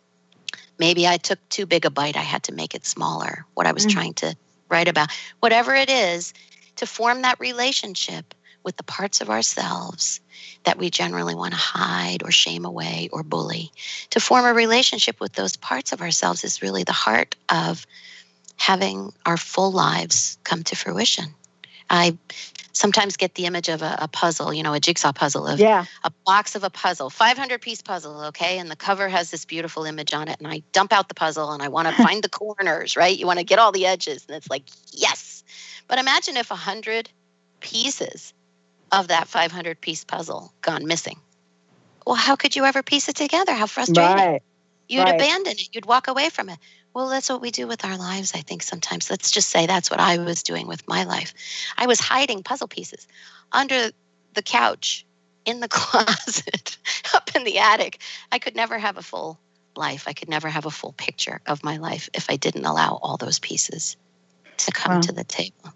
Maybe 0.80 1.08
I 1.08 1.18
took 1.18 1.40
too 1.50 1.66
big 1.66 1.86
a 1.86 1.90
bite, 1.90 2.18
I 2.18 2.22
had 2.22 2.44
to 2.44 2.54
make 2.54 2.76
it 2.76 2.86
smaller, 2.86 3.46
what 3.54 3.68
I 3.68 3.72
was 3.72 3.86
mm-hmm. 3.86 3.98
trying 3.98 4.14
to 4.16 4.36
write 4.70 4.88
about. 4.88 5.10
Whatever 5.40 5.76
it 5.76 5.90
is, 5.90 6.34
to 6.78 6.86
form 6.86 7.22
that 7.22 7.40
relationship 7.40 8.34
with 8.66 8.76
the 8.76 8.84
parts 8.84 9.22
of 9.22 9.30
ourselves 9.30 10.20
that 10.64 10.78
we 10.78 10.90
generally 10.90 11.36
want 11.36 11.54
to 11.54 11.60
hide 11.60 12.24
or 12.24 12.32
shame 12.32 12.66
away 12.66 13.08
or 13.14 13.24
bully. 13.24 13.72
To 14.10 14.20
form 14.20 14.46
a 14.46 14.54
relationship 14.54 15.20
with 15.22 15.34
those 15.34 15.56
parts 15.56 15.94
of 15.94 16.02
ourselves 16.02 16.44
is 16.44 16.62
really 16.62 16.84
the 16.84 16.92
heart 16.92 17.36
of 17.48 17.86
having 18.58 19.14
our 19.26 19.38
full 19.38 19.72
lives 19.72 20.38
come 20.44 20.64
to 20.64 20.76
fruition. 20.76 21.36
I 21.90 22.18
sometimes 22.72 23.16
get 23.16 23.36
the 23.36 23.46
image 23.46 23.70
of 23.70 23.84
a, 23.84 23.98
a, 24.00 24.08
puzzle, 24.08 24.54
you 24.54 24.64
know, 24.64 24.74
a 24.74 24.80
jigsaw 24.80 25.14
puzzle 25.14 25.48
of 25.48 25.60
yeah. 25.60 25.86
a 26.04 26.12
box 26.26 26.56
of 26.56 26.64
a 26.64 26.70
puzzle, 26.70 27.10
500 27.10 27.62
piece 27.62 27.82
puzzle, 27.82 28.26
okay? 28.26 28.58
And 28.58 28.70
the 28.70 28.76
cover 28.76 29.08
has 29.08 29.30
this 29.30 29.46
beautiful 29.46 29.86
image 29.86 30.14
on 30.14 30.28
it. 30.28 30.38
And 30.40 30.48
I 30.48 30.64
dump 30.72 30.92
out 30.92 31.08
the 31.08 31.14
puzzle 31.14 31.52
and 31.52 31.62
I 31.62 31.68
want 31.68 31.88
to 31.88 31.94
find 32.04 32.24
the 32.24 32.30
corners, 32.30 32.98
right? 32.98 33.18
You 33.18 33.28
want 33.28 33.40
to 33.40 33.46
get 33.46 33.60
all 33.60 33.72
the 33.72 33.86
edges. 33.86 34.26
And 34.28 34.36
it's 34.36 34.50
like, 34.50 34.64
yes. 34.92 35.44
But 35.88 36.00
imagine 36.00 36.38
if 36.38 36.50
100 36.50 37.10
pieces 37.60 38.34
of 38.96 39.10
that 39.10 39.28
500 39.28 39.82
piece 39.82 40.04
puzzle 40.04 40.54
gone 40.62 40.88
missing. 40.88 41.20
Well, 42.06 42.16
how 42.16 42.36
could 42.36 42.56
you 42.56 42.66
ever 42.66 42.84
piece 42.84 43.10
it 43.10 43.16
together? 43.16 43.54
How 43.54 43.66
frustrating. 43.66 44.16
Right. 44.16 44.44
You'd 44.88 45.04
right. 45.04 45.16
abandon 45.16 45.54
it, 45.54 45.70
you'd 45.74 45.86
walk 45.86 46.08
away 46.08 46.30
from 46.30 46.50
it. 46.50 46.60
Well, 46.94 47.10
that's 47.10 47.30
what 47.30 47.42
we 47.42 47.52
do 47.52 47.68
with 47.68 47.84
our 47.84 47.98
lives, 47.98 48.34
I 48.34 48.40
think, 48.40 48.64
sometimes. 48.64 49.10
Let's 49.10 49.32
just 49.32 49.50
say 49.50 49.66
that's 49.66 49.92
what 49.92 50.00
I 50.00 50.18
was 50.20 50.44
doing 50.44 50.68
with 50.68 50.88
my 50.88 51.04
life. 51.04 51.34
I 51.78 51.88
was 51.88 52.00
hiding 52.00 52.44
puzzle 52.44 52.68
pieces 52.68 53.08
under 53.52 53.90
the 54.34 54.42
couch, 54.42 55.06
in 55.46 55.60
the 55.60 55.68
closet, 55.70 56.78
up 57.14 57.36
in 57.36 57.44
the 57.44 57.60
attic. 57.60 58.00
I 58.32 58.40
could 58.40 58.56
never 58.56 58.78
have 58.78 58.98
a 58.98 59.02
full 59.02 59.40
life. 59.76 60.08
I 60.08 60.14
could 60.14 60.30
never 60.30 60.48
have 60.48 60.66
a 60.66 60.72
full 60.72 60.94
picture 60.94 61.42
of 61.48 61.64
my 61.64 61.78
life 61.78 62.10
if 62.14 62.30
I 62.30 62.38
didn't 62.38 62.66
allow 62.66 63.00
all 63.02 63.18
those 63.18 63.40
pieces 63.40 63.98
to 64.58 64.72
come 64.72 64.96
wow. 64.96 65.02
to 65.02 65.12
the 65.12 65.24
table. 65.24 65.74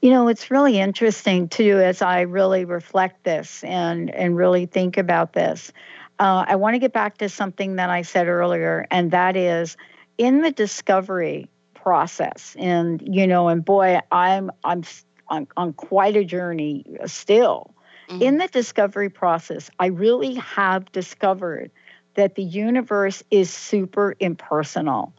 You 0.00 0.10
know, 0.10 0.28
it's 0.28 0.50
really 0.50 0.78
interesting 0.78 1.48
too 1.48 1.80
as 1.80 2.02
I 2.02 2.22
really 2.22 2.64
reflect 2.64 3.24
this 3.24 3.62
and 3.64 4.10
and 4.10 4.36
really 4.36 4.66
think 4.66 4.96
about 4.96 5.32
this. 5.32 5.72
Uh, 6.18 6.44
I 6.46 6.56
want 6.56 6.74
to 6.74 6.78
get 6.78 6.92
back 6.92 7.18
to 7.18 7.28
something 7.28 7.76
that 7.76 7.90
I 7.90 8.02
said 8.02 8.28
earlier, 8.28 8.86
and 8.90 9.10
that 9.10 9.36
is 9.36 9.76
in 10.18 10.42
the 10.42 10.52
discovery 10.52 11.48
process. 11.74 12.56
And 12.58 13.02
you 13.02 13.26
know, 13.26 13.48
and 13.48 13.64
boy, 13.64 14.00
I'm 14.12 14.50
I'm 14.62 14.84
on, 15.28 15.46
on 15.56 15.72
quite 15.72 16.16
a 16.16 16.24
journey 16.24 16.84
still. 17.06 17.74
Mm-hmm. 18.08 18.22
In 18.22 18.38
the 18.38 18.48
discovery 18.48 19.08
process, 19.08 19.70
I 19.78 19.86
really 19.86 20.34
have 20.34 20.90
discovered 20.92 21.70
that 22.14 22.34
the 22.34 22.42
universe 22.42 23.22
is 23.30 23.50
super 23.50 24.14
impersonal. 24.20 25.14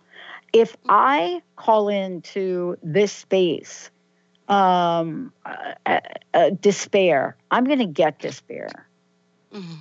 If 0.54 0.74
mm-hmm. 0.74 0.92
I 0.92 1.42
call 1.56 1.90
into 1.90 2.78
this 2.84 3.12
space 3.12 3.90
um, 4.48 5.32
uh, 5.46 6.00
uh, 6.34 6.50
despair. 6.60 7.36
I'm 7.52 7.66
going 7.66 7.80
to 7.80 7.86
get 7.86 8.20
despair. 8.20 8.88
Mm-hmm. 9.54 9.76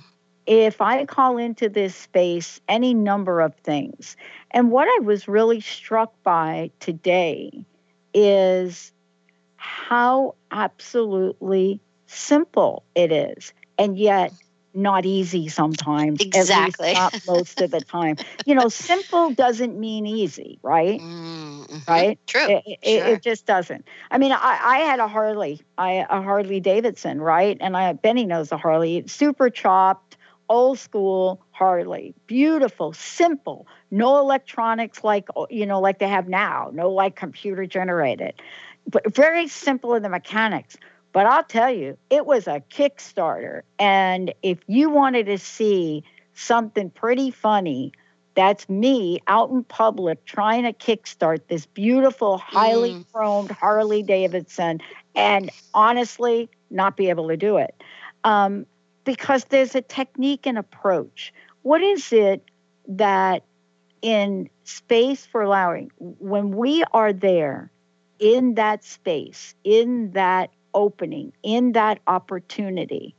If 0.47 0.79
I 0.79 1.05
call 1.05 1.37
into 1.37 1.69
this 1.69 1.95
space 1.95 2.61
any 2.67 2.93
number 2.93 3.41
of 3.41 3.55
things, 3.55 4.15
and 4.51 4.69
what 4.71 4.87
I 4.87 5.03
was 5.03 5.27
really 5.27 5.59
struck 5.59 6.13
by 6.23 6.69
today 6.79 7.65
is 8.13 8.91
how 9.57 10.35
absolutely 10.51 11.81
simple 12.05 12.83
it 12.93 13.11
is, 13.11 13.53
and 13.79 13.97
yet 13.97 14.31
not 14.75 15.05
easy 15.05 15.47
sometimes. 15.47 16.21
Exactly. 16.21 16.93
not 16.93 17.13
most 17.27 17.61
of 17.61 17.71
the 17.71 17.81
time. 17.81 18.17
you 18.45 18.55
know, 18.55 18.67
simple 18.69 19.31
doesn't 19.31 19.79
mean 19.79 20.05
easy, 20.05 20.59
right? 20.61 21.01
Mm-hmm. 21.01 21.77
Right. 21.87 22.19
True. 22.27 22.47
It, 22.47 22.63
it, 22.65 22.79
sure. 22.83 23.13
it, 23.13 23.21
just 23.21 23.45
doesn't. 23.45 23.87
I 24.11 24.17
mean, 24.17 24.31
I, 24.31 24.59
I 24.63 24.77
had 24.79 24.99
a 24.99 25.07
Harley, 25.07 25.61
I 25.77 26.05
a 26.09 26.21
Harley 26.21 26.59
Davidson, 26.59 27.21
right? 27.21 27.57
And 27.59 27.75
I 27.77 27.93
Benny 27.93 28.25
knows 28.25 28.51
a 28.51 28.57
Harley, 28.57 29.03
super 29.07 29.49
chopped, 29.49 30.17
old 30.49 30.79
school 30.79 31.41
Harley, 31.51 32.13
beautiful, 32.27 32.93
simple, 32.93 33.67
no 33.91 34.19
electronics 34.19 35.03
like 35.03 35.27
you 35.49 35.65
know 35.65 35.79
like 35.79 35.99
they 35.99 36.07
have 36.07 36.27
now, 36.27 36.69
no 36.73 36.89
like 36.89 37.15
computer 37.15 37.65
generated, 37.65 38.33
but 38.87 39.13
very 39.15 39.47
simple 39.47 39.95
in 39.95 40.03
the 40.03 40.09
mechanics 40.09 40.77
but 41.15 41.25
I'll 41.25 41.45
tell 41.45 41.71
you, 41.71 41.97
it 42.09 42.25
was 42.25 42.45
a 42.45 42.61
Kickstarter. 42.69 43.61
And 43.79 44.33
if 44.43 44.59
you 44.67 44.89
wanted 44.89 45.27
to 45.27 45.37
see 45.37 46.03
something 46.33 46.89
pretty 46.89 47.31
funny, 47.31 47.93
that's 48.33 48.67
me 48.67 49.21
out 49.27 49.49
in 49.49 49.63
public 49.63 50.25
trying 50.25 50.63
to 50.63 50.73
kickstart 50.73 51.47
this 51.47 51.67
beautiful, 51.67 52.37
highly 52.37 52.95
mm. 52.95 53.05
chromed 53.13 53.51
Harley 53.51 54.03
Davidson, 54.03 54.81
and 55.15 55.51
honestly, 55.73 56.49
not 56.69 56.97
be 56.97 57.09
able 57.09 57.29
to 57.29 57.37
do 57.37 57.55
it. 57.59 57.81
Um, 58.25 58.65
because 59.05 59.45
there's 59.45 59.73
a 59.73 59.81
technique 59.81 60.45
and 60.45 60.57
approach. 60.57 61.33
What 61.61 61.81
is 61.81 62.11
it 62.11 62.43
that 62.89 63.45
in 64.01 64.49
space 64.65 65.25
for 65.25 65.43
allowing, 65.43 65.91
when 65.97 66.57
we 66.57 66.83
are 66.91 67.13
there 67.13 67.71
in 68.19 68.55
that 68.55 68.83
space, 68.83 69.55
in 69.63 70.11
that 70.11 70.49
opening, 70.75 71.33
in 71.41 71.71
that 71.71 71.99
opportunity. 72.05 73.15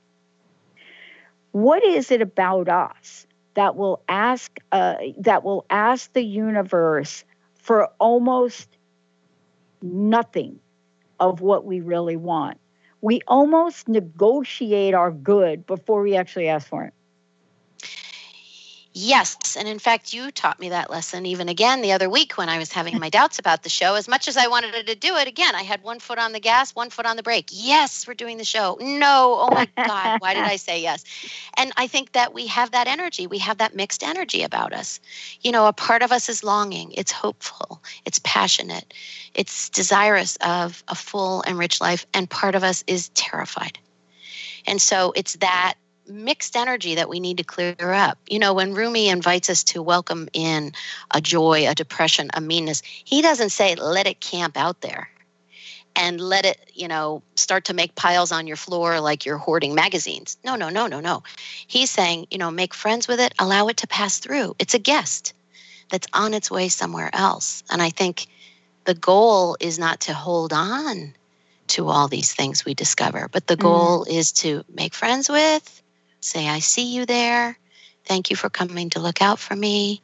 What 1.51 1.83
is 1.83 2.13
it 2.13 2.23
about 2.23 2.69
us 2.69 3.27
that 3.55 3.75
will 3.75 4.03
ask 4.09 4.57
uh, 4.71 4.97
that 5.19 5.43
will 5.43 5.67
ask 5.71 6.13
the 6.13 6.23
universe 6.23 7.25
for 7.63 7.89
almost 7.99 8.69
nothing 9.83 10.61
of 11.19 11.41
what 11.41 11.65
we 11.65 11.81
really 11.81 12.17
want. 12.17 12.59
We 13.01 13.21
almost 13.27 13.89
negotiate 13.89 14.95
our 14.95 15.11
good 15.11 15.67
before 15.67 16.03
we 16.03 16.17
actually 16.17 16.49
ask 16.49 16.69
for 16.69 16.85
it. 16.85 16.95
Yes. 18.99 19.59
And 19.59 19.69
in 19.69 19.79
fact, 19.79 20.15
you 20.15 20.31
taught 20.31 20.59
me 20.59 20.71
that 20.71 20.89
lesson 20.89 21.27
even 21.27 21.51
again 21.51 21.83
the 21.83 21.93
other 21.93 22.09
week 22.09 22.39
when 22.39 22.49
I 22.49 22.57
was 22.57 22.73
having 22.73 22.99
my 22.99 23.11
doubts 23.11 23.39
about 23.39 23.63
the 23.63 23.69
show. 23.69 23.95
As 23.95 24.09
much 24.09 24.27
as 24.27 24.39
I 24.39 24.47
wanted 24.47 24.87
to 24.87 24.95
do 24.95 25.17
it, 25.17 25.29
again, 25.29 25.55
I 25.55 25.65
had 25.65 25.83
one 25.83 25.99
foot 25.99 26.19
on 26.19 26.33
the 26.33 26.41
gas, 26.41 26.75
one 26.75 26.89
foot 26.89 27.05
on 27.05 27.17
the 27.17 27.23
brake. 27.23 27.51
Yes, 27.53 28.09
we're 28.09 28.15
doing 28.15 28.39
the 28.39 28.45
show. 28.45 28.79
No. 28.81 29.37
Oh 29.39 29.55
my 29.55 29.69
God. 29.77 30.23
Why 30.23 30.33
did 30.33 30.45
I 30.45 30.57
say 30.57 30.81
yes? 30.81 31.05
And 31.59 31.73
I 31.77 31.89
think 31.89 32.13
that 32.13 32.33
we 32.33 32.47
have 32.47 32.71
that 32.71 32.87
energy. 32.89 33.27
We 33.27 33.37
have 33.41 33.59
that 33.59 33.77
mixed 33.77 34.03
energy 34.03 34.43
about 34.43 34.73
us. 34.73 34.99
You 35.43 35.53
know, 35.53 35.67
a 35.67 35.75
part 35.75 36.01
of 36.01 36.11
us 36.11 36.31
is 36.31 36.43
longing, 36.43 36.93
it's 36.93 37.13
hopeful, 37.13 37.83
it's 38.07 38.19
passionate, 38.25 38.95
it's 39.35 39.69
desirous 39.69 40.37
of 40.37 40.83
a 40.89 40.95
full 40.95 41.43
and 41.43 41.59
rich 41.59 41.83
life. 41.83 42.07
And 42.15 42.31
part 42.31 42.55
of 42.55 42.65
us 42.65 42.83
is 42.87 43.11
terrified. 43.11 43.79
And 44.67 44.81
so 44.81 45.13
it's 45.15 45.35
that 45.37 45.75
mixed 46.09 46.57
energy 46.57 46.95
that 46.97 47.09
we 47.09 47.21
need 47.21 47.39
to 47.39 47.45
clear 47.45 47.93
up. 47.93 48.19
You 48.29 48.39
know, 48.39 48.55
when 48.55 48.75
Rumi 48.75 49.09
invites 49.09 49.51
us 49.51 49.65
to 49.65 49.83
welcome 49.83 50.29
in 50.33 50.73
a 51.11 51.21
joy, 51.21 51.69
a 51.69 51.75
depression, 51.75 52.31
a 52.35 52.41
meanness, 52.41 52.83
he 52.85 53.23
doesn't 53.23 53.51
say, 53.51 53.75
let 53.75 54.07
it 54.07 54.21
camp 54.21 54.57
out 54.57 54.81
there 54.81 55.09
and 55.97 56.21
let 56.21 56.45
it, 56.45 56.71
you 56.75 56.89
know, 56.89 57.23
start 57.35 57.65
to 57.65 57.75
make 57.75 57.95
piles 57.95 58.31
on 58.31 58.47
your 58.47 58.57
floor 58.57 59.01
like 59.01 59.25
you're 59.25 59.39
hoarding 59.39 59.75
magazines. 59.75 60.37
No, 60.45 60.55
no, 60.55 60.69
no, 60.69 60.87
no, 60.87 61.01
no. 61.01 61.23
He's 61.67 61.91
saying, 61.91 62.27
you 62.31 62.39
know, 62.39 62.51
make 62.51 62.75
friends 62.75 63.09
with 63.09 63.19
it, 63.19 63.35
allow 63.39 63.69
it 63.69 63.79
to 63.79 63.87
pass 63.87 64.19
through. 64.19 64.55
It's 64.59 64.75
a 64.75 64.79
guest 64.79 65.33
that's 65.91 66.07
on 66.13 66.35
its 66.35 66.51
way 66.51 66.69
somewhere 66.69 67.11
else. 67.13 67.63
And 67.71 67.81
I 67.81 67.91
think 67.91 68.27
the 68.85 68.95
goal 68.95 69.57
is 69.59 69.79
not 69.79 70.01
to 70.01 70.15
hold 70.15 70.53
on 70.53 71.15
to 71.69 71.89
all 71.89 72.09
these 72.09 72.33
things 72.33 72.65
we 72.65 72.75
discover, 72.75 73.29
but 73.33 73.47
the 73.47 73.57
mm. 73.57 73.63
goal 73.63 74.05
mm. 74.05 74.11
is 74.11 74.33
to 74.33 74.65
make 74.73 74.95
friends 74.95 75.29
with, 75.29 75.83
Say, 76.27 76.49
I 76.49 76.59
see 76.59 76.93
you 76.93 77.07
there. 77.07 77.57
Thank 78.05 78.31
you 78.31 78.37
for 78.37 78.51
coming 78.51 78.91
to 78.91 79.01
look 79.01 79.23
out 79.23 79.39
for 79.39 79.55
me. 79.55 80.03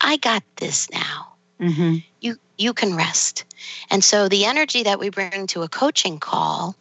I 0.00 0.16
got 0.16 0.44
this 0.56 0.88
now. 0.90 1.32
Mm-hmm. 1.58 1.96
You 2.20 2.36
you 2.56 2.72
can 2.72 2.94
rest. 2.94 3.44
And 3.90 4.04
so 4.04 4.28
the 4.28 4.44
energy 4.44 4.84
that 4.84 5.00
we 5.00 5.08
bring 5.10 5.48
to 5.48 5.62
a 5.62 5.68
coaching 5.68 6.20
call 6.20 6.76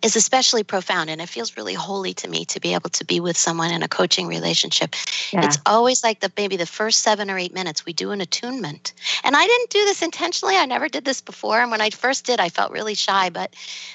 is 0.00 0.14
especially 0.14 0.62
profound 0.62 1.10
and 1.10 1.20
it 1.20 1.28
feels 1.28 1.56
really 1.56 1.74
holy 1.74 2.14
to 2.14 2.28
me 2.28 2.44
to 2.44 2.60
be 2.60 2.72
able 2.74 2.90
to 2.90 3.04
be 3.04 3.18
with 3.18 3.36
someone 3.36 3.72
in 3.72 3.82
a 3.82 3.88
coaching 3.88 4.28
relationship. 4.28 4.94
Yeah. 5.32 5.44
It's 5.44 5.58
always 5.66 6.04
like 6.04 6.20
the 6.20 6.30
maybe 6.36 6.56
the 6.56 6.66
first 6.66 7.02
7 7.02 7.30
or 7.30 7.38
8 7.38 7.52
minutes 7.52 7.84
we 7.84 7.92
do 7.92 8.12
an 8.12 8.20
attunement. 8.20 8.92
And 9.24 9.34
I 9.34 9.44
didn't 9.44 9.70
do 9.70 9.84
this 9.86 10.02
intentionally. 10.02 10.56
I 10.56 10.66
never 10.66 10.88
did 10.88 11.04
this 11.04 11.20
before 11.20 11.60
and 11.60 11.70
when 11.72 11.80
I 11.80 11.90
first 11.90 12.26
did 12.26 12.38
I 12.38 12.48
felt 12.48 12.70
really 12.70 12.94
shy, 12.94 13.30
but 13.30 13.54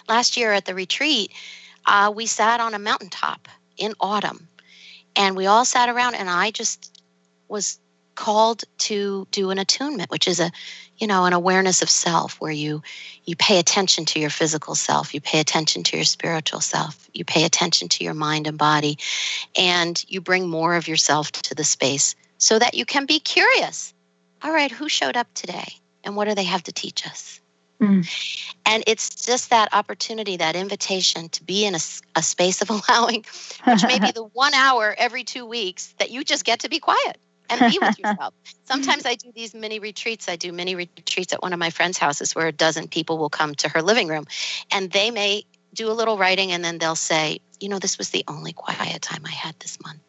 last 0.09 0.35
year 0.35 0.51
at 0.51 0.65
the 0.65 0.75
retreat 0.75 1.31
uh, 1.85 2.11
we 2.13 2.25
sat 2.25 2.59
on 2.59 2.73
a 2.73 2.79
mountaintop 2.79 3.47
in 3.77 3.93
autumn. 3.99 4.47
And 5.15 5.35
we 5.35 5.47
all 5.47 5.65
sat 5.65 5.89
around, 5.89 6.15
and 6.15 6.29
I 6.29 6.51
just 6.51 7.01
was 7.47 7.79
called 8.17 8.63
to 8.79 9.27
do 9.29 9.51
an 9.51 9.59
attunement 9.59 10.09
which 10.09 10.27
is 10.27 10.39
a 10.39 10.51
you 10.97 11.05
know 11.05 11.25
an 11.25 11.33
awareness 11.33 11.83
of 11.83 11.89
self 11.89 12.41
where 12.41 12.51
you 12.51 12.81
you 13.25 13.35
pay 13.35 13.59
attention 13.59 14.05
to 14.05 14.19
your 14.19 14.31
physical 14.31 14.73
self 14.73 15.13
you 15.13 15.21
pay 15.21 15.39
attention 15.39 15.83
to 15.83 15.95
your 15.95 16.03
spiritual 16.03 16.59
self 16.59 17.07
you 17.13 17.23
pay 17.23 17.43
attention 17.43 17.87
to 17.87 18.03
your 18.03 18.15
mind 18.15 18.47
and 18.47 18.57
body 18.57 18.97
and 19.55 20.03
you 20.07 20.19
bring 20.19 20.49
more 20.49 20.75
of 20.75 20.87
yourself 20.87 21.31
to 21.31 21.53
the 21.53 21.63
space 21.63 22.15
so 22.39 22.57
that 22.57 22.73
you 22.73 22.85
can 22.85 23.05
be 23.05 23.19
curious 23.19 23.93
all 24.43 24.51
right 24.51 24.71
who 24.71 24.89
showed 24.89 25.15
up 25.15 25.31
today 25.35 25.71
and 26.03 26.15
what 26.15 26.27
do 26.27 26.33
they 26.33 26.43
have 26.43 26.63
to 26.63 26.71
teach 26.71 27.05
us 27.05 27.39
Mm. 27.81 28.07
And 28.65 28.83
it's 28.87 29.25
just 29.25 29.51
that 29.51 29.69
opportunity, 29.73 30.37
that 30.37 30.55
invitation 30.55 31.29
to 31.29 31.43
be 31.43 31.65
in 31.65 31.75
a, 31.75 31.79
a 32.15 32.23
space 32.23 32.61
of 32.61 32.69
allowing, 32.89 33.25
which 33.65 33.83
may 33.83 33.99
be 33.99 34.11
the 34.15 34.23
one 34.23 34.53
hour 34.53 34.95
every 34.97 35.23
two 35.23 35.45
weeks 35.45 35.93
that 35.99 36.11
you 36.11 36.23
just 36.23 36.43
get 36.43 36.61
to 36.61 36.69
be 36.69 36.79
quiet 36.79 37.17
and 37.49 37.71
be 37.71 37.79
with 37.79 37.99
yourself. 37.99 38.33
Sometimes 38.65 39.05
I 39.05 39.15
do 39.15 39.31
these 39.33 39.53
mini 39.53 39.79
retreats. 39.79 40.27
I 40.27 40.35
do 40.35 40.51
mini 40.51 40.75
retreats 40.75 41.33
at 41.33 41.41
one 41.41 41.53
of 41.53 41.59
my 41.59 41.69
friends' 41.69 41.97
houses 41.97 42.35
where 42.35 42.47
a 42.47 42.51
dozen 42.51 42.87
people 42.87 43.17
will 43.17 43.29
come 43.29 43.55
to 43.55 43.69
her 43.69 43.81
living 43.81 44.07
room 44.07 44.25
and 44.71 44.91
they 44.91 45.11
may 45.11 45.43
do 45.73 45.89
a 45.89 45.93
little 45.93 46.17
writing 46.17 46.51
and 46.51 46.63
then 46.63 46.77
they'll 46.77 46.95
say, 46.95 47.39
you 47.59 47.69
know, 47.69 47.79
this 47.79 47.97
was 47.97 48.09
the 48.09 48.23
only 48.27 48.53
quiet 48.53 49.01
time 49.01 49.21
I 49.25 49.31
had 49.31 49.57
this 49.59 49.77
month. 49.83 50.01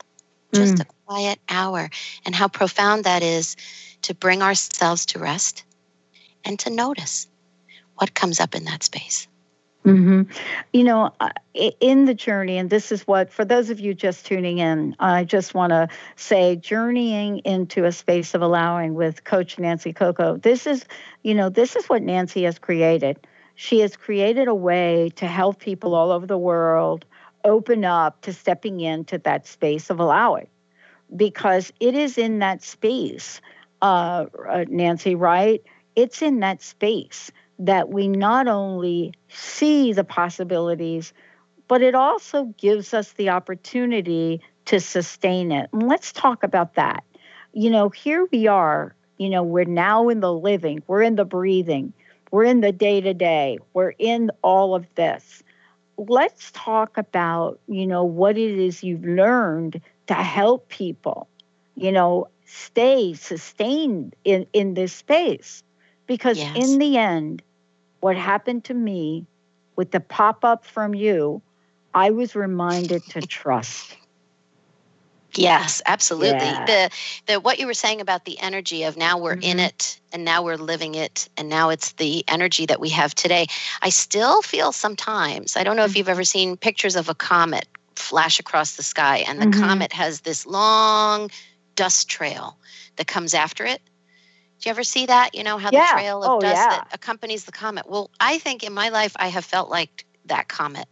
Just 0.54 0.76
mm. 0.76 0.80
a 0.80 0.86
quiet 1.06 1.38
hour. 1.48 1.90
And 2.24 2.34
how 2.34 2.48
profound 2.48 3.04
that 3.04 3.22
is 3.22 3.56
to 4.02 4.14
bring 4.14 4.42
ourselves 4.42 5.06
to 5.06 5.18
rest 5.18 5.64
and 6.44 6.58
to 6.60 6.70
notice 6.70 7.27
what 7.98 8.14
comes 8.14 8.40
up 8.40 8.54
in 8.54 8.64
that 8.64 8.82
space. 8.82 9.28
Mm-hmm. 9.84 10.22
You 10.72 10.84
know, 10.84 11.12
in 11.54 12.04
the 12.04 12.14
journey, 12.14 12.58
and 12.58 12.68
this 12.68 12.92
is 12.92 13.06
what, 13.06 13.32
for 13.32 13.44
those 13.44 13.70
of 13.70 13.80
you 13.80 13.94
just 13.94 14.26
tuning 14.26 14.58
in, 14.58 14.94
I 14.98 15.24
just 15.24 15.54
want 15.54 15.70
to 15.70 15.88
say 16.16 16.56
journeying 16.56 17.38
into 17.38 17.84
a 17.84 17.92
space 17.92 18.34
of 18.34 18.42
allowing 18.42 18.94
with 18.94 19.24
Coach 19.24 19.58
Nancy 19.58 19.92
Coco. 19.92 20.36
This 20.36 20.66
is, 20.66 20.84
you 21.22 21.34
know, 21.34 21.48
this 21.48 21.74
is 21.76 21.86
what 21.86 22.02
Nancy 22.02 22.42
has 22.42 22.58
created. 22.58 23.18
She 23.54 23.80
has 23.80 23.96
created 23.96 24.46
a 24.46 24.54
way 24.54 25.10
to 25.16 25.26
help 25.26 25.58
people 25.58 25.94
all 25.94 26.10
over 26.12 26.26
the 26.26 26.38
world 26.38 27.04
open 27.44 27.84
up 27.84 28.20
to 28.22 28.32
stepping 28.32 28.80
into 28.80 29.18
that 29.18 29.46
space 29.46 29.90
of 29.90 30.00
allowing 30.00 30.48
because 31.16 31.72
it 31.80 31.94
is 31.94 32.18
in 32.18 32.40
that 32.40 32.62
space, 32.62 33.40
uh, 33.80 34.26
uh 34.48 34.64
Nancy, 34.68 35.14
right? 35.14 35.62
It's 35.96 36.20
in 36.20 36.40
that 36.40 36.62
space 36.62 37.30
that 37.58 37.88
we 37.88 38.08
not 38.08 38.46
only 38.46 39.12
see 39.28 39.92
the 39.92 40.04
possibilities, 40.04 41.12
but 41.66 41.82
it 41.82 41.94
also 41.94 42.44
gives 42.56 42.94
us 42.94 43.12
the 43.12 43.28
opportunity 43.28 44.40
to 44.66 44.80
sustain 44.80 45.52
it. 45.52 45.68
And 45.72 45.88
let's 45.88 46.12
talk 46.12 46.42
about 46.42 46.74
that. 46.74 47.04
You 47.52 47.70
know, 47.70 47.88
here 47.88 48.26
we 48.30 48.46
are, 48.46 48.94
you 49.18 49.28
know, 49.28 49.42
we're 49.42 49.64
now 49.64 50.08
in 50.08 50.20
the 50.20 50.32
living, 50.32 50.82
we're 50.86 51.02
in 51.02 51.16
the 51.16 51.24
breathing, 51.24 51.92
we're 52.30 52.44
in 52.44 52.60
the 52.60 52.72
day 52.72 53.00
to 53.00 53.14
day, 53.14 53.58
we're 53.72 53.94
in 53.98 54.30
all 54.42 54.74
of 54.74 54.86
this. 54.94 55.42
Let's 55.96 56.52
talk 56.52 56.96
about, 56.96 57.58
you 57.66 57.86
know, 57.86 58.04
what 58.04 58.38
it 58.38 58.58
is 58.58 58.84
you've 58.84 59.04
learned 59.04 59.80
to 60.06 60.14
help 60.14 60.68
people, 60.68 61.28
you 61.74 61.90
know, 61.90 62.28
stay 62.44 63.14
sustained 63.14 64.14
in, 64.24 64.46
in 64.52 64.74
this 64.74 64.92
space. 64.92 65.62
Because 66.06 66.38
yes. 66.38 66.56
in 66.56 66.78
the 66.78 66.96
end, 66.96 67.42
what 68.00 68.16
happened 68.16 68.64
to 68.64 68.74
me 68.74 69.26
with 69.76 69.90
the 69.90 70.00
pop 70.00 70.44
up 70.44 70.64
from 70.64 70.94
you, 70.94 71.42
I 71.94 72.10
was 72.10 72.34
reminded 72.34 73.02
to 73.10 73.20
trust. 73.22 73.96
Yes, 75.34 75.82
absolutely. 75.86 76.38
Yeah. 76.38 76.64
The 76.64 76.90
the 77.26 77.40
what 77.40 77.58
you 77.58 77.66
were 77.66 77.74
saying 77.74 78.00
about 78.00 78.24
the 78.24 78.38
energy 78.40 78.84
of 78.84 78.96
now 78.96 79.18
we're 79.18 79.34
mm-hmm. 79.34 79.42
in 79.42 79.60
it 79.60 80.00
and 80.12 80.24
now 80.24 80.42
we're 80.42 80.56
living 80.56 80.94
it 80.94 81.28
and 81.36 81.48
now 81.48 81.68
it's 81.68 81.92
the 81.92 82.24
energy 82.28 82.66
that 82.66 82.80
we 82.80 82.88
have 82.90 83.14
today. 83.14 83.46
I 83.82 83.90
still 83.90 84.42
feel 84.42 84.72
sometimes. 84.72 85.56
I 85.56 85.64
don't 85.64 85.76
know 85.76 85.82
mm-hmm. 85.82 85.90
if 85.90 85.96
you've 85.96 86.08
ever 86.08 86.24
seen 86.24 86.56
pictures 86.56 86.96
of 86.96 87.08
a 87.08 87.14
comet 87.14 87.66
flash 87.94 88.40
across 88.40 88.76
the 88.76 88.82
sky 88.82 89.18
and 89.28 89.40
the 89.40 89.46
mm-hmm. 89.46 89.60
comet 89.60 89.92
has 89.92 90.22
this 90.22 90.46
long 90.46 91.30
dust 91.74 92.08
trail 92.08 92.56
that 92.96 93.06
comes 93.06 93.34
after 93.34 93.64
it 93.64 93.82
do 94.60 94.68
you 94.68 94.70
ever 94.70 94.82
see 94.82 95.06
that? 95.06 95.34
You 95.34 95.44
know 95.44 95.58
how 95.58 95.70
yeah. 95.72 95.94
the 95.94 96.00
trail 96.00 96.22
of 96.22 96.30
oh, 96.30 96.40
dust 96.40 96.56
yeah. 96.56 96.68
that 96.68 96.88
accompanies 96.92 97.44
the 97.44 97.52
comet. 97.52 97.88
Well, 97.88 98.10
I 98.20 98.38
think 98.38 98.64
in 98.64 98.72
my 98.72 98.88
life 98.88 99.12
I 99.16 99.28
have 99.28 99.44
felt 99.44 99.70
like 99.70 100.04
that 100.26 100.48
comet 100.48 100.86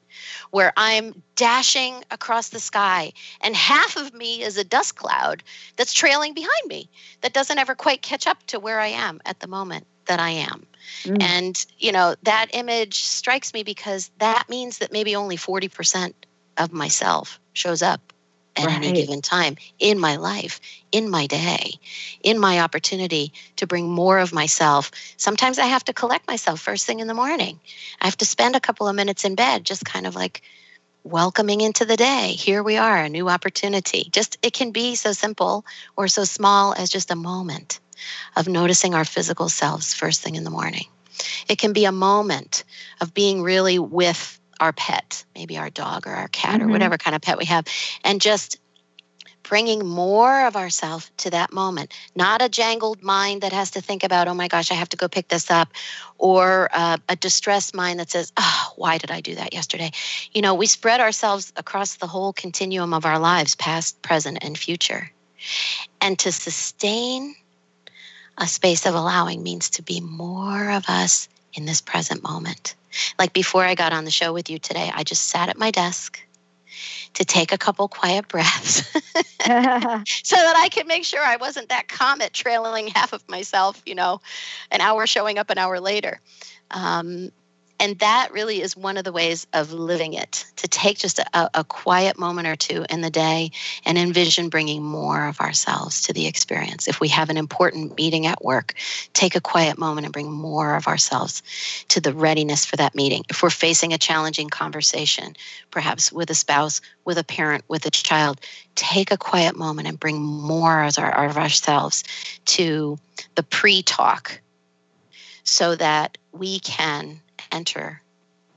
where 0.51 0.73
I'm 0.77 1.23
dashing 1.35 2.03
across 2.11 2.49
the 2.49 2.61
sky 2.61 3.13
and 3.41 3.55
half 3.55 3.97
of 3.97 4.15
me 4.15 4.43
is 4.43 4.57
a 4.57 4.65
dust 4.65 4.97
cloud 4.97 5.43
that's 5.77 5.93
trailing 5.93 6.33
behind 6.33 6.67
me 6.67 6.89
that 7.21 7.35
doesn't 7.35 7.59
ever 7.59 7.75
quite 7.75 8.03
catch 8.03 8.27
up 8.27 8.43
to 8.47 8.59
where 8.59 8.81
I 8.81 8.89
am 8.89 9.21
at 9.27 9.41
the 9.41 9.47
moment 9.47 9.87
that 10.07 10.21
I 10.21 10.31
am. 10.31 10.67
Mm. 11.03 11.23
And, 11.23 11.67
you 11.79 11.93
know, 11.93 12.15
that 12.23 12.49
image 12.53 13.03
strikes 13.03 13.53
me 13.53 13.63
because 13.63 14.11
that 14.19 14.49
means 14.49 14.79
that 14.79 14.93
maybe 14.93 15.17
only 15.17 15.37
40% 15.37 16.15
of 16.57 16.73
myself 16.73 17.39
shows 17.53 17.83
up 17.83 18.13
at 18.57 18.67
right. 18.67 18.77
any 18.77 18.93
given 18.93 19.23
time 19.23 19.57
in 19.79 19.99
my 19.99 20.17
life, 20.17 20.61
in 20.93 21.11
my 21.11 21.27
day, 21.27 21.75
in 22.23 22.39
my 22.39 22.61
opportunity 22.61 23.33
to 23.57 23.67
bring 23.67 23.89
more 23.89 24.19
of 24.19 24.33
myself. 24.33 24.91
Sometimes 25.17 25.59
I 25.59 25.67
have 25.67 25.85
to 25.85 25.93
collect 25.93 26.27
myself 26.27 26.61
first 26.61 26.87
thing 26.87 27.01
in 27.01 27.07
the 27.07 27.15
morning. 27.15 27.61
I 28.01 28.07
have 28.07 28.17
to 28.19 28.27
spend 28.27 28.57
a 28.57 28.61
couple 28.61 28.89
of 28.89 28.97
minutes 28.97 29.25
in 29.25 29.35
bed, 29.35 29.65
just 29.65 29.85
kind 29.85 30.07
of 30.07 30.15
like 30.15 30.43
welcoming 31.05 31.61
into 31.61 31.85
the 31.85 31.97
day. 31.97 32.33
Here 32.33 32.63
we 32.63 32.77
are, 32.77 32.97
a 32.97 33.09
new 33.09 33.29
opportunity. 33.29 34.09
Just 34.11 34.39
it 34.43 34.53
can 34.53 34.73
be 34.73 34.95
so 34.95 35.13
simple 35.13 35.65
or 35.97 36.09
so 36.09 36.25
small 36.25 36.75
as 36.75 36.91
just 36.91 37.11
a 37.11 37.17
moment 37.17 37.79
of 38.37 38.49
noticing 38.49 38.95
our 38.95 39.05
physical 39.05 39.49
selves 39.49 39.95
first 39.95 40.23
thing 40.23 40.35
in 40.35 40.45
the 40.45 40.51
morning. 40.51 40.87
It 41.49 41.59
can 41.59 41.73
be 41.73 41.85
a 41.85 41.93
moment 41.93 42.65
of 43.01 43.15
being 43.15 43.43
really 43.43 43.79
with 43.79 44.41
our 44.61 44.73
pet, 44.73 45.25
maybe 45.35 45.59
our 45.59 45.71
dog 45.71 46.07
or 46.07 46.11
our 46.13 46.29
cat 46.29 46.61
mm-hmm. 46.61 46.69
or 46.69 46.73
whatever 46.73 46.99
kind 46.99 47.15
of 47.15 47.23
pet 47.23 47.39
we 47.39 47.45
have, 47.47 47.67
and 48.05 48.21
just 48.21 48.59
bringing 49.43 49.87
more 49.87 50.47
of 50.47 50.57
ourselves 50.57 51.09
to 51.19 51.31
that 51.31 51.53
moment, 51.53 51.93
not 52.17 52.43
a 52.43 52.49
jangled 52.49 53.01
mind 53.03 53.43
that 53.43 53.53
has 53.53 53.71
to 53.71 53.81
think 53.81 54.03
about, 54.03 54.27
oh 54.27 54.35
my 54.35 54.49
gosh, 54.49 54.73
I 54.73 54.75
have 54.75 54.89
to 54.89 54.97
go 54.97 55.07
pick 55.09 55.29
this 55.29 55.51
up, 55.51 55.69
or 56.19 56.69
uh, 56.73 56.97
a 57.09 57.15
distressed 57.15 57.75
mind 57.75 58.01
that 58.01 58.11
says, 58.11 58.33
oh, 58.37 58.73
why 58.75 58.99
did 58.99 59.13
I 59.13 59.21
do 59.21 59.37
that 59.37 59.55
yesterday? 59.55 59.93
You 60.33 60.43
know, 60.43 60.55
we 60.55 60.67
spread 60.67 61.01
ourselves 61.01 61.53
across 61.57 61.97
the 61.97 62.09
whole 62.09 62.33
continuum 62.33 62.93
of 62.93 63.07
our 63.07 63.21
lives, 63.21 63.55
past, 63.55 64.03
present, 64.03 64.39
and 64.41 64.59
future. 64.59 65.13
And 66.01 66.19
to 66.21 66.33
sustain 66.33 67.37
a 68.39 68.49
space 68.49 68.85
of 68.85 68.95
allowing 68.95 69.43
means 69.43 69.71
to 69.71 69.83
be 69.83 70.01
more 70.01 70.71
of 70.73 70.87
us 70.89 71.29
in 71.57 71.65
this 71.65 71.81
present 71.81 72.23
moment. 72.23 72.75
Like 73.19 73.33
before 73.33 73.65
I 73.65 73.75
got 73.75 73.93
on 73.93 74.05
the 74.05 74.11
show 74.11 74.33
with 74.33 74.51
you 74.51 74.59
today, 74.59 74.91
I 74.95 75.05
just 75.05 75.29
sat 75.29 75.49
at 75.49 75.59
my 75.59 75.71
desk 75.71 76.21
to 77.15 77.25
take 77.25 77.53
a 77.53 77.59
couple 77.59 77.89
quiet 77.89 78.29
breaths 78.29 78.83
so 78.93 79.01
that 80.37 80.57
I 80.57 80.69
could 80.73 80.87
make 80.87 81.05
sure 81.05 81.23
I 81.23 81.37
wasn't 81.37 81.71
that 81.71 81.89
comet 81.89 82.33
trailing 82.33 82.89
half 82.89 83.13
of 83.13 83.27
myself, 83.29 83.83
you 83.87 83.95
know, 83.95 84.21
an 84.71 84.81
hour 84.81 85.07
showing 85.07 85.39
up 85.39 85.51
an 85.51 85.59
hour 85.59 85.81
later. 85.81 86.21
Um, 86.71 87.31
and 87.79 87.99
that 87.99 88.33
really 88.33 88.63
is 88.63 88.77
one 88.77 88.97
of 88.97 89.05
the 89.05 89.13
ways 89.13 89.47
of 89.53 89.73
living 89.73 90.15
it 90.15 90.47
to 90.57 90.69
take 90.69 90.99
just 90.99 91.19
a, 91.19 91.51
a, 91.55 91.65
quiet 91.65 92.19
moment 92.19 92.49
or 92.49 92.57
two 92.57 92.87
in 92.89 93.01
the 93.01 93.11
day 93.11 93.51
and 93.85 93.99
envision 93.99 94.49
bringing 94.49 94.83
more 94.83 95.27
of 95.27 95.41
ourselves 95.41 96.03
to 96.03 96.13
the 96.13 96.27
experience. 96.27 96.89
If 96.89 97.01
we 97.01 97.09
have 97.09 97.29
an 97.29 97.37
important 97.37 97.97
meeting 97.97 98.27
at 98.27 98.43
work 98.43 98.75
take 99.13 99.37
a 99.37 99.41
quiet 99.41 99.79
moment 99.79 100.07
and 100.07 100.13
bring 100.13 100.31
more 100.31 100.75
of 100.75 100.89
ourselves 100.89 101.43
to 101.89 102.01
the 102.01 102.13
readiness 102.13 102.65
for 102.65 102.77
that 102.77 102.95
meeting. 102.95 103.25
If 103.29 103.43
we're 103.43 103.51
facing 103.51 103.93
a 103.93 103.99
challenging 103.99 104.49
conversation 104.49 105.37
perhaps 105.71 106.11
with 106.13 106.31
a 106.31 106.35
spouse 106.35 106.81
with 107.05 107.19
a 107.19 107.25
parent 107.25 107.65
with 107.69 107.85
a 107.87 107.91
child 107.91 108.41
take 108.75 109.11
a 109.11 109.17
quiet 109.17 109.57
moment 109.57 109.89
and 109.89 110.01
bring 110.01 110.21
more 110.23 110.83
of, 110.83 110.99
our, 110.99 111.27
of 111.27 111.37
ourselves 111.37 112.05
to 112.45 112.99
the 113.35 113.43
pre-talk 113.43 114.41
so 115.45 115.77
that 115.77 116.19
we 116.33 116.59
can 116.61 117.21
enter 117.53 118.03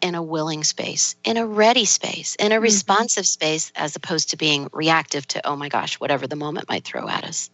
in 0.01 0.15
a 0.15 0.23
willing 0.23 0.63
space, 0.63 1.15
in 1.23 1.37
a 1.37 1.45
ready 1.45 1.85
space, 1.85 2.35
in 2.35 2.51
a 2.51 2.55
mm-hmm. 2.55 2.63
responsive 2.63 3.25
space, 3.25 3.71
as 3.75 3.95
opposed 3.95 4.29
to 4.29 4.37
being 4.37 4.69
reactive 4.71 5.27
to, 5.27 5.45
oh 5.45 5.55
my 5.55 5.69
gosh, 5.69 5.99
whatever 5.99 6.27
the 6.27 6.35
moment 6.35 6.69
might 6.69 6.85
throw 6.85 7.07
at 7.07 7.23
us. 7.23 7.49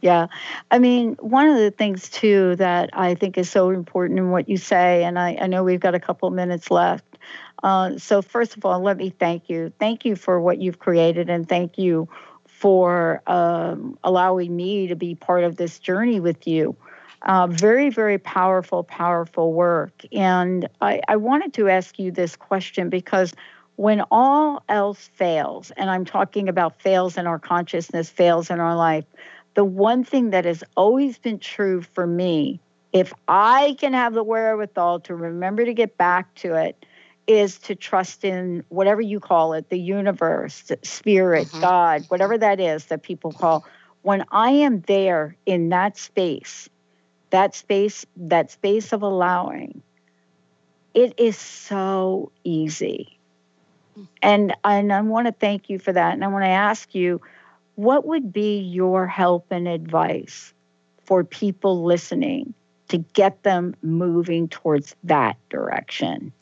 Yeah. 0.00 0.28
I 0.70 0.78
mean, 0.78 1.16
one 1.20 1.48
of 1.48 1.58
the 1.58 1.70
things, 1.70 2.08
too, 2.08 2.56
that 2.56 2.90
I 2.92 3.14
think 3.14 3.36
is 3.36 3.50
so 3.50 3.70
important 3.70 4.18
in 4.18 4.30
what 4.30 4.48
you 4.48 4.56
say, 4.56 5.04
and 5.04 5.18
I, 5.18 5.36
I 5.40 5.46
know 5.46 5.62
we've 5.62 5.80
got 5.80 5.94
a 5.94 6.00
couple 6.00 6.30
minutes 6.30 6.70
left. 6.70 7.04
Uh, 7.62 7.98
so, 7.98 8.22
first 8.22 8.56
of 8.56 8.64
all, 8.64 8.80
let 8.80 8.96
me 8.96 9.10
thank 9.10 9.50
you. 9.50 9.72
Thank 9.78 10.06
you 10.06 10.16
for 10.16 10.40
what 10.40 10.58
you've 10.58 10.78
created, 10.78 11.28
and 11.28 11.46
thank 11.46 11.76
you 11.76 12.08
for 12.46 13.22
um, 13.26 13.98
allowing 14.02 14.54
me 14.54 14.86
to 14.86 14.96
be 14.96 15.14
part 15.14 15.44
of 15.44 15.56
this 15.56 15.78
journey 15.78 16.20
with 16.20 16.46
you. 16.46 16.76
Uh, 17.22 17.46
very, 17.46 17.90
very 17.90 18.18
powerful, 18.18 18.82
powerful 18.82 19.52
work. 19.52 19.92
And 20.10 20.66
I, 20.80 21.02
I 21.06 21.16
wanted 21.16 21.52
to 21.54 21.68
ask 21.68 21.98
you 21.98 22.10
this 22.10 22.34
question 22.34 22.88
because 22.88 23.34
when 23.76 24.02
all 24.10 24.62
else 24.68 25.10
fails, 25.14 25.70
and 25.76 25.90
I'm 25.90 26.04
talking 26.04 26.48
about 26.48 26.80
fails 26.80 27.18
in 27.18 27.26
our 27.26 27.38
consciousness, 27.38 28.08
fails 28.08 28.50
in 28.50 28.58
our 28.58 28.74
life, 28.74 29.04
the 29.54 29.64
one 29.64 30.04
thing 30.04 30.30
that 30.30 30.44
has 30.44 30.64
always 30.76 31.18
been 31.18 31.38
true 31.38 31.82
for 31.82 32.06
me, 32.06 32.60
if 32.92 33.12
I 33.28 33.76
can 33.78 33.92
have 33.92 34.14
the 34.14 34.22
wherewithal 34.22 35.00
to 35.00 35.14
remember 35.14 35.64
to 35.64 35.74
get 35.74 35.96
back 35.96 36.34
to 36.36 36.54
it, 36.54 36.84
is 37.26 37.58
to 37.60 37.74
trust 37.74 38.24
in 38.24 38.64
whatever 38.70 39.00
you 39.00 39.20
call 39.20 39.52
it 39.52 39.68
the 39.68 39.78
universe, 39.78 40.70
spirit, 40.82 41.46
mm-hmm. 41.48 41.60
God, 41.60 42.04
whatever 42.08 42.36
that 42.36 42.60
is 42.60 42.86
that 42.86 43.02
people 43.02 43.32
call. 43.32 43.64
When 44.02 44.24
I 44.30 44.50
am 44.50 44.80
there 44.82 45.36
in 45.46 45.68
that 45.68 45.96
space, 45.96 46.68
that 47.30 47.54
space 47.54 48.04
that 48.16 48.50
space 48.50 48.92
of 48.92 49.02
allowing 49.02 49.82
it 50.94 51.14
is 51.18 51.38
so 51.38 52.32
easy. 52.44 53.16
And 54.22 54.54
and 54.64 54.92
I 54.92 55.00
want 55.02 55.26
to 55.26 55.32
thank 55.32 55.70
you 55.70 55.78
for 55.78 55.92
that. 55.92 56.14
And 56.14 56.24
I 56.24 56.28
want 56.28 56.44
to 56.44 56.48
ask 56.48 56.94
you 56.94 57.20
what 57.74 58.06
would 58.06 58.32
be 58.32 58.58
your 58.58 59.06
help 59.06 59.46
and 59.50 59.68
advice 59.68 60.52
for 61.04 61.24
people 61.24 61.84
listening 61.84 62.54
to 62.88 62.98
get 62.98 63.42
them 63.42 63.74
moving 63.82 64.48
towards 64.48 64.94
that 65.04 65.36
direction 65.48 66.32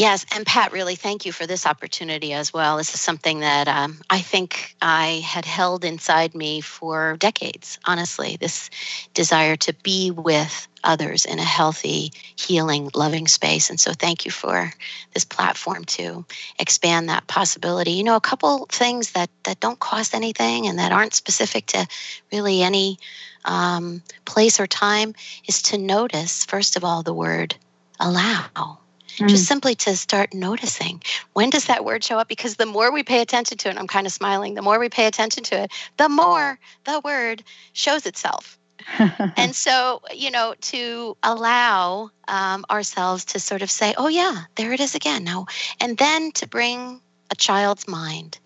Yes, 0.00 0.24
and 0.34 0.46
Pat, 0.46 0.72
really 0.72 0.94
thank 0.94 1.26
you 1.26 1.32
for 1.32 1.46
this 1.46 1.66
opportunity 1.66 2.32
as 2.32 2.54
well. 2.54 2.78
This 2.78 2.94
is 2.94 3.00
something 3.02 3.40
that 3.40 3.68
um, 3.68 3.98
I 4.08 4.20
think 4.20 4.74
I 4.80 5.22
had 5.22 5.44
held 5.44 5.84
inside 5.84 6.34
me 6.34 6.62
for 6.62 7.18
decades, 7.18 7.78
honestly, 7.84 8.38
this 8.40 8.70
desire 9.12 9.56
to 9.56 9.74
be 9.82 10.10
with 10.10 10.66
others 10.82 11.26
in 11.26 11.38
a 11.38 11.44
healthy, 11.44 12.12
healing, 12.34 12.90
loving 12.94 13.28
space. 13.28 13.68
And 13.68 13.78
so 13.78 13.92
thank 13.92 14.24
you 14.24 14.30
for 14.30 14.72
this 15.12 15.26
platform 15.26 15.84
to 15.84 16.24
expand 16.58 17.10
that 17.10 17.26
possibility. 17.26 17.90
You 17.90 18.04
know, 18.04 18.16
a 18.16 18.22
couple 18.22 18.64
things 18.70 19.12
that, 19.12 19.28
that 19.44 19.60
don't 19.60 19.80
cost 19.80 20.14
anything 20.14 20.66
and 20.66 20.78
that 20.78 20.92
aren't 20.92 21.12
specific 21.12 21.66
to 21.66 21.86
really 22.32 22.62
any 22.62 22.98
um, 23.44 24.02
place 24.24 24.58
or 24.58 24.66
time 24.66 25.14
is 25.46 25.60
to 25.64 25.76
notice, 25.76 26.46
first 26.46 26.78
of 26.78 26.84
all, 26.84 27.02
the 27.02 27.12
word 27.12 27.54
allow 27.98 28.79
mm. 29.20 29.28
just 29.28 29.46
simply 29.46 29.74
to 29.74 29.96
start 29.96 30.34
noticing. 30.34 31.02
When 31.32 31.50
does 31.50 31.66
that 31.66 31.84
word 31.84 32.02
show 32.04 32.18
up? 32.18 32.28
Because 32.28 32.56
the 32.56 32.66
more 32.66 32.92
we 32.92 33.02
pay 33.02 33.20
attention 33.20 33.58
to 33.58 33.68
it 33.68 33.76
i'm 33.78 33.86
kind 33.86 34.06
of 34.06 34.12
smiling 34.12 34.54
the 34.54 34.62
more 34.62 34.78
we 34.78 34.88
pay 34.88 35.06
attention 35.06 35.42
to 35.44 35.62
it 35.62 35.72
the 35.96 36.08
more 36.08 36.58
the 36.84 37.00
word 37.04 37.42
shows 37.72 38.06
itself. 38.06 38.58
And 39.36 39.54
so 39.54 40.02
you 40.12 40.30
know 40.30 40.54
to 40.72 41.16
allow 41.22 42.10
um, 42.28 42.64
ourselves 42.70 43.24
to 43.26 43.40
sort 43.40 43.62
of 43.62 43.70
say 43.70 43.94
oh 43.96 44.08
yeah 44.08 44.44
there 44.56 44.72
it 44.72 44.80
is 44.80 44.94
again 44.94 45.24
now 45.24 45.46
and 45.80 45.96
then 45.98 46.32
to 46.32 46.48
bring 46.48 47.00
a 47.30 47.36
child's 47.36 47.86
mind 47.86 48.38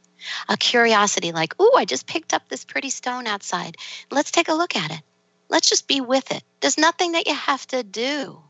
a 0.49 0.57
curiosity 0.57 1.33
like 1.33 1.55
oh 1.59 1.75
i 1.77 1.85
just 1.85 2.07
picked 2.07 2.35
up 2.35 2.49
this 2.49 2.65
pretty 2.65 2.91
stone 2.91 3.27
outside. 3.27 3.77
Let's 4.11 4.31
take 4.31 4.49
a 4.49 4.55
look 4.55 4.77
at 4.77 4.91
it. 4.91 5.03
Let's 5.49 5.69
just 5.69 5.87
be 5.87 6.01
with 6.01 6.31
it. 6.33 6.43
There's 6.61 6.79
nothing 6.79 7.13
that 7.13 7.27
you 7.27 7.35
have 7.35 7.67
to 7.69 7.83
do 7.83 8.44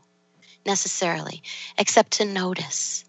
necessarily, 0.65 1.41
except 1.77 2.11
to 2.13 2.25
notice. 2.25 3.05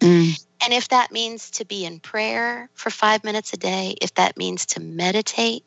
Mm. 0.00 0.44
And 0.62 0.72
if 0.72 0.88
that 0.88 1.12
means 1.12 1.50
to 1.52 1.64
be 1.64 1.84
in 1.84 2.00
prayer 2.00 2.68
for 2.74 2.90
five 2.90 3.24
minutes 3.24 3.52
a 3.52 3.56
day, 3.56 3.96
if 4.00 4.14
that 4.14 4.36
means 4.36 4.66
to 4.66 4.80
meditate 4.80 5.64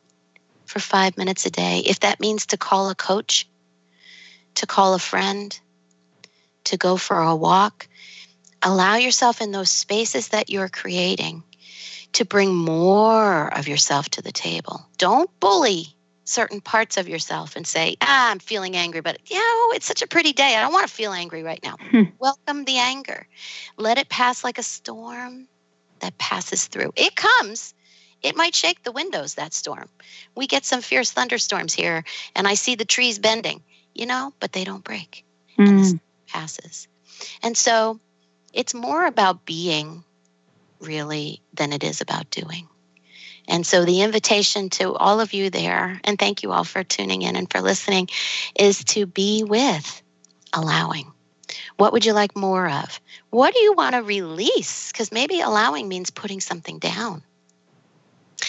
for 0.66 0.80
five 0.80 1.16
minutes 1.16 1.46
a 1.46 1.50
day, 1.50 1.82
if 1.86 2.00
that 2.00 2.20
means 2.20 2.46
to 2.46 2.56
call 2.56 2.90
a 2.90 2.94
coach, 2.94 3.48
to 4.54 4.66
call 4.66 4.94
a 4.94 4.98
friend, 4.98 5.58
to 6.64 6.76
go 6.76 6.96
for 6.96 7.20
a 7.20 7.34
walk, 7.34 7.88
allow 8.62 8.96
yourself 8.96 9.40
in 9.40 9.50
those 9.50 9.70
spaces 9.70 10.28
that 10.28 10.50
you're 10.50 10.68
creating 10.68 11.42
to 12.12 12.24
bring 12.24 12.54
more 12.54 13.52
of 13.56 13.68
yourself 13.68 14.08
to 14.10 14.22
the 14.22 14.32
table. 14.32 14.86
Don't 14.98 15.30
bully 15.40 15.96
certain 16.32 16.60
parts 16.60 16.96
of 16.96 17.08
yourself 17.08 17.56
and 17.56 17.66
say, 17.66 17.96
ah, 18.00 18.30
I'm 18.30 18.38
feeling 18.38 18.76
angry, 18.76 19.00
but 19.00 19.18
you 19.30 19.36
know, 19.36 19.72
it's 19.74 19.86
such 19.86 20.02
a 20.02 20.06
pretty 20.06 20.32
day. 20.32 20.56
I 20.56 20.60
don't 20.60 20.72
want 20.72 20.88
to 20.88 20.92
feel 20.92 21.12
angry 21.12 21.42
right 21.42 21.62
now. 21.62 21.76
Hmm. 21.90 22.02
Welcome 22.18 22.64
the 22.64 22.78
anger. 22.78 23.26
Let 23.76 23.98
it 23.98 24.08
pass 24.08 24.42
like 24.42 24.58
a 24.58 24.62
storm 24.62 25.48
that 26.00 26.18
passes 26.18 26.66
through. 26.66 26.92
It 26.96 27.14
comes. 27.14 27.74
It 28.22 28.36
might 28.36 28.54
shake 28.54 28.82
the 28.82 28.92
windows, 28.92 29.34
that 29.34 29.52
storm. 29.52 29.88
We 30.34 30.46
get 30.46 30.64
some 30.64 30.80
fierce 30.80 31.10
thunderstorms 31.10 31.74
here, 31.74 32.04
and 32.36 32.46
I 32.46 32.54
see 32.54 32.76
the 32.76 32.84
trees 32.84 33.18
bending, 33.18 33.62
you 33.94 34.06
know, 34.06 34.32
but 34.40 34.52
they 34.52 34.64
don't 34.64 34.84
break. 34.84 35.24
Mm. 35.58 35.68
And 35.68 35.78
this 35.78 35.90
hmm. 35.92 35.96
passes. 36.28 36.88
And 37.42 37.56
so 37.56 38.00
it's 38.52 38.74
more 38.74 39.06
about 39.06 39.44
being 39.44 40.04
really 40.80 41.42
than 41.54 41.72
it 41.72 41.84
is 41.84 42.00
about 42.00 42.30
doing. 42.30 42.68
And 43.52 43.66
so 43.66 43.84
the 43.84 44.00
invitation 44.00 44.70
to 44.70 44.94
all 44.94 45.20
of 45.20 45.34
you 45.34 45.50
there, 45.50 46.00
and 46.04 46.18
thank 46.18 46.42
you 46.42 46.52
all 46.52 46.64
for 46.64 46.82
tuning 46.82 47.20
in 47.20 47.36
and 47.36 47.52
for 47.52 47.60
listening, 47.60 48.08
is 48.58 48.82
to 48.84 49.04
be 49.04 49.44
with 49.44 50.02
allowing. 50.54 51.12
What 51.76 51.92
would 51.92 52.06
you 52.06 52.14
like 52.14 52.34
more 52.34 52.66
of? 52.66 52.98
What 53.28 53.52
do 53.52 53.60
you 53.60 53.74
want 53.74 53.94
to 53.94 54.02
release? 54.02 54.90
Because 54.90 55.12
maybe 55.12 55.40
allowing 55.40 55.86
means 55.86 56.08
putting 56.08 56.40
something 56.40 56.78
down. 56.78 57.22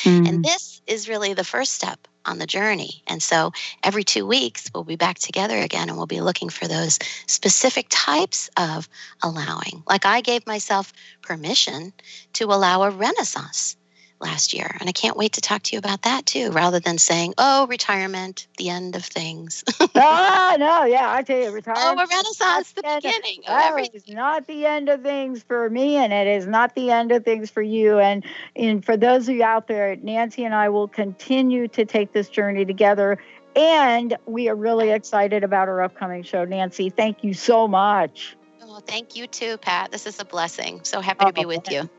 Mm. 0.04 0.30
And 0.30 0.46
this 0.46 0.82
is 0.88 1.10
really 1.10 1.34
the 1.34 1.44
first 1.44 1.74
step 1.74 2.08
on 2.26 2.40
the 2.40 2.48
journey. 2.48 3.04
And 3.06 3.22
so 3.22 3.52
every 3.84 4.06
two 4.06 4.26
weeks, 4.26 4.72
we'll 4.74 4.86
be 4.86 4.96
back 4.96 5.20
together 5.20 5.58
again 5.58 5.90
and 5.90 5.98
we'll 5.98 6.08
be 6.08 6.22
looking 6.22 6.48
for 6.48 6.70
those 6.70 6.98
specific 7.28 7.88
types 7.90 8.50
of 8.56 8.88
allowing. 9.22 9.84
Like 9.86 10.06
I 10.06 10.22
gave 10.22 10.48
myself 10.48 10.94
permission 11.22 11.92
to 12.34 12.46
allow 12.46 12.84
a 12.84 12.90
renaissance 12.90 13.76
last 14.24 14.54
year. 14.54 14.76
And 14.80 14.90
I 14.90 14.92
can't 14.92 15.18
wait 15.18 15.34
to 15.34 15.42
talk 15.42 15.64
to 15.64 15.76
you 15.76 15.80
about 15.80 16.04
that 16.04 16.26
too, 16.26 16.52
rather 16.52 16.80
than 16.80 16.98
saying, 16.98 17.34
oh, 17.38 17.68
retirement, 17.68 18.48
the 18.58 18.70
end 18.70 18.96
of 18.96 19.06
things. 19.06 19.64
oh, 19.80 20.56
no, 20.60 20.86
yeah, 20.86 21.14
I 21.14 21.22
tell 21.22 21.40
you, 21.40 21.52
retirement. 21.52 22.00
Oh, 22.00 22.04
a 22.04 22.08
renaissance, 22.08 22.72
the, 22.72 22.82
the 22.82 23.00
beginning 23.04 23.42
of, 23.48 23.54
of 23.54 23.62
everything. 23.62 23.92
It's 23.94 24.10
not 24.10 24.48
the 24.48 24.66
end 24.66 24.90
of 24.90 25.04
things 25.04 25.44
for 25.44 25.70
me, 25.70 25.98
and 25.98 26.12
it 26.12 26.28
is 26.28 26.48
not 26.48 26.74
the 26.76 26.92
end 26.92 27.12
of 27.12 27.24
things 27.24 27.50
for 27.50 27.62
you. 27.62 28.00
And, 28.00 28.26
and 28.56 28.84
for 28.84 28.98
those 28.98 29.30
of 29.30 29.36
you 29.36 29.44
out 29.44 29.68
there, 29.68 29.96
Nancy 29.98 30.44
and 30.46 30.56
I 30.56 30.70
will 30.70 30.88
continue 30.88 31.68
to 31.70 31.86
take 31.86 32.14
this 32.14 32.30
journey 32.30 32.66
together. 32.66 33.18
And 33.56 34.18
we 34.26 34.50
are 34.50 34.56
really 34.56 34.90
excited 34.90 35.44
about 35.44 35.68
our 35.68 35.84
upcoming 35.84 36.24
show. 36.24 36.44
Nancy, 36.44 36.90
thank 36.90 37.24
you 37.24 37.34
so 37.34 37.68
much. 37.68 38.36
Well, 38.60 38.80
thank 38.80 39.16
you 39.16 39.28
too, 39.28 39.58
Pat. 39.58 39.92
This 39.92 40.08
is 40.08 40.20
a 40.20 40.26
blessing. 40.26 40.80
So 40.84 41.02
happy 41.02 41.26
oh, 41.26 41.28
to 41.28 41.34
be 41.34 41.46
with 41.46 41.70
you. 41.70 41.90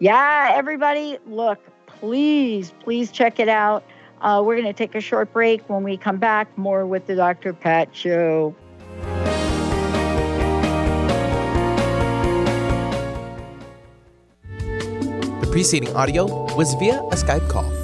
Yeah, 0.00 0.50
everybody, 0.52 1.18
look, 1.26 1.58
please, 1.86 2.72
please 2.84 3.10
check 3.10 3.40
it 3.40 3.48
out. 3.48 3.82
Uh, 4.20 4.42
we're 4.44 4.54
going 4.54 4.66
to 4.66 4.72
take 4.72 4.94
a 4.94 5.00
short 5.00 5.32
break. 5.32 5.68
When 5.68 5.82
we 5.82 5.96
come 5.96 6.18
back, 6.18 6.56
more 6.56 6.86
with 6.86 7.06
the 7.06 7.16
Dr. 7.16 7.52
Pat 7.52 7.94
Show. 7.94 8.54
The 15.40 15.48
preceding 15.50 15.94
audio 15.96 16.26
was 16.54 16.74
via 16.74 17.00
a 17.00 17.16
Skype 17.16 17.48
call. 17.48 17.77